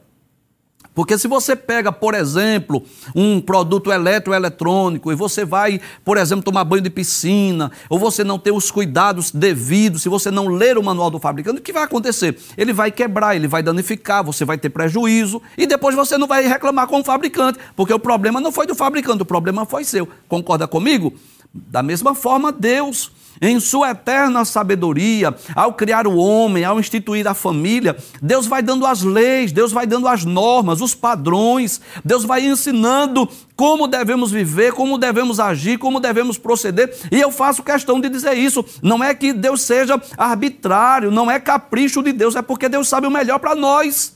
Porque 0.98 1.16
se 1.16 1.28
você 1.28 1.56
pega, 1.56 1.92
por 1.92 2.16
exemplo, 2.16 2.84
um 3.16 3.40
produto 3.40 3.92
eletroeletrônico 3.92 5.12
e 5.12 5.16
você 5.16 5.46
vai, 5.46 5.80
por 6.04 6.18
exemplo, 6.18 6.44
tomar 6.44 6.64
banho 6.64 6.82
de 6.82 6.90
piscina, 6.90 7.72
ou 7.88 8.00
você 8.00 8.24
não 8.24 8.40
ter 8.40 8.52
os 8.52 8.72
cuidados 8.72 9.30
devidos, 9.30 10.02
se 10.02 10.10
você 10.10 10.32
não 10.32 10.48
ler 10.48 10.76
o 10.76 10.84
manual 10.84 11.12
do 11.12 11.20
fabricante, 11.20 11.60
o 11.60 11.62
que 11.62 11.72
vai 11.72 11.84
acontecer? 11.84 12.36
Ele 12.58 12.74
vai 12.74 12.90
quebrar, 12.90 13.36
ele 13.36 13.48
vai 13.48 13.62
danificar, 13.62 14.24
você 14.24 14.44
vai 14.44 14.58
ter 14.58 14.72
prejuízo 14.72 15.40
e 15.56 15.68
depois 15.68 15.96
você 15.96 16.18
não 16.18 16.26
vai 16.26 16.48
reclamar 16.48 16.88
com 16.88 17.00
o 17.00 17.04
fabricante, 17.04 17.60
porque 17.76 17.94
o 17.94 18.00
problema 18.00 18.42
não 18.42 18.52
foi 18.52 18.66
do 18.66 18.74
fabricante, 18.74 19.22
o 19.22 19.26
problema 19.26 19.68
foi 19.68 19.84
seu. 19.84 20.10
Concorda 20.28 20.68
comigo? 20.68 21.14
Da 21.54 21.82
mesma 21.82 22.14
forma, 22.14 22.52
Deus 22.52 23.12
em 23.42 23.60
sua 23.60 23.92
eterna 23.92 24.44
sabedoria, 24.46 25.36
ao 25.56 25.74
criar 25.74 26.08
o 26.08 26.16
homem, 26.16 26.64
ao 26.64 26.80
instituir 26.80 27.28
a 27.28 27.34
família, 27.34 27.96
Deus 28.22 28.48
vai 28.48 28.62
dando 28.62 28.86
as 28.86 29.04
leis, 29.04 29.52
Deus 29.52 29.72
vai 29.72 29.86
dando 29.86 30.08
as 30.08 30.26
normas, 30.26 30.82
os 30.82 30.96
padrões, 30.96 31.80
Deus 32.04 32.24
vai 32.24 32.46
ensinando 32.46 33.30
como 33.56 33.88
devemos 33.88 34.32
viver, 34.32 34.74
como 34.74 34.98
devemos 34.98 35.40
agir, 35.40 35.78
como 35.78 36.00
devemos 36.00 36.38
proceder. 36.38 36.96
E 37.12 37.20
eu 37.20 37.32
faço 37.32 37.64
questão 37.64 38.00
de 38.00 38.10
dizer 38.10 38.34
isso. 38.34 38.64
Não 38.82 39.04
é 39.04 39.14
que 39.14 39.34
Deus 39.34 39.62
seja 39.62 40.02
arbitrário, 40.18 41.12
não 41.12 41.30
é 41.30 41.40
capricho 41.40 42.02
de 42.04 42.12
Deus, 42.12 42.36
é 42.36 42.42
porque 42.42 42.70
Deus 42.70 42.88
sabe 42.88 43.08
o 43.08 43.12
melhor 43.12 43.40
para 43.40 43.56
nós. 43.56 44.16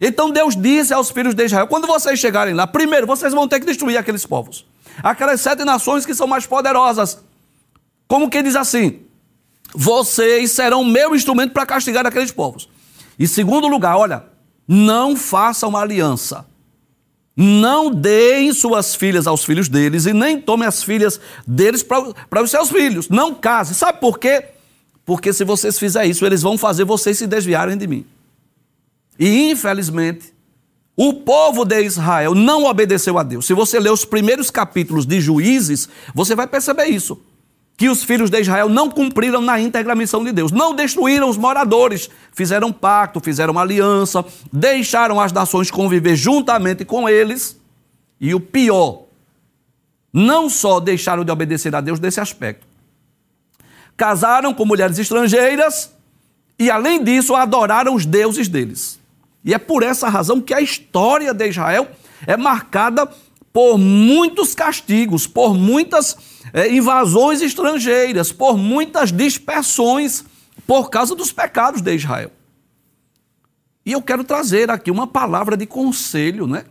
Então 0.00 0.30
Deus 0.30 0.54
disse 0.54 0.94
aos 0.94 1.10
filhos 1.10 1.34
de 1.34 1.44
Israel: 1.44 1.66
quando 1.66 1.86
vocês 1.86 2.18
chegarem 2.18 2.54
lá, 2.54 2.66
primeiro 2.66 3.06
vocês 3.06 3.32
vão 3.32 3.48
ter 3.48 3.58
que 3.58 3.66
destruir 3.66 3.96
aqueles 3.96 4.24
povos, 4.24 4.64
aquelas 5.02 5.40
sete 5.40 5.64
nações 5.64 6.04
que 6.04 6.14
são 6.14 6.26
mais 6.26 6.46
poderosas. 6.46 7.22
Como 8.06 8.30
que 8.30 8.42
diz 8.42 8.56
assim? 8.56 9.00
Vocês 9.74 10.52
serão 10.52 10.84
meu 10.84 11.14
instrumento 11.14 11.52
para 11.52 11.66
castigar 11.66 12.06
aqueles 12.06 12.32
povos. 12.32 12.68
E 13.18 13.26
segundo 13.26 13.68
lugar, 13.68 13.96
olha, 13.96 14.24
não 14.66 15.16
façam 15.16 15.76
aliança. 15.76 16.46
Não 17.36 17.90
deem 17.90 18.52
suas 18.52 18.94
filhas 18.94 19.26
aos 19.26 19.44
filhos 19.44 19.68
deles 19.68 20.06
e 20.06 20.12
nem 20.12 20.40
tomem 20.40 20.66
as 20.66 20.82
filhas 20.82 21.20
deles 21.46 21.84
para 21.84 22.42
os 22.42 22.50
seus 22.50 22.68
filhos. 22.68 23.08
Não 23.08 23.34
casem. 23.34 23.74
Sabe 23.74 24.00
por 24.00 24.18
quê? 24.18 24.46
Porque 25.04 25.32
se 25.32 25.44
vocês 25.44 25.78
fizerem 25.78 26.10
isso, 26.10 26.26
eles 26.26 26.42
vão 26.42 26.58
fazer 26.58 26.84
vocês 26.84 27.16
se 27.16 27.26
desviarem 27.26 27.78
de 27.78 27.86
mim. 27.86 28.04
E 29.18 29.50
infelizmente, 29.50 30.34
o 31.00 31.12
povo 31.12 31.64
de 31.64 31.80
Israel 31.84 32.34
não 32.34 32.64
obedeceu 32.64 33.16
a 33.20 33.22
Deus. 33.22 33.46
Se 33.46 33.54
você 33.54 33.78
ler 33.78 33.92
os 33.92 34.04
primeiros 34.04 34.50
capítulos 34.50 35.06
de 35.06 35.20
Juízes, 35.20 35.88
você 36.12 36.34
vai 36.34 36.48
perceber 36.48 36.86
isso 36.86 37.22
que 37.76 37.88
os 37.88 38.02
filhos 38.02 38.28
de 38.28 38.40
Israel 38.40 38.68
não 38.68 38.90
cumpriram 38.90 39.40
na 39.40 39.60
íntegra 39.60 39.92
a 39.92 39.96
missão 39.96 40.24
de 40.24 40.32
Deus. 40.32 40.50
Não 40.50 40.74
destruíram 40.74 41.30
os 41.30 41.36
moradores, 41.36 42.10
fizeram 42.32 42.72
pacto, 42.72 43.20
fizeram 43.20 43.56
aliança, 43.56 44.24
deixaram 44.52 45.20
as 45.20 45.30
nações 45.30 45.70
conviver 45.70 46.16
juntamente 46.16 46.84
com 46.84 47.08
eles. 47.08 47.56
E 48.20 48.34
o 48.34 48.40
pior, 48.40 49.04
não 50.12 50.50
só 50.50 50.80
deixaram 50.80 51.24
de 51.24 51.30
obedecer 51.30 51.72
a 51.76 51.80
Deus 51.80 52.00
nesse 52.00 52.18
aspecto, 52.18 52.66
casaram 53.96 54.52
com 54.52 54.64
mulheres 54.64 54.98
estrangeiras 54.98 55.92
e, 56.58 56.68
além 56.68 57.04
disso, 57.04 57.36
adoraram 57.36 57.94
os 57.94 58.04
deuses 58.04 58.48
deles. 58.48 58.98
E 59.44 59.54
é 59.54 59.58
por 59.58 59.82
essa 59.82 60.08
razão 60.08 60.40
que 60.40 60.52
a 60.52 60.60
história 60.60 61.32
de 61.32 61.48
Israel 61.48 61.88
é 62.26 62.36
marcada 62.36 63.06
por 63.52 63.78
muitos 63.78 64.54
castigos, 64.54 65.26
por 65.26 65.54
muitas 65.54 66.16
é, 66.52 66.72
invasões 66.72 67.40
estrangeiras, 67.40 68.32
por 68.32 68.56
muitas 68.56 69.10
dispersões 69.10 70.24
por 70.66 70.90
causa 70.90 71.14
dos 71.14 71.32
pecados 71.32 71.80
de 71.80 71.94
Israel. 71.94 72.30
E 73.84 73.92
eu 73.92 74.02
quero 74.02 74.22
trazer 74.22 74.70
aqui 74.70 74.90
uma 74.90 75.06
palavra 75.06 75.56
de 75.56 75.64
conselho, 75.66 76.46
né? 76.46 76.64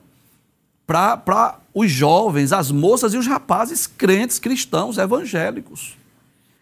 para 0.88 1.60
os 1.74 1.92
jovens, 1.92 2.54
as 2.54 2.72
moças 2.72 3.14
e 3.14 3.18
os 3.18 3.28
rapazes 3.28 3.86
crentes, 3.86 4.40
cristãos, 4.40 4.98
evangélicos. 4.98 5.98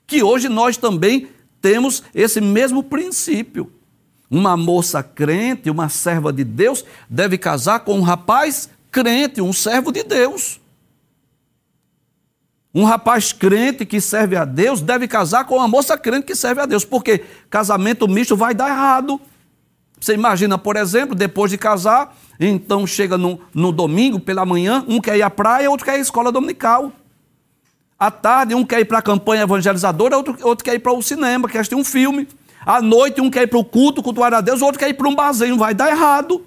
Que 0.07 0.23
hoje 0.23 0.49
nós 0.49 0.77
também 0.77 1.27
temos 1.61 2.01
esse 2.13 2.41
mesmo 2.41 2.83
princípio. 2.83 3.71
Uma 4.29 4.57
moça 4.57 5.03
crente, 5.03 5.69
uma 5.69 5.89
serva 5.89 6.33
de 6.33 6.43
Deus, 6.43 6.83
deve 7.09 7.37
casar 7.37 7.81
com 7.81 7.97
um 7.97 8.01
rapaz 8.01 8.69
crente, 8.91 9.41
um 9.41 9.53
servo 9.53 9.91
de 9.91 10.03
Deus. 10.03 10.59
Um 12.73 12.83
rapaz 12.83 13.31
crente 13.31 13.85
que 13.85 14.01
serve 14.01 14.35
a 14.35 14.43
Deus 14.43 14.81
deve 14.81 15.07
casar 15.07 15.45
com 15.45 15.55
uma 15.55 15.67
moça 15.67 15.97
crente 15.97 16.25
que 16.25 16.35
serve 16.35 16.59
a 16.59 16.65
Deus, 16.65 16.83
porque 16.83 17.23
casamento 17.49 18.05
misto 18.05 18.35
vai 18.35 18.53
dar 18.53 18.69
errado. 18.69 19.21
Você 19.97 20.13
imagina, 20.13 20.57
por 20.57 20.75
exemplo, 20.75 21.15
depois 21.15 21.49
de 21.49 21.57
casar, 21.57 22.15
então 22.39 22.85
chega 22.85 23.17
no, 23.17 23.39
no 23.53 23.71
domingo 23.71 24.19
pela 24.19 24.45
manhã, 24.45 24.83
um 24.89 24.99
quer 24.99 25.17
ir 25.17 25.21
à 25.21 25.29
praia, 25.29 25.71
outro 25.71 25.85
quer 25.85 25.95
ir 25.95 25.99
à 25.99 26.01
escola 26.01 26.31
dominical. 26.31 26.91
À 27.97 28.11
tarde, 28.11 28.53
um 28.53 28.65
quer 28.65 28.81
ir 28.81 28.85
para 28.85 28.97
a 28.97 29.01
campanha 29.01 29.43
evangelizadora, 29.43 30.17
outro, 30.17 30.37
outro 30.43 30.65
quer 30.65 30.75
ir 30.75 30.79
para 30.79 30.91
o 30.91 31.01
cinema, 31.01 31.47
quer 31.47 31.59
assistir 31.59 31.75
um 31.75 31.83
filme. 31.83 32.27
À 32.65 32.81
noite, 32.81 33.21
um 33.21 33.29
quer 33.29 33.43
ir 33.43 33.47
para 33.47 33.59
o 33.59 33.65
culto, 33.65 34.01
cultuar 34.01 34.33
a 34.33 34.41
Deus, 34.41 34.61
outro 34.61 34.79
quer 34.79 34.89
ir 34.89 34.95
para 34.95 35.07
um 35.07 35.15
barzinho. 35.15 35.57
Vai 35.57 35.73
dar 35.73 35.89
errado. 35.89 36.43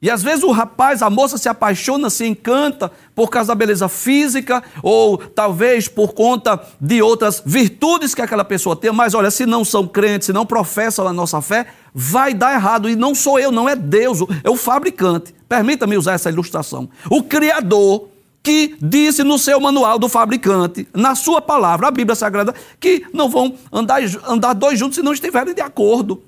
E 0.00 0.10
às 0.10 0.22
vezes 0.22 0.44
o 0.44 0.50
rapaz, 0.50 1.00
a 1.00 1.08
moça 1.08 1.38
se 1.38 1.48
apaixona, 1.48 2.10
se 2.10 2.26
encanta 2.26 2.92
por 3.14 3.30
causa 3.30 3.48
da 3.48 3.54
beleza 3.54 3.88
física, 3.88 4.62
ou 4.82 5.16
talvez 5.16 5.88
por 5.88 6.12
conta 6.12 6.60
de 6.78 7.00
outras 7.00 7.42
virtudes 7.44 8.14
que 8.14 8.20
aquela 8.20 8.44
pessoa 8.44 8.76
tem, 8.76 8.92
mas 8.92 9.14
olha, 9.14 9.30
se 9.30 9.46
não 9.46 9.64
são 9.64 9.86
crentes, 9.88 10.26
se 10.26 10.34
não 10.34 10.44
professam 10.44 11.08
a 11.08 11.12
nossa 11.14 11.40
fé, 11.40 11.66
vai 11.94 12.34
dar 12.34 12.52
errado. 12.52 12.90
E 12.90 12.94
não 12.94 13.14
sou 13.14 13.38
eu, 13.38 13.50
não 13.50 13.66
é 13.66 13.74
Deus, 13.74 14.18
é 14.44 14.50
o 14.50 14.56
fabricante. 14.56 15.34
Permita-me 15.48 15.96
usar 15.96 16.12
essa 16.12 16.28
ilustração. 16.28 16.90
O 17.10 17.22
Criador 17.22 18.08
que 18.46 18.76
disse 18.80 19.24
no 19.24 19.40
seu 19.40 19.58
manual 19.58 19.98
do 19.98 20.08
fabricante, 20.08 20.86
na 20.94 21.16
sua 21.16 21.42
palavra, 21.42 21.88
a 21.88 21.90
Bíblia 21.90 22.14
Sagrada, 22.14 22.54
que 22.78 23.04
não 23.12 23.28
vão 23.28 23.56
andar, 23.72 24.00
andar 24.24 24.52
dois 24.52 24.78
juntos 24.78 24.94
se 24.94 25.02
não 25.02 25.12
estiverem 25.12 25.52
de 25.52 25.60
acordo. 25.60 26.22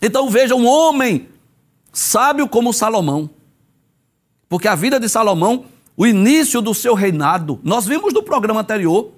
Então 0.00 0.30
veja 0.30 0.54
um 0.54 0.66
homem 0.66 1.28
sábio 1.92 2.48
como 2.48 2.72
Salomão. 2.72 3.28
Porque 4.48 4.66
a 4.66 4.74
vida 4.74 4.98
de 4.98 5.10
Salomão, 5.10 5.66
o 5.94 6.06
início 6.06 6.62
do 6.62 6.72
seu 6.72 6.94
reinado, 6.94 7.60
nós 7.62 7.84
vimos 7.84 8.14
no 8.14 8.22
programa 8.22 8.62
anterior 8.62 9.10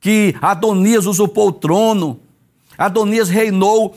que 0.00 0.34
Adonias 0.42 1.06
usurpou 1.06 1.46
o 1.46 1.52
trono, 1.52 2.18
Adonias 2.76 3.28
reinou 3.28 3.96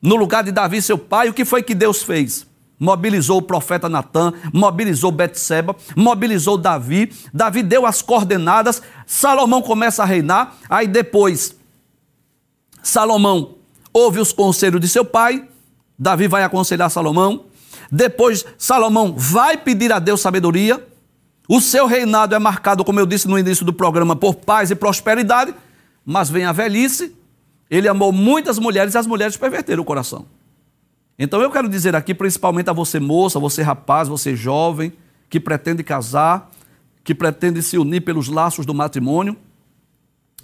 no 0.00 0.14
lugar 0.14 0.44
de 0.44 0.52
Davi, 0.52 0.80
seu 0.80 0.96
pai. 0.96 1.28
O 1.28 1.34
que 1.34 1.44
foi 1.44 1.64
que 1.64 1.74
Deus 1.74 2.04
fez? 2.04 2.46
Mobilizou 2.78 3.38
o 3.38 3.42
profeta 3.42 3.88
Natan, 3.88 4.32
mobilizou 4.52 5.10
Betseba, 5.10 5.74
mobilizou 5.96 6.58
Davi. 6.58 7.12
Davi 7.32 7.62
deu 7.62 7.86
as 7.86 8.02
coordenadas, 8.02 8.82
Salomão 9.06 9.62
começa 9.62 10.02
a 10.02 10.06
reinar. 10.06 10.56
Aí 10.68 10.86
depois, 10.86 11.56
Salomão 12.82 13.54
ouve 13.92 14.20
os 14.20 14.32
conselhos 14.32 14.80
de 14.80 14.88
seu 14.88 15.04
pai, 15.04 15.48
Davi 15.98 16.28
vai 16.28 16.42
aconselhar 16.42 16.90
Salomão. 16.90 17.46
Depois, 17.90 18.44
Salomão 18.58 19.14
vai 19.16 19.56
pedir 19.56 19.92
a 19.92 19.98
Deus 19.98 20.20
sabedoria. 20.20 20.84
O 21.48 21.60
seu 21.60 21.86
reinado 21.86 22.34
é 22.34 22.38
marcado, 22.38 22.84
como 22.84 22.98
eu 23.00 23.06
disse 23.06 23.28
no 23.28 23.38
início 23.38 23.64
do 23.64 23.72
programa, 23.72 24.16
por 24.16 24.34
paz 24.34 24.70
e 24.70 24.74
prosperidade. 24.74 25.54
Mas 26.04 26.28
vem 26.28 26.44
a 26.44 26.52
velhice. 26.52 27.16
Ele 27.70 27.88
amou 27.88 28.12
muitas 28.12 28.58
mulheres 28.58 28.94
e 28.94 28.98
as 28.98 29.06
mulheres 29.06 29.36
perverteram 29.36 29.82
o 29.82 29.86
coração. 29.86 30.26
Então 31.18 31.40
eu 31.40 31.50
quero 31.50 31.68
dizer 31.68 31.96
aqui, 31.96 32.14
principalmente 32.14 32.68
a 32.68 32.72
você 32.72 33.00
moça, 33.00 33.38
você 33.38 33.62
rapaz, 33.62 34.08
você 34.08 34.36
jovem, 34.36 34.92
que 35.30 35.40
pretende 35.40 35.82
casar, 35.82 36.50
que 37.02 37.14
pretende 37.14 37.62
se 37.62 37.78
unir 37.78 38.02
pelos 38.02 38.28
laços 38.28 38.66
do 38.66 38.74
matrimônio, 38.74 39.36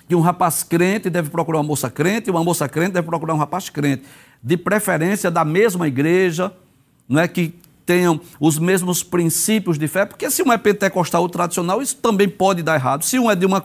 que 0.09 0.15
um 0.15 0.21
rapaz 0.21 0.63
crente 0.63 1.11
deve 1.11 1.31
procurar 1.31 1.59
uma 1.59 1.65
moça 1.65 1.91
crente, 1.91 2.29
e 2.29 2.31
uma 2.31 2.43
moça 2.43 2.69
crente 2.69 2.93
deve 2.93 3.07
procurar 3.07 3.35
um 3.35 3.39
rapaz 3.39 3.69
crente. 3.69 4.05
De 4.43 4.57
preferência 4.57 5.31
da 5.31 5.45
mesma 5.45 5.87
igreja, 5.87 6.53
não 7.09 7.21
é? 7.21 7.29
Que 7.29 7.55
tenham 7.93 8.19
os 8.41 8.59
mesmos 8.59 9.03
princípios 9.03 9.77
de 9.79 9.87
fé, 9.87 10.07
porque 10.07 10.31
se 10.31 10.43
um 10.43 10.51
é 10.51 10.57
pentecostal 10.57 11.21
ou 11.21 11.29
tradicional, 11.29 11.83
isso 11.83 11.95
também 11.97 12.27
pode 12.27 12.63
dar 12.63 12.77
errado. 12.77 13.05
Se 13.05 13.19
um 13.19 13.31
é 13.31 13.37
de 13.37 13.45
uma, 13.45 13.63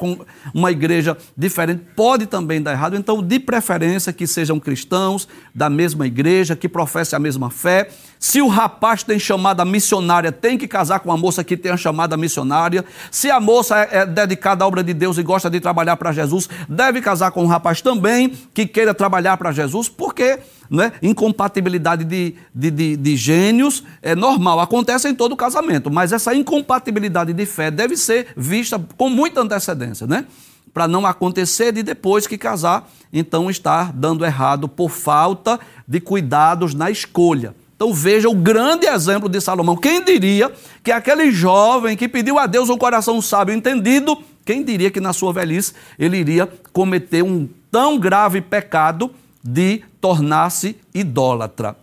uma 0.54 0.70
igreja 0.70 1.18
diferente, 1.38 1.82
pode 1.96 2.26
também 2.26 2.62
dar 2.62 2.74
errado. 2.74 2.98
Então, 2.98 3.24
de 3.24 3.40
preferência, 3.40 4.12
que 4.12 4.28
sejam 4.28 4.60
cristãos 4.60 5.30
da 5.56 5.70
mesma 5.70 6.06
igreja, 6.06 6.58
que 6.58 6.68
professem 6.68 7.16
a 7.16 7.20
mesma 7.22 7.50
fé. 7.50 7.90
Se 8.20 8.42
o 8.42 8.50
rapaz 8.50 9.02
tem 9.02 9.18
chamada 9.18 9.64
missionária, 9.64 10.30
tem 10.30 10.58
que 10.58 10.68
casar 10.68 11.00
com 11.00 11.08
uma 11.08 11.18
moça 11.18 11.42
que 11.42 11.56
tenha 11.56 11.78
chamada 11.78 12.18
missionária. 12.18 12.84
Se 13.10 13.32
a 13.32 13.40
moça 13.40 13.80
é, 13.80 14.00
é 14.00 14.06
dedicada 14.06 14.66
à 14.66 14.68
obra 14.68 14.84
de 14.84 14.94
Deus 14.94 15.18
e 15.18 15.24
gosta 15.24 15.50
de 15.50 15.62
trabalhar 15.62 15.96
para 15.96 16.12
Jesus, 16.12 16.50
deve 16.68 17.00
casar 17.00 17.32
com 17.32 17.46
um 17.46 17.48
rapaz 17.48 17.80
também 17.80 18.34
que 18.54 18.68
queira 18.68 18.94
trabalhar 18.94 19.38
para 19.38 19.54
Jesus, 19.54 19.88
porque 19.88 20.40
né? 20.70 20.92
Incompatibilidade 21.02 22.04
de, 22.04 22.36
de, 22.54 22.72
de, 22.72 22.98
de 22.98 23.16
gênios 23.16 23.84
é 24.02 24.16
normal, 24.16 24.60
acontece 24.60 25.08
em 25.08 25.16
todo 25.16 25.36
casamento, 25.36 25.90
mas 25.92 26.12
essa 26.12 26.34
incompatibilidade 26.34 27.34
de 27.34 27.46
fé 27.46 27.72
deve 27.72 27.96
ser 27.98 28.28
vista 28.36 28.82
com 28.98 29.10
muita 29.10 29.42
antecedência, 29.42 30.08
né? 30.08 30.26
Para 30.74 30.88
não 30.88 31.06
acontecer 31.06 31.72
de 31.72 31.82
depois 31.82 32.28
que 32.28 32.38
casar, 32.38 32.90
então 33.12 33.50
estar 33.50 33.92
dando 33.92 34.26
errado 34.26 34.68
por 34.68 34.90
falta 34.90 35.60
de 35.88 36.00
cuidados 36.00 36.74
na 36.74 36.92
escolha. 36.92 37.56
Então 37.76 37.94
veja 37.94 38.28
o 38.28 38.34
grande 38.34 38.88
exemplo 38.88 39.30
de 39.30 39.40
Salomão. 39.40 39.78
Quem 39.78 40.04
diria 40.04 40.52
que 40.84 40.92
aquele 40.92 41.32
jovem 41.32 41.96
que 41.96 42.08
pediu 42.08 42.40
a 42.40 42.48
Deus 42.48 42.70
um 42.70 42.78
coração 42.78 43.22
sábio 43.22 43.54
entendido, 43.54 44.18
quem 44.44 44.64
diria 44.64 44.90
que 44.90 45.00
na 45.00 45.14
sua 45.14 45.32
velhice 45.32 45.74
ele 45.98 46.18
iria 46.18 46.50
cometer 46.74 47.24
um 47.24 47.48
tão 47.72 48.00
grave 48.00 48.42
pecado 48.42 49.12
de 49.50 49.82
tornar-se 50.02 50.78
idólatra. 50.94 51.78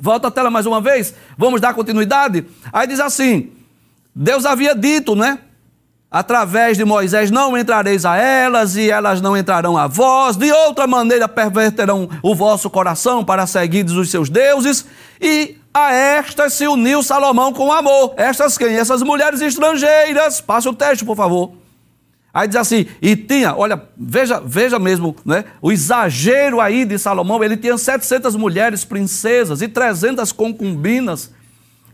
Volta 0.00 0.26
a 0.26 0.30
tela 0.30 0.50
mais 0.50 0.66
uma 0.66 0.80
vez, 0.80 1.14
vamos 1.38 1.60
dar 1.60 1.72
continuidade? 1.72 2.44
Aí 2.72 2.88
diz 2.88 2.98
assim: 2.98 3.52
Deus 4.12 4.44
havia 4.44 4.74
dito, 4.74 5.14
né? 5.14 5.38
Através 6.10 6.76
de 6.76 6.84
Moisés 6.84 7.30
não 7.30 7.56
entrareis 7.56 8.04
a 8.04 8.16
elas, 8.16 8.74
e 8.74 8.90
elas 8.90 9.20
não 9.20 9.36
entrarão 9.36 9.76
a 9.76 9.86
vós, 9.86 10.36
de 10.36 10.50
outra 10.50 10.86
maneira 10.86 11.28
perverterão 11.28 12.08
o 12.22 12.34
vosso 12.34 12.68
coração 12.68 13.24
para 13.24 13.46
seguir 13.46 13.84
os 13.84 14.10
seus 14.10 14.28
deuses, 14.28 14.84
e 15.20 15.56
a 15.72 15.92
estas 15.92 16.54
se 16.54 16.66
uniu 16.66 17.04
Salomão 17.04 17.52
com 17.52 17.72
amor. 17.72 18.14
Estas 18.16 18.58
quem? 18.58 18.74
Essas 18.74 19.02
mulheres 19.02 19.40
estrangeiras. 19.40 20.40
Passe 20.40 20.68
o 20.68 20.74
texto, 20.74 21.04
por 21.04 21.16
favor. 21.16 21.63
Aí 22.34 22.48
diz 22.48 22.56
assim, 22.56 22.86
e 23.00 23.14
tinha, 23.14 23.54
olha, 23.54 23.80
veja, 23.96 24.42
veja 24.44 24.76
mesmo, 24.76 25.14
né? 25.24 25.44
O 25.62 25.70
exagero 25.70 26.60
aí 26.60 26.84
de 26.84 26.98
Salomão, 26.98 27.44
ele 27.44 27.56
tinha 27.56 27.78
700 27.78 28.34
mulheres 28.34 28.84
princesas 28.84 29.62
e 29.62 29.68
300 29.68 30.32
concubinas. 30.32 31.32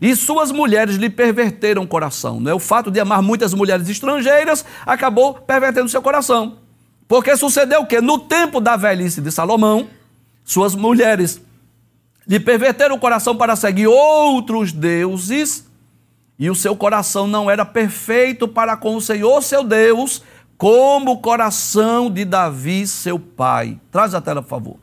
E 0.01 0.15
suas 0.15 0.51
mulheres 0.51 0.95
lhe 0.95 1.11
perverteram 1.11 1.83
o 1.83 1.87
coração. 1.87 2.39
Né? 2.39 2.51
O 2.51 2.57
fato 2.57 2.89
de 2.89 2.99
amar 2.99 3.21
muitas 3.21 3.53
mulheres 3.53 3.87
estrangeiras 3.87 4.65
acabou 4.83 5.35
pervertendo 5.35 5.87
seu 5.87 6.01
coração. 6.01 6.57
Porque 7.07 7.37
sucedeu 7.37 7.81
o 7.81 7.85
quê? 7.85 8.01
No 8.01 8.17
tempo 8.17 8.59
da 8.59 8.75
velhice 8.75 9.21
de 9.21 9.31
Salomão, 9.31 9.89
suas 10.43 10.73
mulheres 10.73 11.39
lhe 12.27 12.39
perverteram 12.39 12.95
o 12.95 12.99
coração 12.99 13.35
para 13.35 13.55
seguir 13.55 13.85
outros 13.85 14.71
deuses 14.71 15.69
e 16.41 16.49
o 16.49 16.55
seu 16.55 16.75
coração 16.75 17.27
não 17.27 17.51
era 17.51 17.63
perfeito 17.63 18.47
para 18.47 18.75
com 18.75 18.95
o 18.95 19.01
Senhor 19.01 19.43
seu 19.43 19.63
Deus, 19.63 20.23
como 20.57 21.11
o 21.11 21.17
coração 21.19 22.09
de 22.09 22.25
Davi, 22.25 22.87
seu 22.87 23.19
pai. 23.19 23.79
Traz 23.91 24.15
a 24.15 24.21
tela, 24.21 24.41
por 24.41 24.49
favor. 24.49 24.75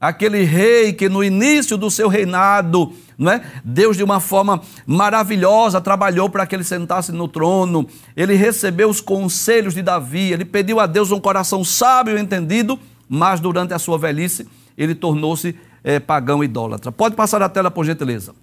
Aquele 0.00 0.44
rei 0.44 0.94
que 0.94 1.06
no 1.06 1.22
início 1.22 1.76
do 1.76 1.90
seu 1.90 2.08
reinado, 2.08 2.94
não 3.18 3.30
é? 3.30 3.42
Deus 3.62 3.98
de 3.98 4.02
uma 4.02 4.18
forma 4.18 4.62
maravilhosa 4.86 5.78
trabalhou 5.78 6.30
para 6.30 6.46
que 6.46 6.56
ele 6.56 6.64
sentasse 6.64 7.12
no 7.12 7.28
trono. 7.28 7.86
Ele 8.16 8.34
recebeu 8.34 8.88
os 8.88 9.02
conselhos 9.02 9.74
de 9.74 9.82
Davi, 9.82 10.32
ele 10.32 10.46
pediu 10.46 10.80
a 10.80 10.86
Deus 10.86 11.10
um 11.10 11.20
coração 11.20 11.62
sábio 11.62 12.16
e 12.16 12.20
entendido, 12.20 12.80
mas 13.06 13.40
durante 13.40 13.74
a 13.74 13.78
sua 13.78 13.98
velhice 13.98 14.48
ele 14.76 14.94
tornou-se 14.94 15.54
é, 15.84 16.00
pagão 16.00 16.42
idólatra. 16.42 16.90
Pode 16.90 17.14
passar 17.14 17.42
a 17.42 17.48
tela, 17.50 17.70
por 17.70 17.84
gentileza. 17.84 18.34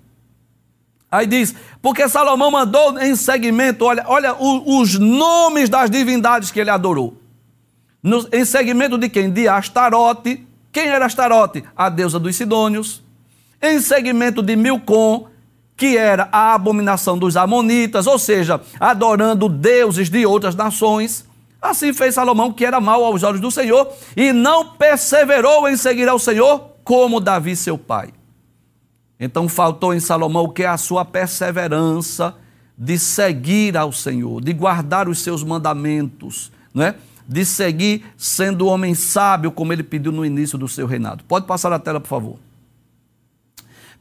Aí 1.11 1.27
diz, 1.27 1.53
porque 1.81 2.07
Salomão 2.07 2.49
mandou 2.49 2.97
em 2.97 3.17
segmento, 3.17 3.83
olha, 3.83 4.05
olha 4.07 4.33
os 4.39 4.97
nomes 4.97 5.67
das 5.67 5.89
divindades 5.89 6.51
que 6.51 6.59
ele 6.61 6.69
adorou. 6.69 7.17
No, 8.01 8.25
em 8.31 8.45
segmento 8.45 8.97
de 8.97 9.09
quem? 9.09 9.29
De 9.29 9.45
Astarote. 9.45 10.47
Quem 10.71 10.87
era 10.87 11.05
Astarote? 11.05 11.65
A 11.75 11.89
deusa 11.89 12.17
dos 12.17 12.35
Sidônios. 12.37 13.03
Em 13.61 13.81
segmento 13.81 14.41
de 14.41 14.55
Milcom, 14.55 15.27
que 15.75 15.97
era 15.97 16.29
a 16.31 16.53
abominação 16.53 17.17
dos 17.17 17.35
Amonitas, 17.35 18.07
ou 18.07 18.17
seja, 18.17 18.61
adorando 18.79 19.49
deuses 19.49 20.09
de 20.09 20.25
outras 20.25 20.55
nações. 20.55 21.25
Assim 21.61 21.91
fez 21.91 22.15
Salomão, 22.15 22.53
que 22.53 22.65
era 22.65 22.79
mau 22.79 23.03
aos 23.03 23.21
olhos 23.21 23.41
do 23.41 23.51
Senhor, 23.51 23.91
e 24.15 24.31
não 24.31 24.69
perseverou 24.69 25.67
em 25.67 25.75
seguir 25.75 26.07
ao 26.07 26.17
Senhor 26.17 26.71
como 26.83 27.19
Davi, 27.19 27.55
seu 27.55 27.77
pai. 27.77 28.13
Então 29.23 29.47
faltou 29.47 29.93
em 29.93 29.99
Salomão 29.99 30.45
o 30.45 30.49
que 30.49 30.63
é 30.63 30.67
a 30.67 30.77
sua 30.77 31.05
perseverança 31.05 32.35
de 32.75 32.97
seguir 32.97 33.77
ao 33.77 33.91
Senhor, 33.91 34.41
de 34.41 34.51
guardar 34.51 35.07
os 35.07 35.19
seus 35.19 35.43
mandamentos, 35.43 36.51
não 36.73 36.83
é? 36.83 36.95
de 37.27 37.45
seguir 37.45 38.03
sendo 38.17 38.65
homem 38.65 38.95
sábio, 38.95 39.51
como 39.51 39.71
ele 39.71 39.83
pediu 39.83 40.11
no 40.11 40.25
início 40.25 40.57
do 40.57 40.67
seu 40.67 40.87
reinado. 40.87 41.23
Pode 41.25 41.45
passar 41.45 41.71
a 41.71 41.77
tela, 41.77 41.99
por 41.99 42.07
favor. 42.07 42.39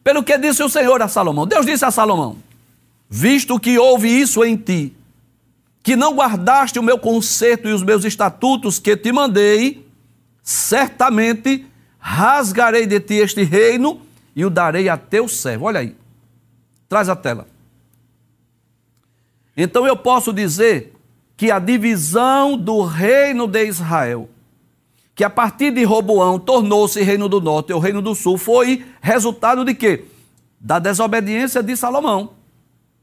Pelo 0.02 0.24
que 0.24 0.37
disse 0.38 0.62
o 0.62 0.70
Senhor 0.70 1.02
a 1.02 1.06
Salomão. 1.06 1.46
Deus 1.46 1.66
disse 1.66 1.85
a 1.85 1.90
Salomão: 1.90 2.38
Visto 3.09 3.61
que 3.61 3.78
houve 3.78 4.09
isso 4.09 4.42
em 4.42 4.56
ti, 4.56 4.96
que 5.83 5.94
não 5.94 6.14
guardaste 6.14 6.78
o 6.78 6.83
meu 6.83 6.98
conserto 6.98 7.68
e 7.68 7.72
os 7.74 7.83
meus 7.83 8.06
estatutos 8.06 8.78
que 8.78 8.96
te 8.96 9.12
mandei, 9.12 9.87
certamente 10.42 11.66
rasgarei 11.98 12.87
de 12.87 12.98
ti 13.00 13.14
este 13.14 13.42
reino 13.42 14.00
e 14.35 14.45
o 14.45 14.51
darei 14.51 14.88
a 14.88 14.97
teu 14.97 15.29
servo. 15.29 15.66
Olha 15.66 15.81
aí. 15.81 15.97
Traz 16.88 17.09
a 17.09 17.16
tela. 17.16 17.47
Então 19.57 19.87
eu 19.87 19.97
posso 19.97 20.33
dizer 20.33 20.95
que 21.37 21.51
a 21.51 21.59
divisão 21.59 22.57
do 22.57 22.83
reino 22.83 23.47
de 23.47 23.64
Israel, 23.64 24.29
que 25.14 25.25
a 25.25 25.31
partir 25.31 25.71
de 25.71 25.85
Roboão 25.85 26.38
tornou-se 26.38 27.01
reino 27.03 27.29
do 27.29 27.40
norte 27.40 27.71
e 27.71 27.75
o 27.75 27.79
reino 27.79 28.03
do 28.03 28.14
sul, 28.14 28.37
foi 28.37 28.85
resultado 29.01 29.64
de 29.64 29.75
quê? 29.75 30.05
Da 30.59 30.79
desobediência 30.79 31.62
de 31.62 31.77
Salomão. 31.77 32.31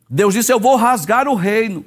Deus 0.09 0.33
disse: 0.33 0.53
Eu 0.53 0.59
vou 0.59 0.75
rasgar 0.75 1.27
o 1.27 1.35
reino, 1.35 1.85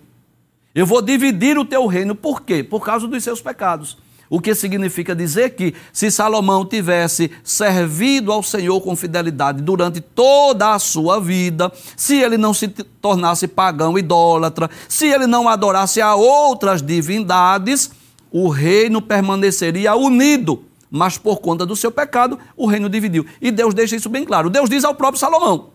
eu 0.75 0.87
vou 0.87 1.03
dividir 1.03 1.59
o 1.59 1.65
teu 1.65 1.87
reino. 1.87 2.15
Por 2.15 2.43
quê? 2.43 2.63
Por 2.63 2.85
causa 2.85 3.07
dos 3.07 3.23
seus 3.23 3.41
pecados. 3.41 3.99
O 4.31 4.41
que 4.41 4.55
significa 4.55 5.13
dizer 5.13 5.57
que 5.57 5.75
se 5.93 6.09
Salomão 6.09 6.65
tivesse 6.65 7.33
servido 7.43 8.31
ao 8.31 8.45
Senhor 8.45 8.81
com 8.81 8.95
fidelidade 8.95 9.61
durante 9.61 10.01
toda 10.01 10.73
a 10.73 10.79
sua 10.79 11.21
vida, 11.21 11.71
se 11.97 12.17
ele 12.17 12.39
não 12.39 12.55
se 12.55 12.69
tornasse 12.69 13.49
pagão 13.49 13.99
idólatra, 13.99 14.71
se 14.89 15.09
ele 15.09 15.27
não 15.27 15.49
adorasse 15.49 16.01
a 16.01 16.15
outras 16.15 16.81
divindades, 16.81 17.91
o 18.31 18.49
reino 18.49 19.03
permaneceria 19.03 19.97
unido. 19.97 20.63
Mas 20.89 21.19
por 21.19 21.41
conta 21.41 21.67
do 21.67 21.75
seu 21.75 21.91
pecado, 21.91 22.39
o 22.57 22.67
reino 22.67 22.89
dividiu. 22.89 23.27
E 23.43 23.51
Deus 23.51 23.75
deixa 23.75 23.97
isso 23.97 24.09
bem 24.09 24.25
claro. 24.25 24.49
Deus 24.49 24.71
diz 24.71 24.85
ao 24.85 24.95
próprio 24.95 25.19
Salomão. 25.19 25.71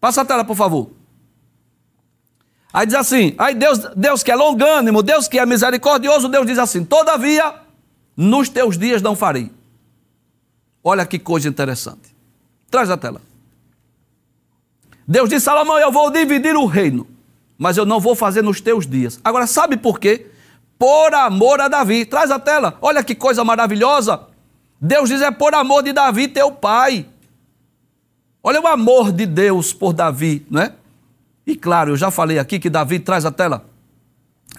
Passa 0.00 0.22
a 0.22 0.24
tela, 0.24 0.44
por 0.44 0.56
favor. 0.56 0.90
Aí 2.74 2.86
diz 2.86 2.96
assim, 2.96 3.36
aí 3.38 3.54
Deus, 3.54 3.78
Deus 3.94 4.24
que 4.24 4.32
é 4.32 4.34
longânimo, 4.34 5.00
Deus 5.00 5.28
que 5.28 5.38
é 5.38 5.46
misericordioso, 5.46 6.28
Deus 6.28 6.44
diz 6.44 6.58
assim: 6.58 6.84
todavia, 6.84 7.54
nos 8.16 8.48
teus 8.48 8.76
dias 8.76 9.00
não 9.00 9.14
farei. 9.14 9.48
Olha 10.82 11.06
que 11.06 11.16
coisa 11.16 11.48
interessante. 11.48 12.12
Traz 12.68 12.90
a 12.90 12.96
tela. 12.96 13.20
Deus 15.06 15.28
disse: 15.28 15.44
Salomão, 15.44 15.78
eu 15.78 15.92
vou 15.92 16.10
dividir 16.10 16.56
o 16.56 16.66
reino, 16.66 17.06
mas 17.56 17.76
eu 17.76 17.86
não 17.86 18.00
vou 18.00 18.16
fazer 18.16 18.42
nos 18.42 18.60
teus 18.60 18.88
dias. 18.88 19.20
Agora, 19.22 19.46
sabe 19.46 19.76
por 19.76 20.00
quê? 20.00 20.26
Por 20.76 21.14
amor 21.14 21.60
a 21.60 21.68
Davi. 21.68 22.04
Traz 22.04 22.32
a 22.32 22.40
tela. 22.40 22.76
Olha 22.82 23.04
que 23.04 23.14
coisa 23.14 23.44
maravilhosa. 23.44 24.26
Deus 24.80 25.10
diz: 25.10 25.22
é 25.22 25.30
por 25.30 25.54
amor 25.54 25.84
de 25.84 25.92
Davi, 25.92 26.26
teu 26.26 26.50
pai. 26.50 27.06
Olha 28.42 28.60
o 28.60 28.66
amor 28.66 29.12
de 29.12 29.26
Deus 29.26 29.72
por 29.72 29.92
Davi, 29.92 30.44
não 30.50 30.60
é? 30.60 30.74
E 31.46 31.56
claro, 31.56 31.92
eu 31.92 31.96
já 31.96 32.10
falei 32.10 32.38
aqui 32.38 32.58
que 32.58 32.70
Davi 32.70 32.98
traz 32.98 33.24
a 33.24 33.30
tela. 33.30 33.64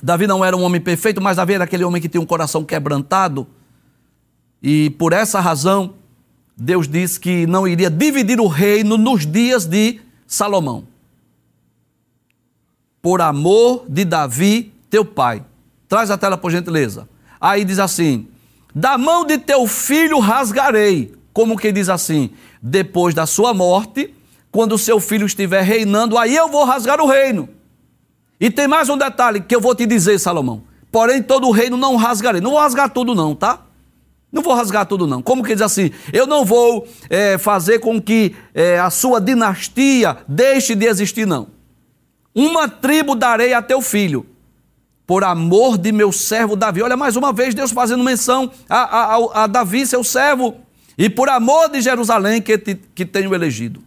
Davi 0.02 0.28
não 0.28 0.44
era 0.44 0.56
um 0.56 0.62
homem 0.62 0.82
perfeito, 0.82 1.22
mas 1.22 1.38
Davi 1.38 1.54
era 1.54 1.64
aquele 1.64 1.84
homem 1.84 2.02
que 2.02 2.10
tinha 2.10 2.22
um 2.22 2.26
coração 2.26 2.64
quebrantado. 2.64 3.48
E 4.62 4.90
por 4.92 5.14
essa 5.14 5.40
razão, 5.40 5.96
Deus 6.58 6.88
disse 6.88 7.20
que 7.20 7.46
não 7.46 7.68
iria 7.68 7.90
dividir 7.90 8.40
o 8.40 8.48
reino 8.48 8.98
nos 8.98 9.26
dias 9.26 9.66
de 9.66 10.00
Salomão. 10.26 10.88
Por 13.02 13.22
amor 13.22 13.86
de 13.88 14.06
Davi, 14.06 14.74
teu 14.90 15.06
pai. 15.06 15.44
Traz 15.88 16.10
a 16.10 16.18
tela, 16.18 16.38
por 16.38 16.52
gentileza. 16.52 17.08
Aí 17.40 17.64
diz 17.64 17.78
assim: 17.78 18.28
Da 18.74 18.98
mão 18.98 19.26
de 19.26 19.38
teu 19.38 19.68
filho 19.68 20.20
rasgarei. 20.20 21.14
Como 21.32 21.58
que 21.58 21.72
diz 21.72 21.90
assim? 21.90 22.32
Depois 22.62 23.14
da 23.14 23.26
sua 23.26 23.54
morte, 23.54 24.15
quando 24.56 24.72
o 24.72 24.78
seu 24.78 25.02
filho 25.02 25.26
estiver 25.26 25.62
reinando, 25.64 26.18
aí 26.18 26.34
eu 26.34 26.48
vou 26.48 26.64
rasgar 26.64 27.02
o 27.02 27.06
reino. 27.06 27.50
E 28.40 28.50
tem 28.50 28.70
mais 28.70 28.88
um 28.88 28.98
detalhe 28.98 29.42
que 29.42 29.54
eu 29.54 29.60
vou 29.60 29.76
te 29.76 29.86
dizer, 29.86 30.18
Salomão. 30.18 30.64
Porém, 30.90 31.22
todo 31.22 31.46
o 31.46 31.52
reino 31.52 31.76
não 31.76 31.98
rasgarei. 31.98 32.40
Não 32.40 32.52
vou 32.52 32.60
rasgar 32.62 32.90
tudo, 32.90 33.14
não, 33.14 33.36
tá? 33.36 33.64
Não 34.32 34.42
vou 34.42 34.54
rasgar 34.54 34.86
tudo, 34.86 35.06
não. 35.06 35.22
Como 35.22 35.44
que 35.44 35.54
diz 35.54 35.62
assim? 35.62 35.92
Eu 36.14 36.26
não 36.26 36.46
vou 36.46 36.88
é, 37.10 37.38
fazer 37.38 37.80
com 37.80 38.02
que 38.02 38.34
é, 38.54 38.80
a 38.80 38.90
sua 38.90 39.20
dinastia 39.20 40.20
deixe 40.26 40.74
de 40.74 40.86
existir, 40.86 41.28
não. 41.28 41.48
Uma 42.34 42.70
tribo 42.70 43.14
darei 43.14 43.54
a 43.54 43.62
teu 43.62 43.82
filho, 43.82 44.26
por 45.06 45.26
amor 45.26 45.78
de 45.78 45.92
meu 45.92 46.14
servo 46.14 46.56
Davi. 46.56 46.82
Olha, 46.82 46.96
mais 46.96 47.18
uma 47.18 47.34
vez, 47.34 47.54
Deus 47.54 47.74
fazendo 47.74 48.06
menção 48.06 48.50
a, 48.70 49.16
a, 49.16 49.44
a 49.44 49.48
Davi, 49.48 49.86
seu 49.86 50.02
servo, 50.02 50.56
e 50.98 51.10
por 51.10 51.28
amor 51.28 51.68
de 51.68 51.82
Jerusalém 51.82 52.42
que, 52.42 52.58
te, 52.58 52.76
que 52.96 53.06
tenho 53.06 53.36
elegido. 53.36 53.84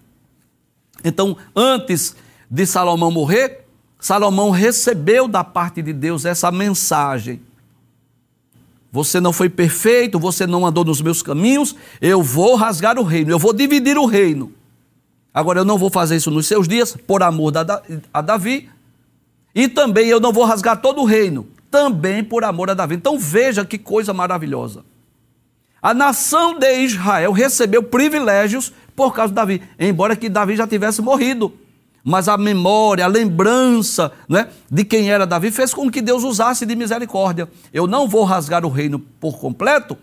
Então, 1.05 1.37
antes 1.55 2.17
de 2.51 2.67
Salomão 2.67 3.11
morrer, 3.11 3.65
Salomão 4.01 4.51
recebeu 4.51 5.27
da 5.27 5.43
parte 5.43 5.83
de 5.83 5.93
Deus 5.93 6.25
essa 6.25 6.51
mensagem. 6.51 7.41
Você 8.91 9.21
não 9.21 9.33
foi 9.33 9.49
perfeito, 9.51 10.19
você 10.19 10.47
não 10.47 10.65
andou 10.65 10.85
nos 10.85 11.03
meus 11.03 11.23
caminhos, 11.23 11.75
eu 12.01 12.23
vou 12.23 12.55
rasgar 12.55 12.99
o 12.99 13.03
reino, 13.03 13.31
eu 13.31 13.39
vou 13.39 13.53
dividir 13.53 13.99
o 13.99 14.07
reino. 14.07 14.53
Agora, 15.33 15.61
eu 15.61 15.65
não 15.65 15.77
vou 15.77 15.91
fazer 15.91 16.17
isso 16.17 16.31
nos 16.31 16.47
seus 16.47 16.67
dias, 16.67 16.97
por 16.97 17.23
amor 17.23 17.53
a 18.13 18.21
Davi, 18.23 18.69
e 19.55 19.69
também 19.69 20.09
eu 20.09 20.21
não 20.21 20.33
vou 20.33 20.45
rasgar 20.45 20.81
todo 20.81 21.03
o 21.03 21.05
reino, 21.05 21.47
também 21.71 22.25
por 22.25 22.45
amor 22.45 22.71
a 22.71 22.75
Davi. 22.75 22.95
Então 22.95 23.19
veja 23.19 23.65
que 23.65 23.77
coisa 23.77 24.15
maravilhosa. 24.15 24.85
A 25.83 25.93
nação 25.93 26.59
de 26.59 26.81
Israel 26.81 27.33
recebeu 27.33 27.83
privilégios 27.83 28.73
por 28.99 29.15
causa 29.15 29.31
de 29.31 29.37
Davi, 29.37 29.63
embora 29.79 30.17
que 30.17 30.29
Davi 30.29 30.57
já 30.57 30.67
tivesse 30.67 31.01
morrido. 31.01 31.53
Mas 32.03 32.27
a 32.27 32.37
memória, 32.37 33.05
a 33.05 33.09
lembrança 33.09 34.11
né, 34.29 34.49
de 34.69 34.85
quem 34.85 35.09
era 35.09 35.25
Davi 35.25 35.53
fez 35.53 35.73
com 35.73 35.89
que 35.89 36.03
Deus 36.03 36.25
usasse 36.25 36.67
de 36.67 36.75
misericórdia. 36.75 37.49
Eu 37.73 37.87
não 37.87 38.09
vou 38.09 38.25
rasgar 38.25 38.67
o 38.67 38.69
reino 38.69 38.99
por 38.99 39.39
completo, 39.39 39.97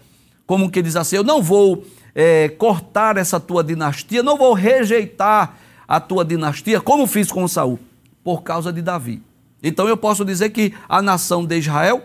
como 0.47 0.71
que 0.71 0.81
diz 0.81 0.95
assim, 0.95 1.17
eu 1.17 1.25
não 1.25 1.41
vou 1.41 1.83
é, 2.13 2.47
cortar 2.47 3.17
essa 3.17 3.37
tua 3.37 3.61
dinastia, 3.61 4.23
não 4.23 4.37
vou 4.37 4.53
rejeitar 4.53 5.57
a 5.85 5.99
tua 5.99 6.23
dinastia, 6.23 6.79
como 6.79 7.05
fiz 7.05 7.29
com 7.29 7.45
Saul, 7.49 7.77
por 8.23 8.43
causa 8.43 8.71
de 8.71 8.81
Davi. 8.81 9.21
Então 9.61 9.89
eu 9.89 9.97
posso 9.97 10.23
dizer 10.23 10.51
que 10.51 10.73
a 10.87 11.01
nação 11.01 11.45
de 11.45 11.57
Israel 11.57 12.01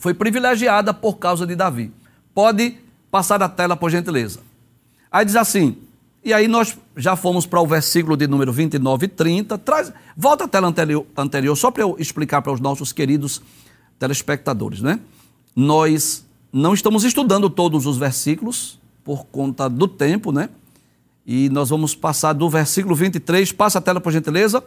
foi 0.00 0.12
privilegiada 0.12 0.92
por 0.92 1.18
causa 1.18 1.46
de 1.46 1.54
Davi. 1.54 1.92
Pode 2.34 2.78
passar 3.12 3.40
a 3.44 3.48
tela, 3.48 3.76
por 3.76 3.90
gentileza. 3.90 4.40
Aí 5.14 5.24
diz 5.24 5.36
assim, 5.36 5.76
e 6.24 6.32
aí 6.32 6.48
nós 6.48 6.76
já 6.96 7.14
fomos 7.14 7.44
para 7.44 7.60
o 7.60 7.66
versículo 7.66 8.16
de 8.16 8.26
número 8.26 8.50
29 8.50 9.04
e 9.04 9.08
30. 9.08 9.58
Traz, 9.58 9.92
volta 10.16 10.44
à 10.44 10.48
tela 10.48 10.66
anterior, 10.66 11.06
anterior 11.14 11.54
só 11.54 11.70
para 11.70 11.82
eu 11.82 11.96
explicar 11.98 12.40
para 12.40 12.52
os 12.52 12.60
nossos 12.60 12.92
queridos 12.92 13.42
telespectadores, 13.98 14.80
né? 14.80 15.00
Nós 15.54 16.24
não 16.50 16.72
estamos 16.72 17.04
estudando 17.04 17.50
todos 17.50 17.84
os 17.84 17.98
versículos 17.98 18.80
por 19.04 19.26
conta 19.26 19.68
do 19.68 19.86
tempo, 19.86 20.32
né? 20.32 20.48
E 21.26 21.50
nós 21.50 21.68
vamos 21.68 21.94
passar 21.94 22.32
do 22.32 22.48
versículo 22.48 22.94
23, 22.94 23.52
passa 23.52 23.78
a 23.78 23.82
tela 23.82 24.00
por 24.00 24.10
gentileza, 24.10 24.64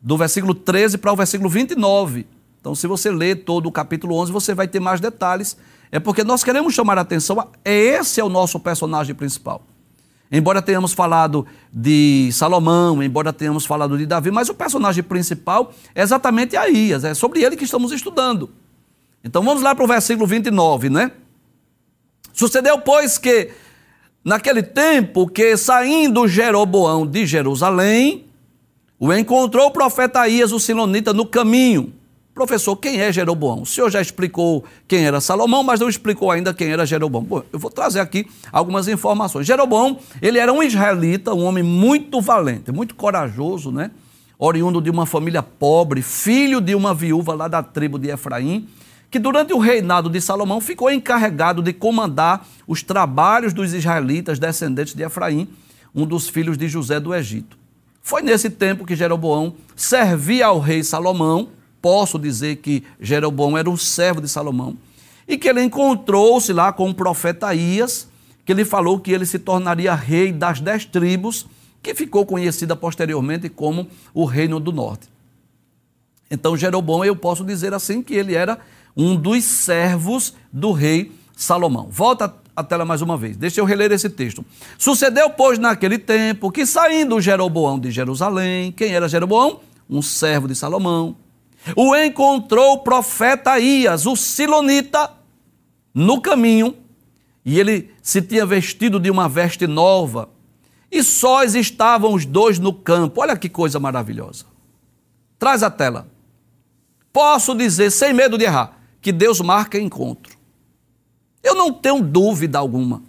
do 0.00 0.16
versículo 0.16 0.54
13 0.54 0.98
para 0.98 1.12
o 1.12 1.16
versículo 1.16 1.50
29. 1.50 2.26
Então, 2.60 2.76
se 2.76 2.86
você 2.86 3.10
ler 3.10 3.44
todo 3.44 3.66
o 3.66 3.72
capítulo 3.72 4.14
11, 4.16 4.30
você 4.30 4.54
vai 4.54 4.68
ter 4.68 4.78
mais 4.78 5.00
detalhes. 5.00 5.56
É 5.90 5.98
porque 5.98 6.22
nós 6.22 6.44
queremos 6.44 6.74
chamar 6.74 6.96
a 6.96 7.00
atenção, 7.00 7.44
é 7.64 7.74
esse 7.74 8.20
é 8.20 8.24
o 8.24 8.28
nosso 8.28 8.60
personagem 8.60 9.16
principal. 9.16 9.62
Embora 10.32 10.62
tenhamos 10.62 10.94
falado 10.94 11.46
de 11.70 12.30
Salomão, 12.32 13.02
embora 13.02 13.34
tenhamos 13.34 13.66
falado 13.66 13.98
de 13.98 14.06
Davi, 14.06 14.30
mas 14.30 14.48
o 14.48 14.54
personagem 14.54 15.04
principal 15.04 15.74
é 15.94 16.00
exatamente 16.00 16.56
Aías, 16.56 17.04
é 17.04 17.12
sobre 17.12 17.42
ele 17.42 17.54
que 17.54 17.64
estamos 17.64 17.92
estudando. 17.92 18.48
Então 19.22 19.42
vamos 19.42 19.62
lá 19.62 19.74
para 19.74 19.84
o 19.84 19.86
versículo 19.86 20.26
29, 20.26 20.88
né? 20.88 21.12
Sucedeu, 22.32 22.78
pois, 22.80 23.18
que 23.18 23.50
naquele 24.24 24.62
tempo 24.62 25.28
que 25.28 25.54
saindo 25.54 26.26
Jeroboão 26.26 27.06
de 27.06 27.26
Jerusalém, 27.26 28.24
o 28.98 29.12
encontrou 29.12 29.66
o 29.66 29.70
profeta 29.70 30.20
Aías, 30.20 30.50
o 30.50 30.58
Silonita, 30.58 31.12
no 31.12 31.26
caminho 31.26 31.92
Professor, 32.34 32.74
quem 32.76 32.98
é 33.00 33.12
Jeroboão? 33.12 33.60
O 33.60 33.66
senhor 33.66 33.90
já 33.90 34.00
explicou 34.00 34.64
quem 34.88 35.04
era 35.04 35.20
Salomão, 35.20 35.62
mas 35.62 35.80
não 35.80 35.88
explicou 35.88 36.30
ainda 36.30 36.54
quem 36.54 36.68
era 36.68 36.86
Jeroboão. 36.86 37.22
Bom, 37.22 37.42
eu 37.52 37.58
vou 37.58 37.70
trazer 37.70 38.00
aqui 38.00 38.26
algumas 38.50 38.88
informações. 38.88 39.46
Jeroboão, 39.46 39.98
ele 40.20 40.38
era 40.38 40.50
um 40.50 40.62
israelita, 40.62 41.34
um 41.34 41.44
homem 41.44 41.62
muito 41.62 42.22
valente, 42.22 42.72
muito 42.72 42.94
corajoso, 42.94 43.70
né? 43.70 43.90
Oriundo 44.38 44.80
de 44.80 44.88
uma 44.88 45.04
família 45.04 45.42
pobre, 45.42 46.00
filho 46.00 46.58
de 46.60 46.74
uma 46.74 46.94
viúva 46.94 47.34
lá 47.34 47.48
da 47.48 47.62
tribo 47.62 47.98
de 47.98 48.08
Efraim, 48.08 48.66
que 49.10 49.18
durante 49.18 49.52
o 49.52 49.58
reinado 49.58 50.08
de 50.08 50.18
Salomão 50.18 50.58
ficou 50.58 50.90
encarregado 50.90 51.62
de 51.62 51.74
comandar 51.74 52.46
os 52.66 52.82
trabalhos 52.82 53.52
dos 53.52 53.74
israelitas 53.74 54.38
descendentes 54.38 54.94
de 54.94 55.02
Efraim, 55.02 55.46
um 55.94 56.06
dos 56.06 56.30
filhos 56.30 56.56
de 56.56 56.66
José 56.66 56.98
do 56.98 57.14
Egito. 57.14 57.58
Foi 58.00 58.22
nesse 58.22 58.48
tempo 58.48 58.86
que 58.86 58.96
Jeroboão 58.96 59.54
servia 59.76 60.46
ao 60.46 60.58
rei 60.58 60.82
Salomão, 60.82 61.50
posso 61.82 62.18
dizer 62.18 62.56
que 62.56 62.84
Jeroboão 63.00 63.58
era 63.58 63.68
um 63.68 63.76
servo 63.76 64.20
de 64.20 64.28
Salomão, 64.28 64.76
e 65.28 65.36
que 65.36 65.48
ele 65.48 65.62
encontrou-se 65.62 66.52
lá 66.52 66.72
com 66.72 66.88
o 66.88 66.94
profeta 66.94 67.52
Ias, 67.52 68.08
que 68.44 68.54
lhe 68.54 68.64
falou 68.64 68.98
que 68.98 69.12
ele 69.12 69.26
se 69.26 69.38
tornaria 69.38 69.94
rei 69.94 70.32
das 70.32 70.60
dez 70.60 70.84
tribos, 70.84 71.46
que 71.82 71.94
ficou 71.94 72.24
conhecida 72.24 72.76
posteriormente 72.76 73.48
como 73.48 73.88
o 74.14 74.24
Reino 74.24 74.60
do 74.60 74.72
Norte. 74.72 75.08
Então, 76.30 76.56
Jeroboão, 76.56 77.04
eu 77.04 77.14
posso 77.14 77.44
dizer 77.44 77.74
assim 77.74 78.02
que 78.02 78.14
ele 78.14 78.34
era 78.34 78.58
um 78.96 79.16
dos 79.16 79.44
servos 79.44 80.34
do 80.52 80.72
rei 80.72 81.12
Salomão. 81.36 81.88
Volta 81.90 82.34
a 82.54 82.62
tela 82.62 82.84
mais 82.84 83.02
uma 83.02 83.16
vez. 83.16 83.36
Deixa 83.36 83.60
eu 83.60 83.64
reler 83.64 83.90
esse 83.92 84.08
texto. 84.08 84.44
Sucedeu, 84.78 85.30
pois, 85.30 85.58
naquele 85.58 85.98
tempo 85.98 86.50
que 86.50 86.64
saindo 86.64 87.20
Jeroboão 87.20 87.78
de 87.78 87.90
Jerusalém, 87.90 88.72
quem 88.72 88.94
era 88.94 89.08
Jeroboão? 89.08 89.60
Um 89.88 90.00
servo 90.00 90.48
de 90.48 90.54
Salomão. 90.54 91.16
O 91.76 91.94
encontrou 91.94 92.74
o 92.74 92.78
profeta 92.78 93.58
Ias, 93.58 94.06
o 94.06 94.16
Silonita, 94.16 95.12
no 95.94 96.20
caminho, 96.20 96.76
e 97.44 97.58
ele 97.58 97.94
se 98.02 98.20
tinha 98.20 98.44
vestido 98.44 98.98
de 98.98 99.10
uma 99.10 99.28
veste 99.28 99.66
nova, 99.66 100.28
e 100.90 101.02
sós 101.02 101.54
estavam 101.54 102.12
os 102.14 102.24
dois 102.24 102.58
no 102.58 102.72
campo. 102.72 103.20
Olha 103.20 103.36
que 103.36 103.48
coisa 103.48 103.80
maravilhosa. 103.80 104.44
Traz 105.38 105.62
a 105.62 105.70
tela. 105.70 106.08
Posso 107.12 107.54
dizer, 107.54 107.90
sem 107.90 108.12
medo 108.12 108.36
de 108.36 108.44
errar, 108.44 108.78
que 109.00 109.12
Deus 109.12 109.40
marca 109.40 109.78
encontro. 109.78 110.36
Eu 111.42 111.54
não 111.54 111.72
tenho 111.72 112.02
dúvida 112.02 112.58
alguma 112.58 113.02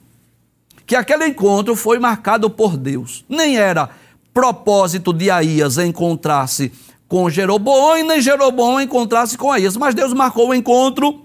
que 0.86 0.96
aquele 0.96 1.28
encontro 1.28 1.76
foi 1.76 2.00
marcado 2.00 2.50
por 2.50 2.78
Deus. 2.78 3.24
Nem 3.28 3.58
era 3.58 3.90
propósito 4.34 5.14
de 5.14 5.30
Aías 5.30 5.78
encontrar-se 5.78 6.72
com 7.14 7.30
Jeroboão 7.30 7.96
e 7.96 8.02
nem 8.02 8.20
Jeroboão 8.20 8.82
encontrar-se 8.82 9.38
com 9.38 9.52
Aías, 9.52 9.78
mas 9.78 9.94
Deus 9.94 10.14
marcou 10.14 10.50
o 10.50 10.54
encontro 10.54 11.24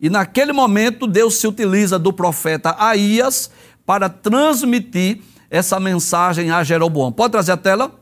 e 0.00 0.08
naquele 0.08 0.50
momento 0.50 1.06
Deus 1.06 1.34
se 1.34 1.46
utiliza 1.46 1.98
do 1.98 2.10
profeta 2.10 2.74
Aías 2.78 3.50
para 3.84 4.08
transmitir 4.08 5.20
essa 5.50 5.78
mensagem 5.78 6.50
a 6.50 6.64
Jeroboão. 6.64 7.12
Pode 7.12 7.32
trazer 7.32 7.52
a 7.52 7.56
tela? 7.58 8.00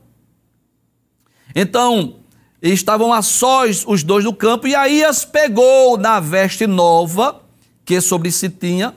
Então, 1.57 2.21
estavam 2.63 3.13
a 3.13 3.21
sós 3.21 3.85
os 3.85 4.05
dois 4.05 4.25
no 4.25 4.33
campo 4.33 4.69
e 4.69 4.77
Aías 4.77 5.25
pegou 5.25 5.99
na 5.99 6.21
veste 6.21 6.69
nova 6.69 7.41
que 7.85 8.01
sobre 8.01 8.31
si 8.31 8.49
tinha, 8.49 8.95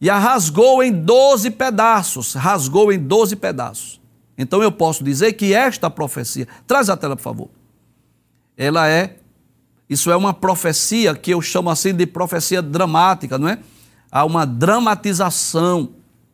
e 0.00 0.08
a 0.08 0.16
rasgou 0.16 0.80
em 0.80 0.92
doze 0.92 1.50
pedaços. 1.50 2.34
Rasgou 2.34 2.92
em 2.92 3.00
doze 3.00 3.34
pedaços. 3.34 4.00
Então 4.38 4.62
eu 4.62 4.70
posso 4.70 5.02
dizer 5.02 5.32
que 5.32 5.52
esta 5.52 5.90
profecia, 5.90 6.46
traz 6.68 6.88
a 6.88 6.96
tela, 6.96 7.16
por 7.16 7.22
favor. 7.22 7.63
Ela 8.56 8.88
é, 8.88 9.16
isso 9.88 10.10
é 10.10 10.16
uma 10.16 10.32
profecia 10.32 11.14
que 11.14 11.30
eu 11.30 11.42
chamo 11.42 11.70
assim 11.70 11.94
de 11.94 12.06
profecia 12.06 12.62
dramática, 12.62 13.38
não 13.38 13.48
é? 13.48 13.58
Há 14.10 14.24
uma 14.24 14.46
dramatização, 14.46 15.90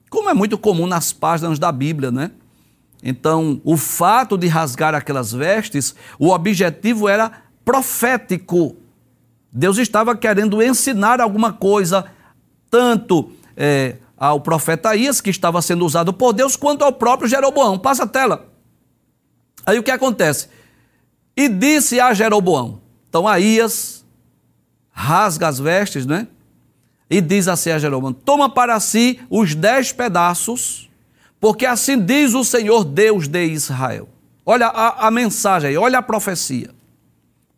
como 0.09 0.29
é 0.29 0.35
muito 0.35 0.59
comum 0.59 0.87
nas 0.87 1.13
páginas 1.13 1.59
da 1.59 1.73
Bíblia, 1.73 2.11
né? 2.11 2.31
Então, 3.03 3.61
o 3.65 3.77
fato 3.77 4.37
de 4.37 4.47
rasgar 4.47 4.95
aquelas 4.95 5.33
vestes, 5.33 5.95
o 6.19 6.29
objetivo 6.29 7.09
era 7.09 7.33
profético. 7.65 8.77
Deus 9.53 9.79
estava 9.79 10.15
querendo 10.15 10.63
ensinar 10.63 11.21
alguma 11.21 11.53
coisa, 11.53 12.05
tanto 12.71 13.33
é, 13.57 13.97
ao 14.17 14.41
profeta 14.41 14.95
Ias, 14.95 15.21
que 15.21 15.31
estava 15.31 15.63
sendo 15.63 15.85
usado 15.85 16.13
por 16.13 16.33
Deus, 16.33 16.57
quanto 16.57 16.85
ao 16.85 16.93
próprio 16.93 17.29
Jeroboão. 17.29 17.79
Passa 17.79 18.05
a 18.05 18.07
tela. 18.07 18.47
Aí 19.65 19.79
o 19.79 19.83
que 19.83 19.91
acontece? 19.91 20.49
E 21.37 21.49
disse 21.49 22.01
a 22.01 22.13
Jeroboão. 22.13 22.81
Então 23.09 23.27
Aías 23.27 24.05
rasga 24.91 25.49
as 25.49 25.59
vestes, 25.59 26.07
né? 26.07 26.29
E 27.09 27.21
diz 27.21 27.49
assim 27.49 27.71
a 27.71 27.79
Jeroboão: 27.79 28.13
Toma 28.13 28.49
para 28.49 28.79
si 28.79 29.21
os 29.29 29.55
dez 29.55 29.93
pedaços, 29.93 30.91
porque 31.41 31.67
assim 31.67 31.99
diz 31.99 32.35
o 32.35 32.45
Senhor 32.45 32.85
Deus 32.85 33.27
de 33.27 33.45
Israel. 33.47 34.09
Olha 34.45 34.67
a, 34.67 35.07
a 35.07 35.11
mensagem 35.11 35.71
aí, 35.71 35.77
olha 35.77 35.99
a 35.99 36.03
profecia 36.03 36.71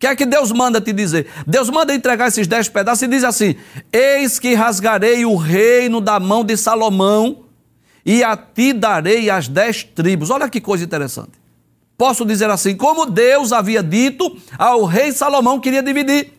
que 0.02 0.06
é 0.08 0.16
que 0.16 0.26
Deus 0.26 0.50
manda 0.50 0.80
te 0.80 0.92
dizer? 0.92 1.28
Deus 1.46 1.70
manda 1.70 1.94
entregar 1.94 2.26
esses 2.26 2.48
dez 2.48 2.68
pedaços 2.68 3.02
e 3.02 3.06
diz 3.06 3.22
assim: 3.22 3.54
Eis 3.92 4.36
que 4.36 4.52
rasgarei 4.52 5.24
o 5.24 5.36
reino 5.36 6.00
da 6.00 6.18
mão 6.18 6.44
de 6.44 6.56
Salomão 6.56 7.44
e 8.04 8.24
a 8.24 8.36
ti 8.36 8.72
darei 8.72 9.30
as 9.30 9.46
dez 9.46 9.84
tribos. 9.84 10.28
Olha 10.28 10.48
que 10.48 10.60
coisa 10.60 10.82
interessante. 10.82 11.30
Posso 12.02 12.24
dizer 12.24 12.50
assim: 12.50 12.74
como 12.74 13.06
Deus 13.06 13.52
havia 13.52 13.80
dito 13.80 14.36
ao 14.58 14.84
rei 14.86 15.12
Salomão 15.12 15.60
queria 15.60 15.80
dividir. 15.80 16.32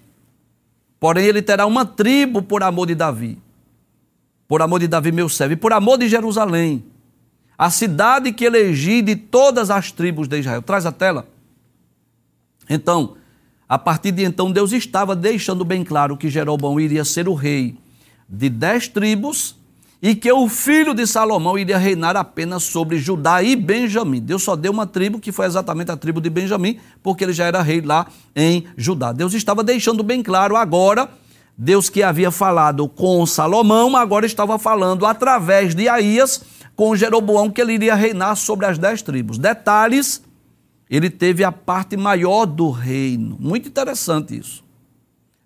Porém, 0.99 1.23
ele 1.23 1.41
terá 1.41 1.65
uma 1.65 1.85
tribo 1.85 2.41
por 2.41 2.61
amor 2.61 2.85
de 2.85 2.95
Davi. 2.95 3.37
Por 4.45 4.61
amor 4.61 4.81
de 4.81 4.89
Davi, 4.89 5.13
meu 5.13 5.29
servo, 5.29 5.53
e 5.53 5.55
por 5.55 5.71
amor 5.71 5.97
de 5.97 6.09
Jerusalém, 6.09 6.83
a 7.57 7.69
cidade 7.69 8.33
que 8.33 8.43
elegi 8.43 9.01
de 9.01 9.15
todas 9.15 9.69
as 9.69 9.89
tribos 9.89 10.27
de 10.27 10.37
Israel. 10.39 10.61
Traz 10.61 10.85
a 10.85 10.91
tela. 10.91 11.29
Então, 12.69 13.15
a 13.67 13.79
partir 13.79 14.11
de 14.11 14.25
então, 14.25 14.51
Deus 14.51 14.73
estava 14.73 15.15
deixando 15.15 15.63
bem 15.63 15.81
claro 15.81 16.17
que 16.17 16.29
Jeroboão 16.29 16.77
iria 16.77 17.05
ser 17.05 17.29
o 17.29 17.33
rei 17.33 17.77
de 18.27 18.49
dez 18.49 18.89
tribos 18.89 19.55
e 20.03 20.13
que 20.13 20.29
o 20.29 20.49
filho 20.49 20.93
de 20.93 21.07
Salomão 21.07 21.57
iria 21.57 21.77
reinar 21.77 22.17
apenas 22.17 22.63
sobre 22.63 22.97
Judá 22.97 23.41
e 23.41 23.55
Benjamim. 23.55 24.19
Deus 24.19 24.43
só 24.43 24.53
deu 24.53 24.69
uma 24.69 24.85
tribo, 24.85 25.17
que 25.17 25.31
foi 25.31 25.45
exatamente 25.45 25.91
a 25.91 25.95
tribo 25.95 26.19
de 26.19 26.29
Benjamim, 26.29 26.77
porque 27.01 27.23
ele 27.23 27.31
já 27.31 27.45
era 27.45 27.61
rei 27.61 27.79
lá 27.79 28.07
em 28.35 28.65
Judá. 28.75 29.13
Deus 29.13 29.33
estava 29.33 29.63
deixando 29.63 30.03
bem 30.03 30.21
claro 30.21 30.57
agora, 30.57 31.09
Deus 31.57 31.89
que 31.89 32.03
havia 32.03 32.31
falado 32.31 32.85
com 32.89 33.25
Salomão, 33.25 33.95
agora 33.95 34.25
estava 34.25 34.59
falando 34.59 35.05
através 35.05 35.73
de 35.73 35.87
Aías 35.87 36.43
com 36.75 36.93
Jeroboão 36.97 37.49
que 37.49 37.61
ele 37.61 37.71
iria 37.71 37.95
reinar 37.95 38.35
sobre 38.35 38.65
as 38.65 38.77
dez 38.77 39.01
tribos. 39.01 39.37
Detalhes 39.37 40.21
ele 40.89 41.09
teve 41.09 41.45
a 41.45 41.51
parte 41.51 41.95
maior 41.95 42.45
do 42.45 42.71
reino. 42.71 43.37
Muito 43.39 43.69
interessante 43.69 44.37
isso. 44.37 44.65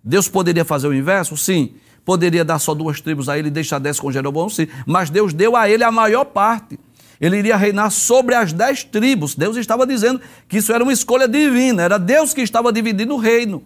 Deus 0.02 0.28
poderia 0.28 0.64
fazer 0.64 0.88
o 0.88 0.94
inverso? 0.94 1.36
Sim. 1.36 1.74
Poderia 2.08 2.42
dar 2.42 2.58
só 2.58 2.72
duas 2.72 3.02
tribos 3.02 3.28
a 3.28 3.38
ele 3.38 3.48
e 3.48 3.50
deixar 3.50 3.78
dez 3.78 4.00
com 4.00 4.10
Jeroboão? 4.10 4.48
Sim. 4.48 4.66
Mas 4.86 5.10
Deus 5.10 5.34
deu 5.34 5.54
a 5.54 5.68
ele 5.68 5.84
a 5.84 5.92
maior 5.92 6.24
parte. 6.24 6.80
Ele 7.20 7.36
iria 7.36 7.54
reinar 7.54 7.90
sobre 7.90 8.34
as 8.34 8.50
dez 8.50 8.82
tribos. 8.82 9.34
Deus 9.34 9.58
estava 9.58 9.86
dizendo 9.86 10.18
que 10.48 10.56
isso 10.56 10.72
era 10.72 10.82
uma 10.82 10.90
escolha 10.90 11.28
divina. 11.28 11.82
Era 11.82 11.98
Deus 11.98 12.32
que 12.32 12.40
estava 12.40 12.72
dividindo 12.72 13.14
o 13.14 13.18
reino. 13.18 13.62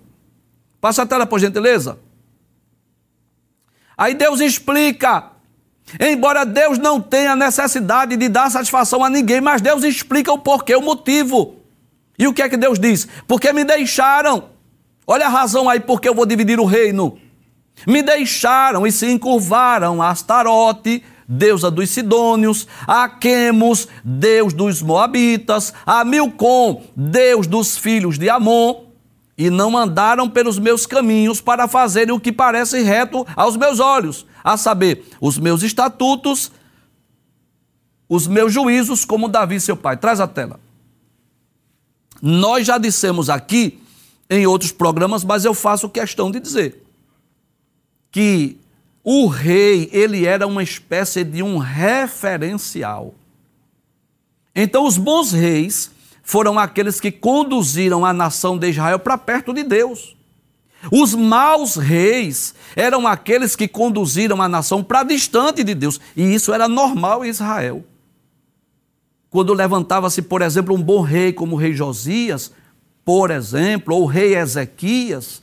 Passa 0.81 1.03
a 1.03 1.07
tela, 1.07 1.25
por 1.25 1.39
gentileza. 1.39 2.01
Aí 3.97 4.13
Deus 4.13 4.41
explica. 4.41 5.31
Embora 6.01 6.45
Deus 6.45 6.79
não 6.79 7.01
tenha 7.01 7.37
necessidade 7.37 8.17
de 8.17 8.29
dar 8.29 8.51
satisfação 8.51 9.05
a 9.05 9.09
ninguém, 9.09 9.41
mas 9.41 9.63
Deus 9.63 9.85
explica 9.85 10.33
o 10.33 10.39
porquê, 10.41 10.75
o 10.75 10.83
motivo. 10.83 11.61
E 12.19 12.27
o 12.27 12.35
que 12.35 12.43
é 12.43 12.49
que 12.49 12.57
Deus 12.57 12.77
diz? 12.77 13.07
Porque 13.29 13.53
me 13.53 13.63
deixaram. 13.63 14.49
Olha 15.07 15.27
a 15.27 15.31
razão 15.31 15.69
aí 15.69 15.79
porque 15.79 16.09
eu 16.09 16.15
vou 16.15 16.27
dividir 16.27 16.59
o 16.59 16.65
reino. 16.65 17.23
Me 17.87 18.03
deixaram 18.03 18.87
e 18.87 18.93
se 18.93 19.11
encurvaram 19.11 20.01
a 20.01 20.11
Astarote, 20.11 21.03
deusa 21.27 21.71
dos 21.71 21.91
Sidônios, 21.91 22.67
a 22.87 23.09
Quemos, 23.09 23.89
deus 24.05 24.53
dos 24.53 24.83
Moabitas, 24.83 25.73
a 25.85 26.05
Milcom, 26.05 26.83
deus 26.95 27.47
dos 27.47 27.77
filhos 27.77 28.19
de 28.19 28.29
Amon, 28.29 28.85
e 29.37 29.51
não 29.51 29.77
andaram 29.77 30.29
pelos 30.29 30.59
meus 30.59 30.87
caminhos 30.87 31.41
para 31.41 31.67
fazerem 31.67 32.15
o 32.15 32.21
que 32.21 32.31
parece 32.31 32.83
reto 32.83 33.27
aos 33.35 33.57
meus 33.57 33.81
olhos, 33.81 34.27
a 34.45 34.57
saber, 34.57 35.05
os 35.21 35.39
meus 35.39 35.63
estatutos, 35.63 36.53
os 38.09 38.27
meus 38.27 38.53
juízos, 38.53 39.05
como 39.05 39.29
Davi, 39.29 39.59
seu 39.59 39.77
pai. 39.77 39.97
Traz 39.97 40.21
a 40.21 40.29
tela. 40.29 40.61
Nós 42.21 42.67
já 42.67 42.77
dissemos 42.77 43.31
aqui 43.31 43.81
em 44.29 44.47
outros 44.47 44.71
programas, 44.71 45.25
mas 45.25 45.45
eu 45.45 45.55
faço 45.55 45.89
questão 45.89 46.31
de 46.31 46.39
dizer 46.39 46.82
que 48.13 48.57
o 49.03 49.27
rei, 49.27 49.91
ele 49.93 50.25
era 50.25 50.47
uma 50.47 50.63
espécie 50.63 51.25
de 51.25 51.43
um 51.43 51.59
referencial. 51.59 53.13
Então 54.55 54.87
os 54.87 54.97
bons 54.97 55.33
reis 55.33 55.91
foram 56.23 56.57
aqueles 56.59 57.01
que 57.01 57.11
conduziram 57.11 58.05
a 58.05 58.13
nação 58.13 58.57
de 58.57 58.69
Israel 58.69 59.01
para 59.01 59.19
perto 59.19 59.53
de 59.53 59.65
Deus. 59.65 60.15
Os 60.93 61.15
maus 61.15 61.75
reis 61.75 62.55
eram 62.77 63.09
aqueles 63.09 63.57
que 63.57 63.67
conduziram 63.67 64.41
a 64.41 64.49
nação 64.49 64.85
para 64.85 65.03
distante 65.03 65.65
de 65.65 65.75
Deus, 65.75 66.01
e 66.17 66.23
isso 66.35 66.53
era 66.53 66.69
normal 66.69 67.25
em 67.25 67.29
Israel 67.29 67.85
quando 69.33 69.55
levantava-se, 69.55 70.21
por 70.21 70.43
exemplo, 70.43 70.75
um 70.75 70.83
bom 70.83 71.01
rei 71.01 71.33
como 71.33 71.57
o 71.57 71.59
rei 71.59 71.73
Josias, 71.73 72.53
por 73.03 73.31
exemplo, 73.31 73.95
ou 73.95 74.03
o 74.03 74.07
rei 74.07 74.37
Ezequias, 74.37 75.42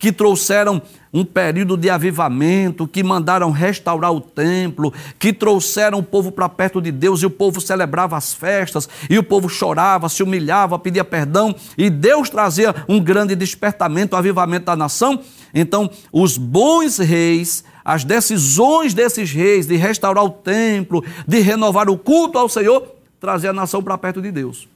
que 0.00 0.10
trouxeram 0.10 0.80
um 1.12 1.26
período 1.26 1.76
de 1.76 1.90
avivamento, 1.90 2.88
que 2.88 3.02
mandaram 3.02 3.50
restaurar 3.50 4.10
o 4.10 4.20
templo, 4.20 4.94
que 5.18 5.30
trouxeram 5.30 5.98
o 5.98 6.02
povo 6.02 6.32
para 6.32 6.48
perto 6.48 6.80
de 6.80 6.90
Deus 6.90 7.22
e 7.22 7.26
o 7.26 7.30
povo 7.30 7.60
celebrava 7.60 8.16
as 8.16 8.32
festas, 8.32 8.88
e 9.10 9.18
o 9.18 9.22
povo 9.22 9.46
chorava, 9.46 10.08
se 10.08 10.22
humilhava, 10.22 10.78
pedia 10.78 11.04
perdão, 11.04 11.54
e 11.76 11.90
Deus 11.90 12.30
trazia 12.30 12.74
um 12.88 12.98
grande 12.98 13.36
despertamento, 13.36 14.16
um 14.16 14.18
avivamento 14.18 14.66
da 14.66 14.74
nação. 14.74 15.20
Então, 15.52 15.90
os 16.10 16.38
bons 16.38 16.96
reis, 16.96 17.62
as 17.84 18.02
decisões 18.02 18.94
desses 18.94 19.30
reis 19.30 19.66
de 19.66 19.76
restaurar 19.76 20.24
o 20.24 20.30
templo, 20.30 21.04
de 21.28 21.40
renovar 21.40 21.90
o 21.90 21.98
culto 21.98 22.38
ao 22.38 22.48
Senhor, 22.48 22.88
trazia 23.20 23.50
a 23.50 23.52
nação 23.52 23.82
para 23.82 23.98
perto 23.98 24.22
de 24.22 24.32
Deus. 24.32 24.69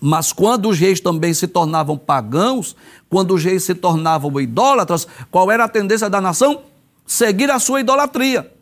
Mas 0.00 0.32
quando 0.32 0.68
os 0.68 0.78
reis 0.78 1.00
também 1.00 1.32
se 1.32 1.46
tornavam 1.46 1.96
pagãos, 1.96 2.76
quando 3.08 3.34
os 3.34 3.42
reis 3.42 3.64
se 3.64 3.74
tornavam 3.74 4.40
idólatras, 4.40 5.06
qual 5.30 5.50
era 5.50 5.64
a 5.64 5.68
tendência 5.68 6.10
da 6.10 6.20
nação? 6.20 6.62
Seguir 7.06 7.50
a 7.50 7.58
sua 7.58 7.80
idolatria. 7.80 8.52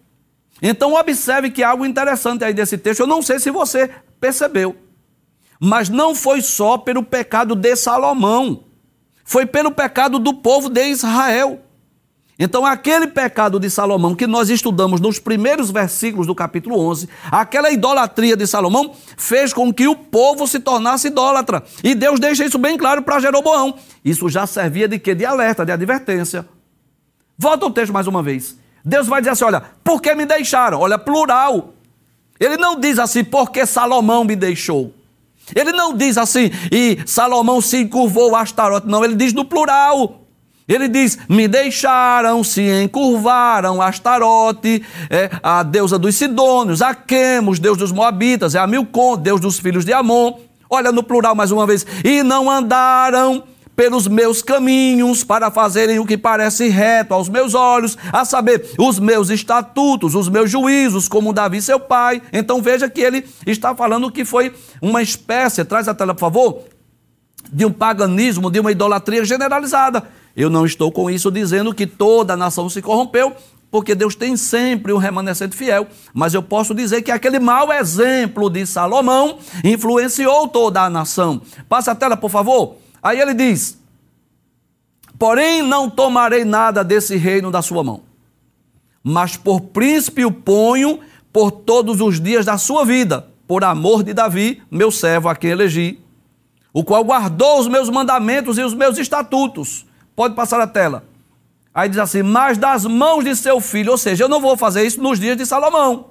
Então 0.63 0.95
observe 0.95 1.51
que 1.51 1.63
há 1.63 1.71
algo 1.71 1.85
interessante 1.85 2.45
aí 2.45 2.55
desse 2.55 2.79
texto, 2.79 3.01
eu 3.01 3.07
não 3.07 3.21
sei 3.21 3.39
se 3.39 3.51
você 3.51 3.91
percebeu, 4.21 4.77
mas 5.59 5.89
não 5.89 6.15
foi 6.15 6.41
só 6.41 6.79
pelo 6.79 7.03
pecado 7.03 7.55
de 7.55 7.75
Salomão, 7.77 8.65
foi 9.25 9.47
pelo 9.47 9.71
pecado 9.71 10.19
do 10.19 10.35
povo 10.35 10.69
de 10.69 10.89
Israel. 10.89 11.61
Então, 12.39 12.67
aquele 12.67 13.07
pecado 13.07 13.61
de 13.61 13.71
Salomão 13.71 14.15
que 14.15 14.27
nós 14.27 14.51
estudamos 14.51 15.01
nos 15.01 15.21
primeiros 15.21 15.71
versículos 15.71 16.27
do 16.27 16.35
capítulo 16.35 16.79
11, 16.81 17.09
aquela 17.31 17.71
idolatria 17.71 18.37
de 18.37 18.47
Salomão, 18.47 18.93
fez 19.17 19.53
com 19.53 19.73
que 19.73 19.87
o 19.87 19.95
povo 19.95 20.47
se 20.49 20.59
tornasse 20.59 21.07
idólatra. 21.07 21.63
E 21.83 21.95
Deus 21.95 22.19
deixa 22.19 22.45
isso 22.45 22.59
bem 22.59 22.77
claro 22.77 23.03
para 23.03 23.21
Jeroboão. 23.21 23.75
Isso 24.05 24.29
já 24.29 24.47
servia 24.47 24.89
de 24.89 24.99
quê? 24.99 25.15
De 25.15 25.25
alerta, 25.25 25.65
de 25.65 25.71
advertência. 25.71 26.45
Volta 27.39 27.67
o 27.67 27.71
texto 27.71 27.93
mais 27.93 28.09
uma 28.09 28.23
vez. 28.23 28.57
Deus 28.85 29.07
vai 29.07 29.21
dizer 29.21 29.31
assim: 29.31 29.45
olha, 29.45 29.63
por 29.83 30.03
que 30.03 30.13
me 30.15 30.27
deixaram? 30.27 30.81
Olha, 30.81 30.99
plural. 30.99 31.73
Ele 32.39 32.57
não 32.57 32.79
diz 32.79 32.99
assim, 32.99 33.23
porque 33.23 33.65
Salomão 33.65 34.25
me 34.25 34.35
deixou. 34.35 34.93
Ele 35.55 35.73
não 35.73 35.95
diz 35.97 36.19
assim, 36.19 36.51
e 36.73 36.99
Salomão 37.07 37.61
se 37.61 37.79
encurvou 37.79 38.35
a 38.35 38.41
Astarote. 38.41 38.89
Não, 38.89 39.05
ele 39.05 39.15
diz 39.15 39.33
no 39.33 39.45
plural. 39.45 40.24
Ele 40.67 40.89
diz: 40.89 41.19
Me 41.29 41.47
deixaram, 41.47 42.43
se 42.43 42.63
encurvaram 42.83 43.83
Astarote, 43.83 44.83
é, 45.11 45.31
a 45.43 45.63
deusa 45.63 45.99
dos 45.99 46.15
Sidônios, 46.15 46.81
a 46.81 46.95
Quemos, 46.95 47.59
deus 47.59 47.77
dos 47.77 47.93
Moabitas, 47.93 48.55
é 48.55 48.59
a 48.59 48.67
Milcom, 48.67 49.17
deus 49.17 49.41
dos 49.41 49.59
filhos 49.59 49.85
de 49.85 49.93
Amon. 49.93 50.39
Olha 50.69 50.91
no 50.91 51.03
plural 51.03 51.35
mais 51.35 51.51
uma 51.51 51.67
vez: 51.67 51.87
E 52.03 52.23
não 52.23 52.51
andaram 52.51 53.45
pelos 53.77 54.07
meus 54.07 54.41
caminhos 54.41 55.25
para 55.25 55.51
fazerem 55.51 55.99
o 55.99 56.07
que 56.07 56.17
parece 56.17 56.69
reto 56.69 57.13
aos 57.13 57.29
meus 57.29 57.55
olhos, 57.55 57.99
a 58.13 58.25
saber, 58.25 58.71
os 58.79 58.99
meus 58.99 59.31
estatutos, 59.31 60.15
os 60.15 60.29
meus 60.29 60.51
juízos, 60.51 61.09
como 61.09 61.33
Davi 61.33 61.61
seu 61.61 61.81
pai. 61.81 62.23
Então 62.33 62.63
veja 62.63 62.89
que 62.89 63.01
ele 63.01 63.25
está 63.47 63.75
falando 63.75 64.11
que 64.11 64.25
foi 64.25 64.55
uma 64.81 65.03
espécie, 65.03 65.65
traz 65.65 65.89
a 65.89 65.95
tela 65.95 66.15
por 66.15 66.21
favor, 66.21 66.63
de 67.53 67.65
um 67.67 67.73
paganismo, 67.73 68.51
de 68.51 68.61
uma 68.61 68.73
idolatria 68.73 69.25
generalizada. 69.25 70.05
Eu 70.37 70.51
não 70.51 70.67
estou 70.67 70.91
com 70.91 71.09
isso 71.09 71.31
dizendo 71.31 71.73
que 71.73 71.87
toda 71.87 72.33
a 72.33 72.37
nação 72.37 72.69
se 72.69 72.83
corrompeu, 72.83 73.35
porque 73.71 73.95
Deus 73.95 74.15
tem 74.15 74.37
sempre 74.37 74.93
um 74.93 74.99
remanescente 74.99 75.57
fiel, 75.57 75.87
mas 76.13 76.35
eu 76.35 76.43
posso 76.43 76.75
dizer 76.75 77.03
que 77.03 77.11
aquele 77.11 77.39
mau 77.39 77.73
exemplo 77.73 78.51
de 78.51 78.67
Salomão 78.67 79.39
influenciou 79.65 80.49
toda 80.49 80.83
a 80.83 80.91
nação. 80.91 81.41
Passa 81.69 81.93
a 81.93 81.95
tela, 81.95 82.17
por 82.17 82.31
favor. 82.31 82.77
Aí 83.03 83.21
ele 83.21 83.35
diz: 83.35 83.79
Porém, 85.19 85.63
não 85.63 85.89
tomarei 85.89 86.45
nada 86.45 86.83
desse 86.83 87.17
reino 87.17 87.51
da 87.51 87.63
sua 87.63 87.83
mão, 87.85 88.03
mas 89.03 89.37
por 89.37 89.61
príncipe 89.61 90.25
o 90.25 90.33
ponho 90.33 91.01
por 91.33 91.51
todos 91.51 92.01
os 92.01 92.21
dias 92.21 92.45
da 92.45 92.57
sua 92.59 92.85
vida, 92.85 93.29
por 93.47 93.65
amor 93.65 94.05
de 94.05 94.15
Davi, 94.15 94.63
meu 94.71 94.91
servo, 94.93 95.29
a 95.29 95.35
quem 95.35 95.51
elegi, 95.51 95.99
o 96.73 96.85
qual 96.85 97.05
guardou 97.05 97.59
os 97.59 97.67
meus 97.67 97.91
mandamentos 97.91 98.57
e 98.57 98.63
os 98.63 98.73
meus 98.73 98.99
estatutos 98.99 99.85
Pode 100.15 100.35
passar 100.35 100.61
a 100.61 100.67
tela. 100.67 101.05
Aí 101.75 101.89
diz 101.89 101.99
assim: 101.99 102.23
Mas 102.23 102.57
das 102.57 102.85
mãos 102.85 103.25
de 103.25 103.35
seu 103.35 103.61
filho, 103.61 103.93
ou 103.93 103.99
seja, 103.99 104.25
eu 104.25 104.29
não 104.29 104.41
vou 104.41 104.57
fazer 104.57 104.87
isso 104.87 105.03
nos 105.03 105.19
dias 105.19 105.37
de 105.37 105.45
Salomão. 105.45 106.11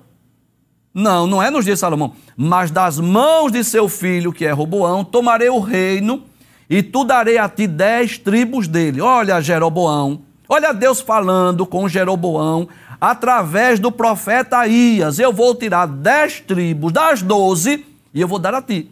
Não, 0.94 1.26
não 1.26 1.42
é 1.42 1.50
nos 1.50 1.66
dias 1.66 1.78
de 1.78 1.82
Salomão. 1.82 2.14
Mas 2.36 2.70
das 2.70 3.00
mãos 3.00 3.52
de 3.52 3.64
seu 3.64 3.88
filho, 3.88 4.34
que 4.34 4.46
é 4.46 4.52
Roboão, 4.52 5.04
tomarei 5.04 5.50
o 5.50 5.60
reino 5.60 6.24
e 6.70 6.84
tu 6.84 7.04
darei 7.04 7.38
a 7.38 7.48
ti 7.48 7.66
dez 7.66 8.18
tribos 8.18 8.68
dele. 8.68 9.02
Olha, 9.02 9.42
Jeroboão. 9.42 10.22
Olha 10.48 10.74
Deus 10.74 11.00
falando 11.00 11.66
com 11.66 11.88
Jeroboão 11.88 12.68
através 13.00 13.80
do 13.80 13.92
profeta 13.92 14.58
Aías. 14.58 15.18
Eu 15.18 15.34
vou 15.34 15.56
tirar 15.56 15.88
dez 15.88 16.42
tribos 16.42 16.92
das 16.92 17.22
doze 17.22 17.86
e 18.14 18.22
eu 18.22 18.28
vou 18.28 18.38
dar 18.38 18.54
a 18.54 18.62
ti. 18.62 18.92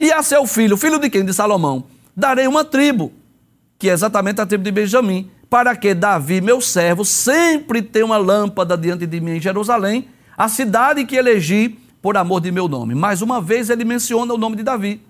E 0.00 0.10
a 0.10 0.22
seu 0.22 0.46
filho, 0.46 0.76
filho 0.76 0.98
de 0.98 1.10
quem? 1.10 1.24
De 1.24 1.32
Salomão. 1.32 1.84
Darei 2.16 2.46
uma 2.46 2.64
tribo 2.64 3.12
que 3.80 3.88
é 3.88 3.92
exatamente 3.92 4.42
a 4.42 4.46
tribo 4.46 4.62
de 4.62 4.70
Benjamim, 4.70 5.30
para 5.48 5.74
que 5.74 5.94
Davi, 5.94 6.42
meu 6.42 6.60
servo, 6.60 7.02
sempre 7.02 7.80
tenha 7.80 8.04
uma 8.04 8.18
lâmpada 8.18 8.76
diante 8.76 9.06
de 9.06 9.20
mim 9.22 9.36
em 9.36 9.40
Jerusalém, 9.40 10.06
a 10.36 10.50
cidade 10.50 11.06
que 11.06 11.16
elegi 11.16 11.78
por 12.02 12.14
amor 12.18 12.42
de 12.42 12.52
meu 12.52 12.68
nome. 12.68 12.94
Mais 12.94 13.22
uma 13.22 13.40
vez 13.40 13.70
ele 13.70 13.82
menciona 13.82 14.34
o 14.34 14.38
nome 14.38 14.56
de 14.56 14.62
Davi. 14.62 15.00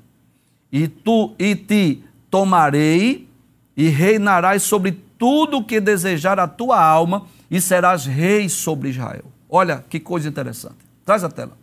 E 0.70 0.86
tu 0.86 1.34
e 1.36 1.56
te 1.56 2.04
tomarei 2.30 3.28
e 3.76 3.88
reinarás 3.88 4.62
sobre 4.62 4.92
tudo 5.18 5.64
que 5.64 5.80
desejar 5.80 6.38
a 6.38 6.46
tua 6.46 6.80
alma 6.80 7.26
e 7.50 7.60
serás 7.60 8.06
rei 8.06 8.48
sobre 8.48 8.90
Israel. 8.90 9.24
Olha 9.48 9.84
que 9.88 9.98
coisa 9.98 10.28
interessante. 10.28 10.78
Traz 11.04 11.24
a 11.24 11.28
tela. 11.28 11.58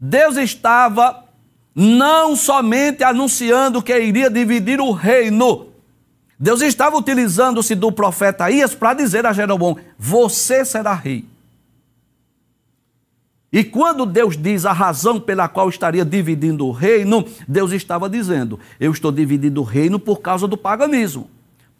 Deus 0.00 0.36
estava 0.36 1.24
não 1.74 2.34
somente 2.34 3.02
anunciando 3.02 3.82
que 3.82 3.98
iria 3.98 4.30
dividir 4.30 4.80
o 4.80 4.92
reino. 4.92 5.68
Deus 6.38 6.62
estava 6.62 6.96
utilizando-se 6.96 7.74
do 7.74 7.92
profeta 7.92 8.50
Ias 8.50 8.74
para 8.74 8.94
dizer 8.94 9.26
a 9.26 9.32
Jeroboão: 9.32 9.76
Você 9.98 10.64
será 10.64 10.94
rei. 10.94 11.24
E 13.52 13.64
quando 13.64 14.06
Deus 14.06 14.36
diz 14.36 14.64
a 14.64 14.72
razão 14.72 15.18
pela 15.18 15.48
qual 15.48 15.68
estaria 15.68 16.04
dividindo 16.04 16.66
o 16.66 16.72
reino, 16.72 17.24
Deus 17.46 17.72
estava 17.72 18.08
dizendo: 18.08 18.58
Eu 18.78 18.92
estou 18.92 19.10
dividindo 19.10 19.60
o 19.60 19.64
reino 19.64 19.98
por 19.98 20.20
causa 20.20 20.46
do 20.46 20.56
paganismo 20.56 21.28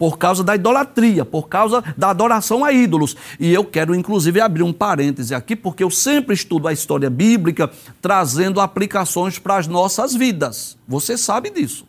por 0.00 0.16
causa 0.16 0.42
da 0.42 0.54
idolatria, 0.54 1.26
por 1.26 1.46
causa 1.46 1.84
da 1.94 2.08
adoração 2.08 2.64
a 2.64 2.72
ídolos. 2.72 3.14
E 3.38 3.52
eu 3.52 3.62
quero, 3.62 3.94
inclusive, 3.94 4.40
abrir 4.40 4.62
um 4.62 4.72
parêntese 4.72 5.34
aqui, 5.34 5.54
porque 5.54 5.84
eu 5.84 5.90
sempre 5.90 6.34
estudo 6.34 6.66
a 6.68 6.72
história 6.72 7.10
bíblica 7.10 7.70
trazendo 8.00 8.62
aplicações 8.62 9.38
para 9.38 9.58
as 9.58 9.66
nossas 9.66 10.14
vidas. 10.14 10.78
Você 10.88 11.18
sabe 11.18 11.50
disso. 11.50 11.84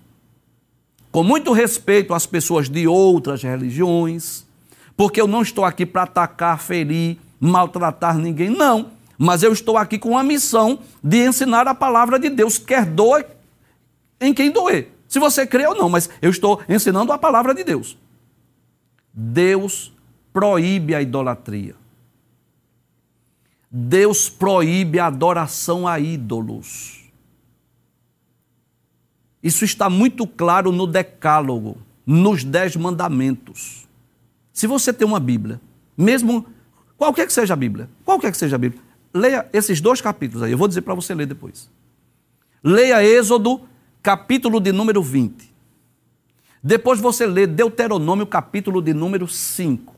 Com 1.09 1.23
muito 1.23 1.53
respeito 1.53 2.13
às 2.13 2.25
pessoas 2.25 2.67
de 2.67 2.85
outras 2.85 3.43
religiões, 3.43 4.43
porque 4.97 5.21
eu 5.21 5.27
não 5.27 5.41
estou 5.41 5.63
aqui 5.63 5.85
para 5.85 6.03
atacar, 6.03 6.59
ferir, 6.59 7.17
maltratar 7.39 8.17
ninguém, 8.17 8.49
não. 8.49 8.87
Mas 9.17 9.41
eu 9.41 9.53
estou 9.53 9.77
aqui 9.77 9.97
com 9.97 10.17
a 10.17 10.23
missão 10.23 10.79
de 11.01 11.25
ensinar 11.25 11.65
a 11.65 11.73
palavra 11.73 12.19
de 12.19 12.29
Deus, 12.29 12.57
quer 12.57 12.85
doa 12.85 13.25
em 14.19 14.33
quem 14.33 14.51
doer. 14.51 14.91
Se 15.11 15.19
você 15.19 15.45
crê 15.45 15.67
ou 15.67 15.75
não, 15.75 15.89
mas 15.89 16.09
eu 16.21 16.31
estou 16.31 16.61
ensinando 16.69 17.11
a 17.11 17.17
palavra 17.17 17.53
de 17.53 17.65
Deus. 17.65 17.97
Deus 19.13 19.91
proíbe 20.31 20.95
a 20.95 21.01
idolatria. 21.01 21.75
Deus 23.69 24.29
proíbe 24.29 24.99
a 24.99 25.07
adoração 25.07 25.85
a 25.85 25.99
ídolos. 25.99 27.11
Isso 29.43 29.65
está 29.65 29.89
muito 29.89 30.25
claro 30.25 30.71
no 30.71 30.87
Decálogo, 30.87 31.77
nos 32.05 32.45
Dez 32.45 32.77
Mandamentos. 32.77 33.89
Se 34.53 34.65
você 34.65 34.93
tem 34.93 35.05
uma 35.05 35.19
Bíblia, 35.19 35.59
mesmo 35.97 36.45
qualquer 36.97 37.27
que 37.27 37.33
seja 37.33 37.53
a 37.53 37.57
Bíblia, 37.57 37.89
qualquer 38.05 38.31
que 38.31 38.37
seja 38.37 38.55
a 38.55 38.59
Bíblia, 38.59 38.81
leia 39.13 39.45
esses 39.51 39.81
dois 39.81 39.99
capítulos 39.99 40.41
aí, 40.41 40.53
eu 40.53 40.57
vou 40.57 40.69
dizer 40.69 40.83
para 40.83 40.95
você 40.95 41.13
ler 41.13 41.25
depois. 41.25 41.69
Leia 42.63 43.03
Êxodo, 43.03 43.67
capítulo 44.01 44.59
de 44.59 44.71
número 44.71 45.01
20. 45.01 45.51
Depois 46.63 46.99
você 46.99 47.25
lê 47.25 47.45
Deuteronômio, 47.45 48.25
capítulo 48.25 48.81
de 48.81 48.93
número 48.93 49.27
5. 49.27 49.95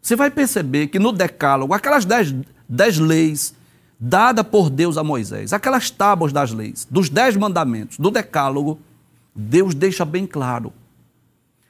Você 0.00 0.16
vai 0.16 0.30
perceber 0.30 0.88
que 0.88 0.98
no 0.98 1.12
Decálogo, 1.12 1.74
aquelas 1.74 2.04
dez, 2.04 2.34
dez 2.68 2.98
leis 2.98 3.54
dadas 3.98 4.46
por 4.46 4.70
Deus 4.70 4.96
a 4.96 5.04
Moisés, 5.04 5.52
aquelas 5.52 5.90
tábuas 5.90 6.32
das 6.32 6.52
leis, 6.52 6.86
dos 6.90 7.08
dez 7.10 7.36
mandamentos, 7.36 7.98
do 7.98 8.10
Decálogo, 8.10 8.78
Deus 9.34 9.74
deixa 9.74 10.04
bem 10.04 10.26
claro: 10.26 10.72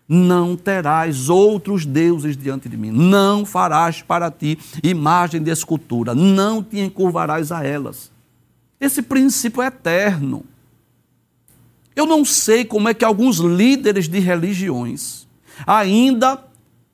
não 0.09 0.57
terás 0.57 1.29
outros 1.29 1.85
deuses 1.85 2.37
diante 2.37 2.69
de 2.69 2.77
mim, 2.77 2.91
não 2.91 3.45
farás 3.45 4.01
para 4.01 4.31
ti 4.31 4.59
imagem 4.83 5.43
de 5.43 5.51
escultura, 5.51 6.15
não 6.15 6.63
te 6.63 6.79
encurvarás 6.79 7.51
a 7.51 7.65
elas. 7.65 8.11
Esse 8.81 9.03
princípio 9.03 9.63
é 9.63 9.67
eterno. 9.67 10.45
Eu 11.95 12.07
não 12.07 12.25
sei 12.25 12.65
como 12.65 12.89
é 12.89 12.95
que 12.95 13.05
alguns 13.05 13.39
líderes 13.39 14.09
de 14.09 14.19
religiões 14.19 15.27
ainda 15.67 16.43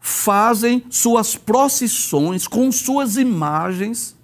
fazem 0.01 0.85
suas 0.89 1.35
procissões 1.35 2.47
com 2.47 2.71
suas 2.71 3.17
imagens, 3.17 4.17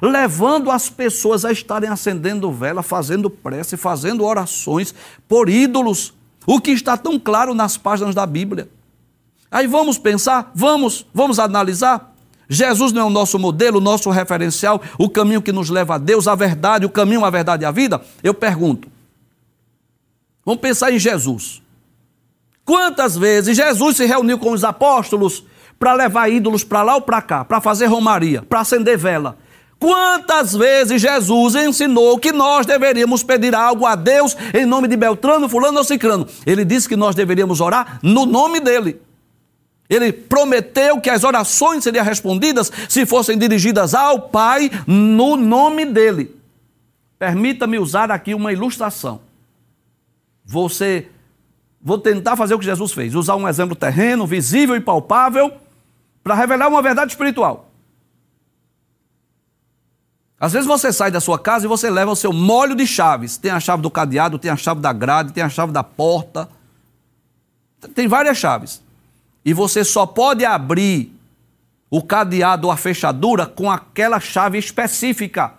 levando 0.00 0.70
as 0.70 0.88
pessoas 0.88 1.44
a 1.44 1.52
estarem 1.52 1.90
acendendo 1.90 2.50
vela, 2.50 2.82
fazendo 2.82 3.28
prece, 3.28 3.76
fazendo 3.76 4.24
orações 4.24 4.94
por 5.28 5.48
ídolos, 5.48 6.14
o 6.46 6.60
que 6.60 6.70
está 6.70 6.96
tão 6.96 7.18
claro 7.18 7.54
nas 7.54 7.76
páginas 7.76 8.14
da 8.14 8.26
Bíblia. 8.26 8.68
Aí 9.50 9.66
vamos 9.66 9.98
pensar, 9.98 10.50
vamos, 10.54 11.06
vamos 11.12 11.38
analisar. 11.38 12.14
Jesus 12.48 12.92
não 12.92 13.02
é 13.02 13.04
o 13.04 13.10
nosso 13.10 13.38
modelo, 13.38 13.78
o 13.78 13.80
nosso 13.80 14.10
referencial, 14.10 14.80
o 14.98 15.08
caminho 15.08 15.42
que 15.42 15.52
nos 15.52 15.68
leva 15.68 15.96
a 15.96 15.98
Deus, 15.98 16.28
a 16.28 16.34
verdade, 16.34 16.86
o 16.86 16.90
caminho, 16.90 17.24
a 17.24 17.30
verdade 17.30 17.62
e 17.62 17.66
a 17.66 17.70
vida? 17.70 18.00
Eu 18.22 18.34
pergunto. 18.34 18.95
Vamos 20.46 20.60
pensar 20.60 20.92
em 20.92 20.98
Jesus. 20.98 21.60
Quantas 22.64 23.16
vezes 23.16 23.56
Jesus 23.56 23.96
se 23.96 24.06
reuniu 24.06 24.38
com 24.38 24.52
os 24.52 24.62
apóstolos 24.62 25.44
para 25.76 25.92
levar 25.92 26.30
ídolos 26.30 26.62
para 26.62 26.82
lá 26.82 26.94
ou 26.94 27.00
para 27.00 27.20
cá, 27.20 27.44
para 27.44 27.60
fazer 27.60 27.86
romaria, 27.86 28.42
para 28.42 28.60
acender 28.60 28.96
vela? 28.96 29.36
Quantas 29.78 30.54
vezes 30.54 31.02
Jesus 31.02 31.56
ensinou 31.56 32.18
que 32.18 32.30
nós 32.32 32.64
deveríamos 32.64 33.24
pedir 33.24 33.54
algo 33.56 33.84
a 33.84 33.96
Deus 33.96 34.36
em 34.54 34.64
nome 34.64 34.86
de 34.86 34.96
Beltrano, 34.96 35.48
Fulano 35.48 35.78
ou 35.78 35.84
Cicrano? 35.84 36.26
Ele 36.46 36.64
disse 36.64 36.88
que 36.88 36.96
nós 36.96 37.16
deveríamos 37.16 37.60
orar 37.60 37.98
no 38.00 38.24
nome 38.24 38.60
dele. 38.60 39.02
Ele 39.90 40.12
prometeu 40.12 41.00
que 41.00 41.10
as 41.10 41.24
orações 41.24 41.84
seriam 41.84 42.04
respondidas 42.04 42.72
se 42.88 43.04
fossem 43.04 43.36
dirigidas 43.36 43.94
ao 43.94 44.22
Pai 44.28 44.70
no 44.86 45.36
nome 45.36 45.84
dele. 45.84 46.34
Permita-me 47.18 47.78
usar 47.78 48.10
aqui 48.10 48.32
uma 48.32 48.52
ilustração. 48.52 49.25
Você 50.46 51.08
vou 51.82 51.98
tentar 51.98 52.36
fazer 52.36 52.54
o 52.54 52.58
que 52.58 52.64
Jesus 52.64 52.92
fez, 52.92 53.14
usar 53.14 53.36
um 53.36 53.48
exemplo 53.48 53.76
terreno, 53.76 54.26
visível 54.26 54.76
e 54.76 54.80
palpável 54.80 55.52
para 56.22 56.34
revelar 56.34 56.68
uma 56.68 56.80
verdade 56.80 57.12
espiritual. 57.12 57.70
Às 60.38 60.52
vezes 60.52 60.66
você 60.66 60.92
sai 60.92 61.10
da 61.10 61.20
sua 61.20 61.38
casa 61.38 61.64
e 61.66 61.68
você 61.68 61.90
leva 61.90 62.12
o 62.12 62.16
seu 62.16 62.32
molho 62.32 62.74
de 62.74 62.86
chaves. 62.86 63.36
Tem 63.36 63.50
a 63.50 63.60
chave 63.60 63.82
do 63.82 63.90
cadeado, 63.90 64.38
tem 64.38 64.50
a 64.50 64.56
chave 64.56 64.80
da 64.80 64.92
grade, 64.92 65.32
tem 65.32 65.42
a 65.42 65.48
chave 65.48 65.72
da 65.72 65.82
porta. 65.82 66.48
Tem 67.94 68.06
várias 68.06 68.38
chaves 68.38 68.82
e 69.46 69.52
você 69.52 69.84
só 69.84 70.04
pode 70.04 70.44
abrir 70.44 71.16
o 71.88 72.02
cadeado 72.02 72.66
ou 72.66 72.72
a 72.72 72.76
fechadura 72.76 73.46
com 73.46 73.70
aquela 73.70 74.18
chave 74.18 74.58
específica. 74.58 75.54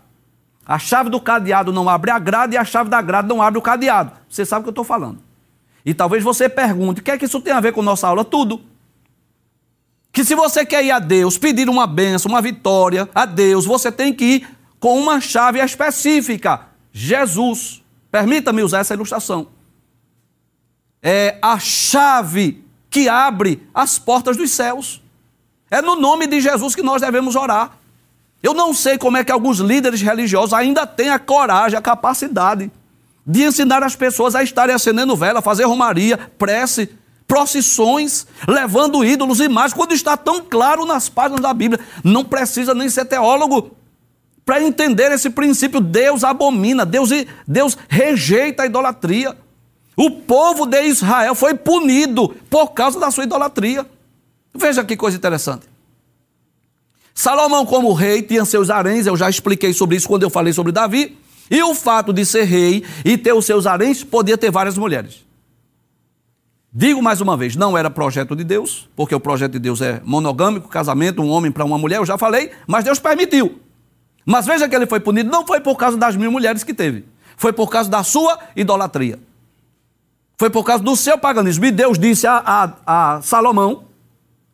A 0.67 0.77
chave 0.77 1.09
do 1.09 1.21
cadeado 1.21 1.71
não 1.71 1.87
abre 1.87 2.11
a 2.11 2.19
grade 2.19 2.55
e 2.55 2.57
a 2.57 2.65
chave 2.65 2.89
da 2.89 3.01
grade 3.01 3.29
não 3.29 3.41
abre 3.41 3.57
o 3.57 3.61
cadeado. 3.61 4.11
Você 4.27 4.45
sabe 4.45 4.59
o 4.59 4.63
que 4.63 4.69
eu 4.69 4.71
estou 4.71 4.83
falando. 4.83 5.19
E 5.85 5.93
talvez 5.93 6.21
você 6.21 6.49
pergunte: 6.49 6.99
o 6.99 7.03
que 7.03 7.09
é 7.09 7.17
que 7.17 7.23
isso 7.23 7.39
tem 7.39 7.53
a 7.53 7.61
ver 7.61 7.71
com 7.71 7.81
nossa 7.81 8.09
aula? 8.09 8.25
Tudo. 8.25 8.59
Que 10.11 10.25
se 10.25 10.35
você 10.35 10.65
quer 10.65 10.83
ir 10.83 10.91
a 10.91 10.99
Deus, 10.99 11.37
pedir 11.37 11.69
uma 11.69 11.87
benção, 11.87 12.29
uma 12.29 12.41
vitória 12.41 13.07
a 13.15 13.25
Deus, 13.25 13.65
você 13.65 13.89
tem 13.89 14.13
que 14.13 14.25
ir 14.25 14.57
com 14.77 14.99
uma 14.99 15.21
chave 15.21 15.63
específica: 15.63 16.67
Jesus. 16.91 17.81
Permita-me 18.11 18.61
usar 18.61 18.79
essa 18.79 18.93
ilustração. 18.93 19.47
É 21.01 21.37
a 21.41 21.59
chave 21.59 22.65
que 22.89 23.07
abre 23.07 23.65
as 23.73 23.97
portas 23.97 24.35
dos 24.35 24.51
céus. 24.51 25.01
É 25.69 25.81
no 25.81 25.95
nome 25.95 26.27
de 26.27 26.41
Jesus 26.41 26.75
que 26.75 26.81
nós 26.81 27.01
devemos 27.01 27.35
orar. 27.35 27.77
Eu 28.41 28.53
não 28.53 28.73
sei 28.73 28.97
como 28.97 29.17
é 29.17 29.23
que 29.23 29.31
alguns 29.31 29.59
líderes 29.59 30.01
religiosos 30.01 30.53
ainda 30.53 30.85
têm 30.85 31.09
a 31.09 31.19
coragem, 31.19 31.77
a 31.77 31.81
capacidade 31.81 32.71
de 33.25 33.43
ensinar 33.43 33.83
as 33.83 33.95
pessoas 33.95 34.35
a 34.35 34.43
estarem 34.43 34.73
acendendo 34.73 35.15
vela, 35.15 35.41
fazer 35.41 35.65
romaria, 35.65 36.17
prece, 36.37 36.89
procissões, 37.27 38.25
levando 38.47 39.03
ídolos 39.03 39.41
e 39.41 39.49
mais, 39.49 39.73
quando 39.73 39.93
está 39.93 40.15
tão 40.15 40.41
claro 40.41 40.85
nas 40.85 41.09
páginas 41.09 41.41
da 41.41 41.53
Bíblia. 41.53 41.83
Não 42.03 42.23
precisa 42.23 42.73
nem 42.73 42.89
ser 42.89 43.03
teólogo 43.03 43.75
para 44.45 44.63
entender 44.63 45.11
esse 45.11 45.29
princípio. 45.29 45.81
Deus 45.81 46.23
abomina, 46.23 46.85
Deus, 46.85 47.09
Deus 47.45 47.77
rejeita 47.89 48.63
a 48.63 48.65
idolatria. 48.65 49.35
O 49.93 50.09
povo 50.09 50.65
de 50.65 50.83
Israel 50.83 51.35
foi 51.35 51.53
punido 51.53 52.29
por 52.49 52.69
causa 52.69 52.97
da 52.97 53.11
sua 53.11 53.25
idolatria. 53.25 53.85
Veja 54.55 54.85
que 54.85 54.95
coisa 54.95 55.17
interessante. 55.17 55.67
Salomão, 57.17 57.65
como 57.65 57.91
rei, 57.93 58.21
tinha 58.21 58.45
seus 58.45 58.69
haréns, 58.69 59.07
eu 59.07 59.17
já 59.17 59.27
expliquei 59.27 59.73
sobre 59.73 59.97
isso 59.97 60.07
quando 60.07 60.21
eu 60.21 60.29
falei 60.29 60.53
sobre 60.53 60.71
Davi. 60.71 61.17
E 61.49 61.63
o 61.63 61.73
fato 61.73 62.13
de 62.13 62.23
ser 62.23 62.43
rei 62.43 62.83
e 63.03 63.17
ter 63.17 63.33
os 63.33 63.43
seus 63.43 63.65
haréns, 63.65 64.03
podia 64.03 64.37
ter 64.37 64.51
várias 64.51 64.77
mulheres. 64.77 65.25
Digo 66.71 67.01
mais 67.01 67.19
uma 67.19 67.35
vez, 67.35 67.55
não 67.55 67.75
era 67.75 67.89
projeto 67.89 68.35
de 68.35 68.43
Deus, 68.43 68.87
porque 68.95 69.15
o 69.15 69.19
projeto 69.19 69.53
de 69.53 69.57
Deus 69.57 69.81
é 69.81 69.99
monogâmico, 70.05 70.69
casamento, 70.69 71.23
um 71.23 71.29
homem 71.29 71.51
para 71.51 71.65
uma 71.65 71.79
mulher, 71.79 71.97
eu 71.97 72.05
já 72.05 72.19
falei, 72.19 72.51
mas 72.67 72.83
Deus 72.83 72.99
permitiu. 72.99 73.59
Mas 74.23 74.45
veja 74.45 74.69
que 74.69 74.75
ele 74.75 74.85
foi 74.85 74.99
punido, 74.99 75.31
não 75.31 75.43
foi 75.43 75.59
por 75.59 75.75
causa 75.75 75.97
das 75.97 76.15
mil 76.15 76.31
mulheres 76.31 76.63
que 76.63 76.71
teve, 76.71 77.03
foi 77.35 77.51
por 77.51 77.67
causa 77.71 77.89
da 77.89 78.03
sua 78.03 78.37
idolatria. 78.55 79.17
Foi 80.37 80.51
por 80.51 80.63
causa 80.63 80.83
do 80.83 80.95
seu 80.95 81.17
paganismo. 81.17 81.65
E 81.65 81.71
Deus 81.71 81.97
disse 81.97 82.27
a, 82.27 82.43
a, 82.85 83.15
a 83.15 83.21
Salomão: 83.23 83.86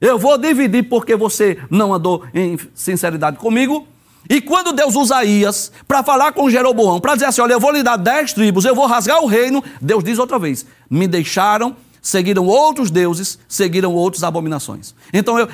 Eu 0.04 0.20
vou 0.20 0.38
dividir 0.38 0.84
porque 0.89 1.16
você 1.16 1.58
não 1.70 1.93
andou 1.93 2.26
em 2.34 2.60
sinceridade 2.76 3.38
comigo. 3.38 3.88
E 4.30 4.41
quando 4.41 4.74
Deus 4.74 4.97
usa 4.97 5.24
Ias 5.24 5.72
para 5.88 6.04
falar 6.04 6.34
com 6.34 6.49
Jeroboão, 6.49 6.99
para 6.99 7.14
dizer 7.14 7.28
assim: 7.28 7.39
Olha, 7.39 7.54
eu 7.54 7.60
vou 7.60 7.72
lhe 7.72 7.82
dar 7.82 7.95
dez 7.95 8.34
tribos, 8.34 8.66
eu 8.66 8.76
vou 8.76 8.86
rasgar 8.86 9.24
o 9.24 9.28
reino, 9.28 9.64
Deus 9.80 10.04
diz 10.04 10.20
outra 10.20 10.38
vez: 10.38 10.66
Me 10.89 11.08
deixaram, 11.08 11.74
seguiram 12.01 12.45
outros 12.45 12.91
deuses, 12.91 13.39
seguiram 13.47 13.95
outras 13.95 14.26
abominações. 14.26 14.93
Então 15.14 15.39
eu. 15.39 15.47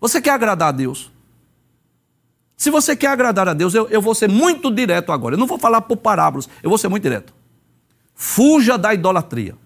Você 0.00 0.22
quer 0.22 0.30
agradar 0.30 0.68
a 0.68 0.72
Deus? 0.72 1.10
Se 2.56 2.70
você 2.70 2.94
quer 2.94 3.08
agradar 3.08 3.48
a 3.48 3.54
Deus, 3.54 3.74
eu, 3.74 3.88
eu 3.88 4.00
vou 4.00 4.14
ser 4.14 4.28
muito 4.28 4.70
direto 4.70 5.10
agora. 5.10 5.34
Eu 5.34 5.38
não 5.38 5.48
vou 5.48 5.58
falar 5.58 5.80
por 5.80 5.96
parábolas, 5.96 6.48
eu 6.62 6.68
vou 6.68 6.78
ser 6.78 6.86
muito 6.86 7.02
direto. 7.02 7.34
Fuja 8.14 8.78
da 8.78 8.94
idolatria. 8.94 9.56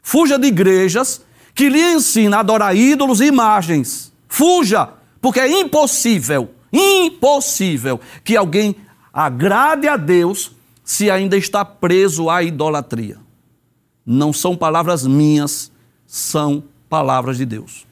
Fuja 0.00 0.38
de 0.38 0.46
igrejas 0.46 1.20
que 1.54 1.68
lhe 1.68 1.80
ensinam 1.80 2.38
a 2.38 2.40
adorar 2.40 2.76
ídolos 2.76 3.20
e 3.20 3.26
imagens. 3.26 4.12
Fuja, 4.28 4.88
porque 5.20 5.40
é 5.40 5.60
impossível, 5.60 6.50
impossível 6.72 8.00
que 8.24 8.36
alguém 8.36 8.74
agrade 9.12 9.86
a 9.86 9.96
Deus 9.96 10.52
se 10.84 11.10
ainda 11.10 11.36
está 11.36 11.64
preso 11.64 12.28
à 12.28 12.42
idolatria. 12.42 13.18
Não 14.04 14.32
são 14.32 14.56
palavras 14.56 15.06
minhas, 15.06 15.70
são 16.06 16.64
palavras 16.90 17.38
de 17.38 17.46
Deus. 17.46 17.86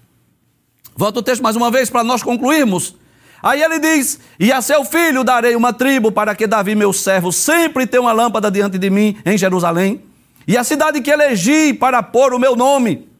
Volta 0.95 1.21
o 1.21 1.23
texto 1.23 1.43
mais 1.43 1.57
uma 1.57 1.71
vez 1.71 1.89
para 1.89 2.05
nós 2.05 2.23
concluirmos. 2.23 2.97
Aí 3.43 3.63
ele 3.63 3.79
diz: 3.79 4.21
E 4.39 4.53
a 4.53 4.61
seu 4.61 4.85
filho 4.85 5.25
darei 5.25 5.57
uma 5.57 5.73
tribo, 5.73 6.13
para 6.13 6.35
que 6.35 6.47
Davi, 6.47 6.75
meu 6.75 6.93
servo, 6.93 7.33
sempre 7.33 7.87
tenha 7.87 8.03
uma 8.03 8.13
lâmpada 8.13 8.51
diante 8.51 8.79
de 8.79 8.91
mim 8.91 9.17
em 9.25 9.39
Jerusalém, 9.39 10.03
e 10.47 10.57
a 10.57 10.65
cidade 10.65 11.01
que 11.01 11.11
elegi 11.11 11.73
para 11.73 12.03
pôr 12.03 12.35
o 12.35 12.39
meu 12.39 12.55
nome. 12.55 13.12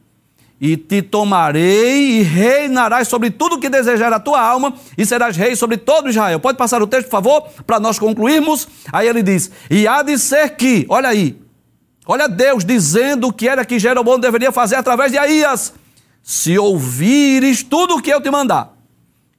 E 0.61 0.77
te 0.77 1.01
tomarei 1.01 2.19
e 2.19 2.21
reinarás 2.21 3.07
sobre 3.07 3.29
tudo 3.29 3.59
que 3.59 3.69
desejar 3.69 4.13
a 4.13 4.19
tua 4.19 4.39
alma, 4.39 4.73
e 4.97 5.05
serás 5.05 5.35
rei 5.35 5.55
sobre 5.55 5.77
todo 5.77 6.09
Israel. 6.09 6.39
Pode 6.39 6.57
passar 6.57 6.81
o 6.81 6.87
texto, 6.87 7.05
por 7.05 7.11
favor, 7.11 7.41
para 7.67 7.79
nós 7.79 7.99
concluirmos? 7.99 8.67
Aí 8.91 9.07
ele 9.07 9.21
diz: 9.21 9.51
E 9.69 9.87
há 9.87 10.01
de 10.01 10.17
ser 10.17 10.55
que, 10.55 10.85
olha 10.87 11.09
aí, 11.09 11.37
olha 12.05 12.29
Deus 12.29 12.63
dizendo 12.63 13.27
o 13.27 13.33
que 13.33 13.49
era 13.49 13.65
que 13.65 13.77
Jeroboão 13.79 14.19
deveria 14.19 14.51
fazer 14.51 14.75
através 14.75 15.11
de 15.11 15.17
Aías. 15.17 15.73
Se 16.21 16.57
ouvires 16.57 17.63
tudo 17.63 17.95
o 17.95 18.01
que 18.01 18.13
eu 18.13 18.21
te 18.21 18.31
mandar, 18.31 18.73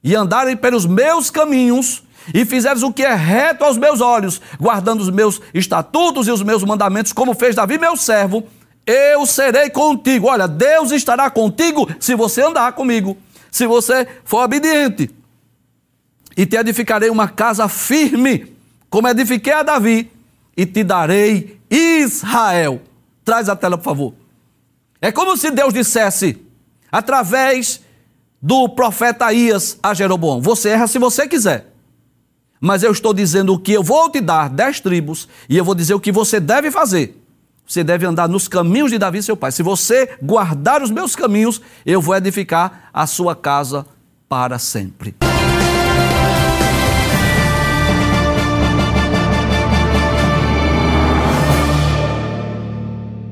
e 0.03 0.15
andarem 0.15 0.55
pelos 0.55 0.85
meus 0.85 1.31
caminhos, 1.31 2.03
e 2.33 2.45
fizeres 2.45 2.83
o 2.83 2.93
que 2.93 3.03
é 3.03 3.13
reto 3.13 3.63
aos 3.63 3.77
meus 3.77 4.01
olhos, 4.01 4.41
guardando 4.59 5.01
os 5.01 5.09
meus 5.09 5.41
estatutos 5.53 6.27
e 6.27 6.31
os 6.31 6.41
meus 6.41 6.63
mandamentos, 6.63 7.11
como 7.11 7.33
fez 7.33 7.55
Davi, 7.55 7.77
meu 7.77 7.95
servo, 7.95 8.43
eu 8.85 9.25
serei 9.25 9.69
contigo. 9.69 10.27
Olha, 10.27 10.47
Deus 10.47 10.91
estará 10.91 11.29
contigo 11.29 11.89
se 11.99 12.15
você 12.15 12.41
andar 12.41 12.73
comigo, 12.73 13.17
se 13.51 13.65
você 13.65 14.07
for 14.23 14.43
obediente. 14.43 15.09
E 16.37 16.45
te 16.45 16.55
edificarei 16.57 17.09
uma 17.09 17.27
casa 17.27 17.67
firme, 17.67 18.53
como 18.89 19.07
edifiquei 19.07 19.53
a 19.53 19.63
Davi, 19.63 20.11
e 20.55 20.65
te 20.65 20.83
darei 20.83 21.59
Israel. 21.69 22.81
Traz 23.23 23.49
a 23.49 23.55
tela, 23.55 23.77
por 23.77 23.83
favor. 23.83 24.13
É 25.01 25.11
como 25.11 25.35
se 25.35 25.49
Deus 25.51 25.73
dissesse, 25.73 26.37
através 26.91 27.81
do 28.41 28.69
profeta 28.69 29.31
Ias 29.33 29.79
a 29.81 29.93
Jeroboão. 29.93 30.41
Você 30.41 30.69
erra 30.69 30.87
se 30.87 30.99
você 30.99 31.27
quiser. 31.27 31.73
Mas 32.59 32.83
eu 32.83 32.91
estou 32.91 33.13
dizendo 33.13 33.57
que 33.59 33.73
eu 33.73 33.83
vou 33.83 34.09
te 34.09 34.21
dar, 34.21 34.49
dez 34.49 34.79
tribos, 34.79 35.27
e 35.49 35.57
eu 35.57 35.65
vou 35.65 35.75
dizer 35.75 35.93
o 35.93 35.99
que 35.99 36.11
você 36.11 36.39
deve 36.39 36.71
fazer. 36.71 37.24
Você 37.67 37.83
deve 37.83 38.05
andar 38.05 38.29
nos 38.29 38.47
caminhos 38.47 38.91
de 38.91 38.97
Davi, 38.97 39.23
seu 39.23 39.35
pai. 39.35 39.51
Se 39.51 39.63
você 39.63 40.17
guardar 40.21 40.81
os 40.81 40.91
meus 40.91 41.15
caminhos, 41.15 41.61
eu 41.85 42.01
vou 42.01 42.15
edificar 42.15 42.89
a 42.93 43.07
sua 43.07 43.35
casa 43.35 43.85
para 44.29 44.59
sempre. 44.59 45.15